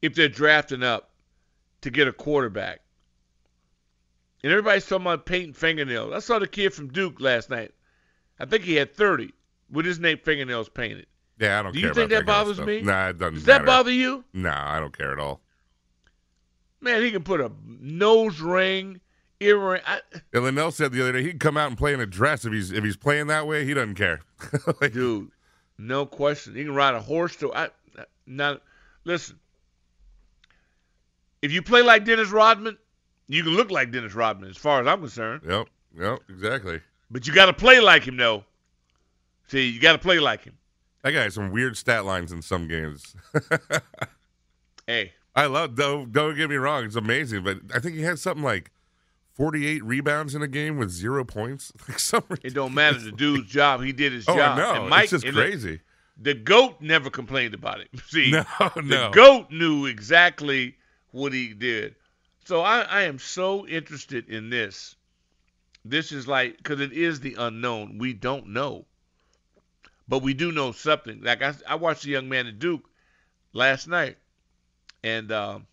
if 0.00 0.14
they're 0.14 0.28
drafting 0.28 0.82
up 0.82 1.10
to 1.82 1.90
get 1.90 2.08
a 2.08 2.12
quarterback? 2.12 2.80
And 4.44 4.52
everybody's 4.52 4.86
talking 4.86 5.06
about 5.06 5.24
painting 5.26 5.54
fingernails. 5.54 6.12
I 6.12 6.18
saw 6.20 6.38
the 6.38 6.46
kid 6.46 6.72
from 6.72 6.88
Duke 6.92 7.18
last 7.20 7.48
night. 7.50 7.72
I 8.38 8.44
think 8.44 8.62
he 8.62 8.74
had 8.74 8.94
30 8.94 9.32
with 9.70 9.86
his 9.86 9.98
name 9.98 10.18
fingernails 10.22 10.68
painted. 10.68 11.06
yeah, 11.40 11.58
I 11.58 11.62
don't 11.62 11.72
Do 11.72 11.80
care 11.80 11.88
you 11.88 11.94
think 11.94 12.10
that 12.10 12.16
kind 12.16 12.26
bothers 12.26 12.60
me? 12.60 12.82
Nah, 12.82 13.08
it 13.08 13.18
doesn't 13.18 13.34
Does 13.34 13.44
that 13.46 13.62
matter. 13.62 13.64
bother 13.66 13.90
you? 13.90 14.22
Nah, 14.34 14.76
I 14.76 14.78
don't 14.78 14.96
care 14.96 15.12
at 15.12 15.18
all. 15.18 15.40
Man, 16.82 17.02
he 17.02 17.10
can 17.10 17.22
put 17.24 17.40
a 17.40 17.50
nose 17.66 18.38
ring, 18.40 19.00
earring. 19.40 19.80
I, 19.86 20.00
And 20.34 20.44
Linnell 20.44 20.70
said 20.72 20.92
the 20.92 21.00
other 21.00 21.12
day 21.12 21.22
he'd 21.22 21.40
come 21.40 21.56
out 21.56 21.68
and 21.68 21.78
play 21.78 21.94
in 21.94 22.00
a 22.00 22.06
dress 22.06 22.44
if 22.44 22.52
he's 22.52 22.70
if 22.70 22.84
he's 22.84 22.98
playing 22.98 23.28
that 23.28 23.46
way. 23.46 23.64
He 23.64 23.72
doesn't 23.72 23.94
care. 23.94 24.20
Like, 24.80 24.92
dude, 24.92 25.30
no 25.78 26.04
question. 26.04 26.54
He 26.54 26.64
can 26.64 26.74
ride 26.74 26.94
a 26.94 27.00
horse 27.00 27.34
to. 27.36 27.54
I, 27.54 27.70
not 28.26 28.60
listen. 29.04 29.38
If 31.40 31.50
you 31.52 31.62
play 31.62 31.80
like 31.80 32.04
Dennis 32.04 32.30
Rodman, 32.30 32.76
you 33.34 33.42
can 33.42 33.52
look 33.54 33.70
like 33.70 33.90
Dennis 33.90 34.14
Rodman, 34.14 34.50
as 34.50 34.56
far 34.56 34.80
as 34.80 34.86
I'm 34.86 35.00
concerned. 35.00 35.42
Yep, 35.48 35.66
yep, 35.98 36.18
exactly. 36.28 36.80
But 37.10 37.26
you 37.26 37.32
got 37.34 37.46
to 37.46 37.52
play 37.52 37.80
like 37.80 38.04
him, 38.04 38.16
though. 38.16 38.44
See, 39.48 39.68
you 39.68 39.80
got 39.80 39.92
to 39.92 39.98
play 39.98 40.18
like 40.18 40.44
him. 40.44 40.56
That 41.02 41.12
guy 41.12 41.22
has 41.22 41.34
some 41.34 41.50
weird 41.50 41.76
stat 41.76 42.04
lines 42.04 42.32
in 42.32 42.40
some 42.42 42.66
games. 42.68 43.14
Hey, 44.86 45.12
I 45.34 45.46
love 45.46 45.74
don't 45.76 46.12
don't 46.12 46.36
get 46.36 46.50
me 46.50 46.56
wrong, 46.56 46.84
it's 46.84 46.96
amazing, 46.96 47.42
but 47.42 47.58
I 47.74 47.78
think 47.80 47.94
he 47.96 48.02
had 48.02 48.18
something 48.18 48.42
like 48.44 48.70
forty 49.32 49.66
eight 49.66 49.82
rebounds 49.82 50.34
in 50.34 50.42
a 50.42 50.46
game 50.48 50.76
with 50.76 50.90
zero 50.90 51.24
points. 51.24 51.72
Like 51.88 51.98
some 51.98 52.24
it 52.42 52.52
don't 52.54 52.74
matter 52.74 52.98
the 52.98 53.12
dude's 53.12 53.50
job. 53.50 53.82
He 53.82 53.92
did 53.92 54.12
his 54.12 54.28
Oh, 54.28 54.36
job. 54.36 54.58
I 54.58 54.60
know. 54.60 54.80
And 54.82 54.90
Mike, 54.90 55.04
it's 55.04 55.22
just 55.22 55.34
crazy. 55.34 55.80
The, 56.20 56.34
goat 56.34 56.80
never 56.80 57.10
complained 57.10 57.54
about 57.54 57.80
it. 57.80 57.88
See, 58.08 58.30
No, 58.30 58.44
the 58.76 59.10
goat 59.12 59.50
knew 59.50 59.86
exactly 59.86 60.76
what 61.10 61.32
he 61.32 61.54
did. 61.54 61.96
So 62.44 62.60
I, 62.60 62.82
I 62.82 63.02
am 63.02 63.18
so 63.18 63.66
interested 63.66 64.28
in 64.28 64.50
this. 64.50 64.96
This 65.84 66.12
is 66.12 66.28
like 66.28 66.58
because 66.58 66.80
it 66.80 66.92
is 66.92 67.20
the 67.20 67.34
unknown. 67.38 67.98
We 67.98 68.12
don't 68.12 68.48
know, 68.48 68.86
but 70.08 70.22
we 70.22 70.34
do 70.34 70.52
know 70.52 70.72
something. 70.72 71.22
Like 71.22 71.42
I, 71.42 71.54
I 71.66 71.74
watched 71.74 72.04
a 72.04 72.10
young 72.10 72.28
man 72.28 72.46
at 72.46 72.58
Duke 72.58 72.88
last 73.52 73.86
night, 73.86 74.16
and 75.02 75.30
um, 75.32 75.66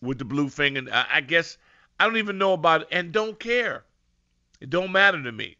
with 0.00 0.18
the 0.18 0.24
blue 0.24 0.48
finger, 0.48 0.82
I, 0.92 1.06
I 1.14 1.20
guess 1.20 1.58
I 1.98 2.06
don't 2.06 2.16
even 2.16 2.38
know 2.38 2.52
about 2.52 2.82
it 2.82 2.88
and 2.90 3.12
don't 3.12 3.38
care. 3.38 3.84
It 4.60 4.70
don't 4.70 4.92
matter 4.92 5.22
to 5.22 5.32
me. 5.32 5.56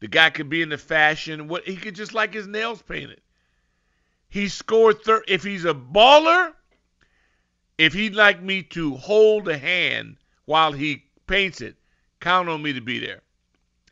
The 0.00 0.08
guy 0.08 0.30
could 0.30 0.48
be 0.48 0.62
in 0.62 0.68
the 0.68 0.78
fashion. 0.78 1.46
What 1.48 1.64
he 1.64 1.76
could 1.76 1.94
just 1.94 2.14
like 2.14 2.34
his 2.34 2.48
nails 2.48 2.82
painted. 2.82 3.20
He 4.28 4.48
scored 4.48 5.02
thir- 5.02 5.24
if 5.28 5.44
he's 5.44 5.64
a 5.64 5.74
baller. 5.74 6.54
If 7.78 7.92
he'd 7.92 8.14
like 8.14 8.42
me 8.42 8.62
to 8.64 8.96
hold 8.96 9.48
a 9.48 9.58
hand 9.58 10.16
while 10.44 10.72
he 10.72 11.04
paints 11.26 11.60
it, 11.60 11.76
count 12.20 12.48
on 12.48 12.62
me 12.62 12.72
to 12.72 12.80
be 12.80 12.98
there. 12.98 13.22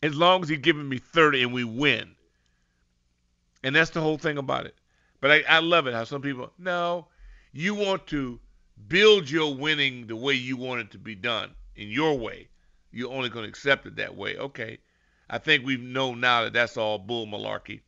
As 0.02 0.14
long 0.14 0.42
as 0.42 0.48
he's 0.48 0.58
giving 0.58 0.88
me 0.88 0.98
30 0.98 1.42
and 1.42 1.52
we 1.52 1.64
win. 1.64 2.14
And 3.62 3.74
that's 3.74 3.90
the 3.90 4.00
whole 4.00 4.18
thing 4.18 4.38
about 4.38 4.66
it. 4.66 4.74
But 5.20 5.30
I, 5.30 5.42
I 5.48 5.58
love 5.58 5.86
it 5.86 5.94
how 5.94 6.04
some 6.04 6.22
people, 6.22 6.50
no, 6.58 7.08
you 7.52 7.74
want 7.74 8.06
to 8.08 8.40
build 8.88 9.28
your 9.28 9.54
winning 9.54 10.06
the 10.06 10.16
way 10.16 10.34
you 10.34 10.56
want 10.56 10.80
it 10.80 10.90
to 10.92 10.98
be 10.98 11.14
done, 11.14 11.50
in 11.76 11.88
your 11.88 12.18
way. 12.18 12.48
You're 12.92 13.12
only 13.12 13.28
going 13.28 13.44
to 13.44 13.48
accept 13.48 13.86
it 13.86 13.96
that 13.96 14.16
way. 14.16 14.36
Okay. 14.36 14.78
I 15.28 15.38
think 15.38 15.64
we 15.64 15.76
know 15.76 16.14
now 16.14 16.44
that 16.44 16.52
that's 16.52 16.76
all 16.76 16.98
bull 16.98 17.26
malarkey. 17.26 17.80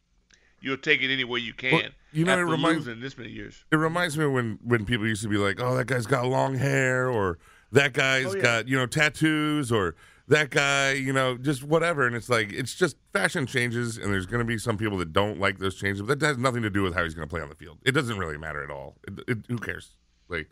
You'll 0.62 0.76
take 0.78 1.02
it 1.02 1.12
any 1.12 1.24
way 1.24 1.40
you 1.40 1.52
can. 1.54 1.72
Well, 1.72 1.82
you 2.12 2.24
know, 2.24 2.38
it 2.38 2.42
reminds- 2.42 2.86
losing 2.86 3.00
this 3.02 3.18
many 3.18 3.30
years. 3.30 3.64
It 3.72 3.76
reminds 3.76 4.16
me 4.16 4.26
when 4.26 4.58
when 4.62 4.84
people 4.84 5.06
used 5.06 5.22
to 5.22 5.28
be 5.28 5.36
like, 5.38 5.60
"Oh, 5.60 5.76
that 5.76 5.86
guy's 5.86 6.06
got 6.06 6.24
long 6.26 6.54
hair," 6.56 7.08
or 7.10 7.38
"That 7.72 7.92
guy's 7.92 8.26
Oh, 8.26 8.36
yeah. 8.36 8.42
got 8.42 8.68
you 8.68 8.76
know 8.76 8.86
tattoos," 8.86 9.72
or 9.72 9.96
"That 10.28 10.50
guy," 10.50 10.92
you 10.92 11.12
know, 11.12 11.36
just 11.36 11.64
whatever. 11.64 12.06
And 12.06 12.14
it's 12.14 12.28
like 12.28 12.52
it's 12.52 12.74
just 12.74 12.96
fashion 13.12 13.46
changes, 13.46 13.98
and 13.98 14.12
there's 14.12 14.26
going 14.26 14.38
to 14.38 14.44
be 14.44 14.56
some 14.58 14.76
people 14.78 14.98
that 14.98 15.12
don't 15.12 15.40
like 15.40 15.58
those 15.58 15.74
changes. 15.74 16.02
But 16.02 16.20
that 16.20 16.26
has 16.28 16.38
nothing 16.38 16.62
to 16.62 16.70
do 16.70 16.82
with 16.82 16.94
how 16.94 17.02
he's 17.02 17.14
going 17.14 17.28
to 17.28 17.32
play 17.32 17.42
on 17.42 17.48
the 17.48 17.56
field. 17.56 17.78
It 17.84 17.92
doesn't 17.92 18.18
really 18.18 18.38
matter 18.38 18.62
at 18.62 18.70
all. 18.70 18.96
It, 19.08 19.18
it, 19.26 19.38
who 19.48 19.58
cares? 19.58 19.96
Like, 20.28 20.48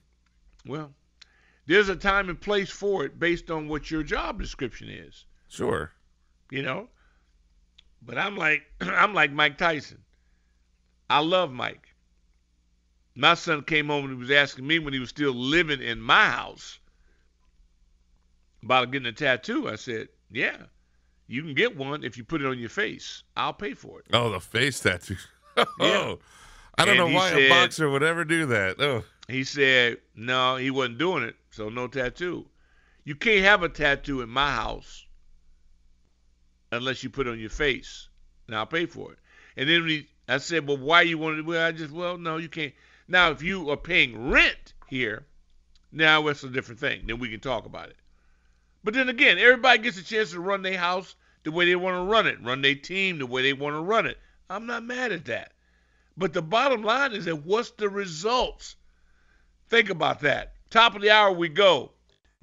Well, 0.67 0.93
there's 1.67 1.89
a 1.89 1.97
time 1.97 2.29
and 2.29 2.41
place 2.41 2.69
for 2.71 3.05
it 3.05 3.19
based 3.19 3.51
on 3.51 3.69
what 3.69 3.91
your 3.91 4.03
job 4.03 4.41
description 4.41 4.89
is. 4.89 5.25
sure, 5.49 5.93
you 6.51 6.63
know. 6.63 6.89
But 8.03 8.19
I'm 8.19 8.37
like 8.37 8.63
I'm 8.81 9.15
like 9.15 9.33
Mike 9.33 9.59
Tyson. 9.59 9.99
I 11.09 11.21
love 11.21 11.51
Mike. 11.53 11.89
My 13.17 13.35
son 13.35 13.63
came 13.63 13.89
home 13.89 14.05
and 14.05 14.15
he 14.15 14.19
was 14.21 14.31
asking 14.31 14.67
me 14.67 14.79
when 14.79 14.95
he 14.95 15.01
was 15.01 15.09
still 15.11 15.33
living 15.35 15.83
in 15.83 16.01
my 16.01 16.27
house 16.27 16.79
about 18.63 18.91
getting 18.93 19.07
a 19.07 19.13
tattoo. 19.13 19.69
I 19.69 19.77
said, 19.77 20.09
"Yeah, 20.31 20.57
you 21.27 21.43
can 21.43 21.55
get 21.55 21.77
one 21.77 22.05
if 22.05 22.17
you 22.17 22.25
put 22.25 22.41
it 22.41 22.47
on 22.47 22.59
your 22.59 22.69
face. 22.69 23.23
I'll 23.37 23.53
pay 23.53 23.75
for 23.75 24.01
it." 24.01 24.07
oh, 24.13 24.31
the 24.31 24.41
face 24.41 24.81
tattoo. 24.81 25.17
oh, 25.57 25.67
Yeah. 25.81 26.15
I 26.79 26.85
don't 26.87 26.97
And 26.99 27.11
know 27.11 27.15
why 27.19 27.31
a 27.31 27.49
boxer 27.51 27.91
would 27.91 28.03
ever 28.03 28.25
do 28.25 28.47
that. 28.47 28.81
Oh, 28.81 29.05
He 29.29 29.45
said, 29.45 29.99
"No, 30.15 30.57
he 30.57 30.71
wasn't 30.71 30.99
doing 30.99 31.25
it, 31.25 31.37
so 31.51 31.69
no 31.69 31.89
tattoo. 31.89 32.49
You 33.05 33.17
can't 33.17 33.45
have 33.45 33.63
a 33.63 33.69
tattoo 33.69 34.23
in 34.23 34.29
my 34.31 34.51
house 34.53 35.05
unless 36.73 37.03
you 37.03 37.11
put 37.11 37.27
it 37.27 37.31
on 37.31 37.39
your 37.39 37.51
face, 37.51 38.09
and 38.47 38.57
I'll 38.57 38.67
pay 38.67 38.87
for 38.87 39.13
it." 39.13 39.19
And 39.57 39.69
then 39.69 40.07
I 40.29 40.39
said, 40.39 40.67
"Well, 40.67 40.79
why 40.79 41.03
you 41.03 41.19
want 41.19 41.39
to?" 41.39 41.43
Well, 41.43 41.67
I 41.67 41.73
just, 41.73 41.93
well, 41.93 42.17
no, 42.17 42.37
you 42.37 42.49
can't. 42.49 42.75
Now, 43.09 43.31
if 43.31 43.43
you 43.43 43.71
are 43.71 43.77
paying 43.77 44.31
rent 44.31 44.75
here, 44.89 45.27
now 45.93 46.29
it's 46.29 46.45
a 46.45 46.49
different 46.49 46.81
thing. 46.81 47.07
Then 47.07 47.19
we 47.19 47.29
can 47.29 47.41
talk 47.41 47.67
about 47.67 47.89
it. 47.89 47.97
But 48.85 48.95
then 48.95 49.09
again, 49.09 49.39
everybody 49.39 49.83
gets 49.83 49.99
a 49.99 50.05
chance 50.05 50.31
to 50.31 50.41
run 50.41 50.63
their 50.63 50.79
house 50.79 51.17
the 51.43 51.51
way 51.51 51.67
they 51.67 51.77
want 51.77 51.97
to 51.97 52.11
run 52.11 52.27
it, 52.27 52.43
run 52.43 52.63
their 52.63 52.75
team 52.75 53.19
the 53.19 53.27
way 53.27 53.43
they 53.43 53.53
want 53.53 53.75
to 53.75 53.81
run 53.81 54.07
it. 54.07 54.19
I'm 54.49 54.67
not 54.67 54.85
mad 54.85 55.13
at 55.13 55.27
that. 55.27 55.53
But 56.17 56.33
the 56.33 56.43
bottom 56.43 56.83
line 56.83 57.13
is 57.13 57.25
that 57.25 57.45
what's 57.45 57.71
the 57.71 57.89
results? 57.89 58.77
Think 59.69 59.91
about 59.91 60.21
that. 60.21 60.55
Top 60.71 60.95
of 60.95 61.03
the 61.03 61.11
hour 61.11 61.33
we 61.33 61.49
go. 61.49 61.93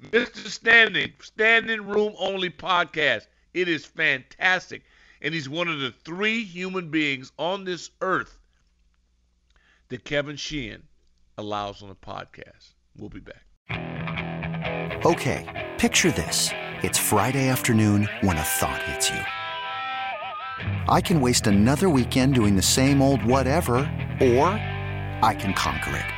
Mr. 0.02 0.46
Standig, 0.46 1.18
Standig 1.18 1.86
Room 1.86 2.14
Only 2.18 2.50
podcast. 2.50 3.26
It 3.54 3.68
is 3.68 3.84
fantastic. 3.84 4.82
And 5.20 5.34
he's 5.34 5.48
one 5.48 5.68
of 5.68 5.80
the 5.80 5.90
three 5.90 6.44
human 6.44 6.90
beings 6.90 7.32
on 7.38 7.64
this 7.64 7.90
earth 8.00 8.38
that 9.88 10.04
Kevin 10.04 10.36
Sheehan 10.36 10.82
allows 11.36 11.82
on 11.82 11.90
a 11.90 11.94
podcast. 11.94 12.74
We'll 12.96 13.08
be 13.08 13.20
back. 13.20 13.44
Okay, 15.04 15.72
picture 15.78 16.10
this. 16.10 16.50
It's 16.82 16.98
Friday 16.98 17.48
afternoon 17.48 18.08
when 18.20 18.36
a 18.36 18.42
thought 18.42 18.82
hits 18.82 19.10
you. 19.10 19.20
I 20.88 21.00
can 21.00 21.20
waste 21.20 21.46
another 21.46 21.88
weekend 21.88 22.34
doing 22.34 22.56
the 22.56 22.62
same 22.62 23.00
old 23.00 23.24
whatever, 23.24 23.76
or 24.20 24.46
I 25.22 25.36
can 25.38 25.54
conquer 25.54 25.96
it. 25.96 26.17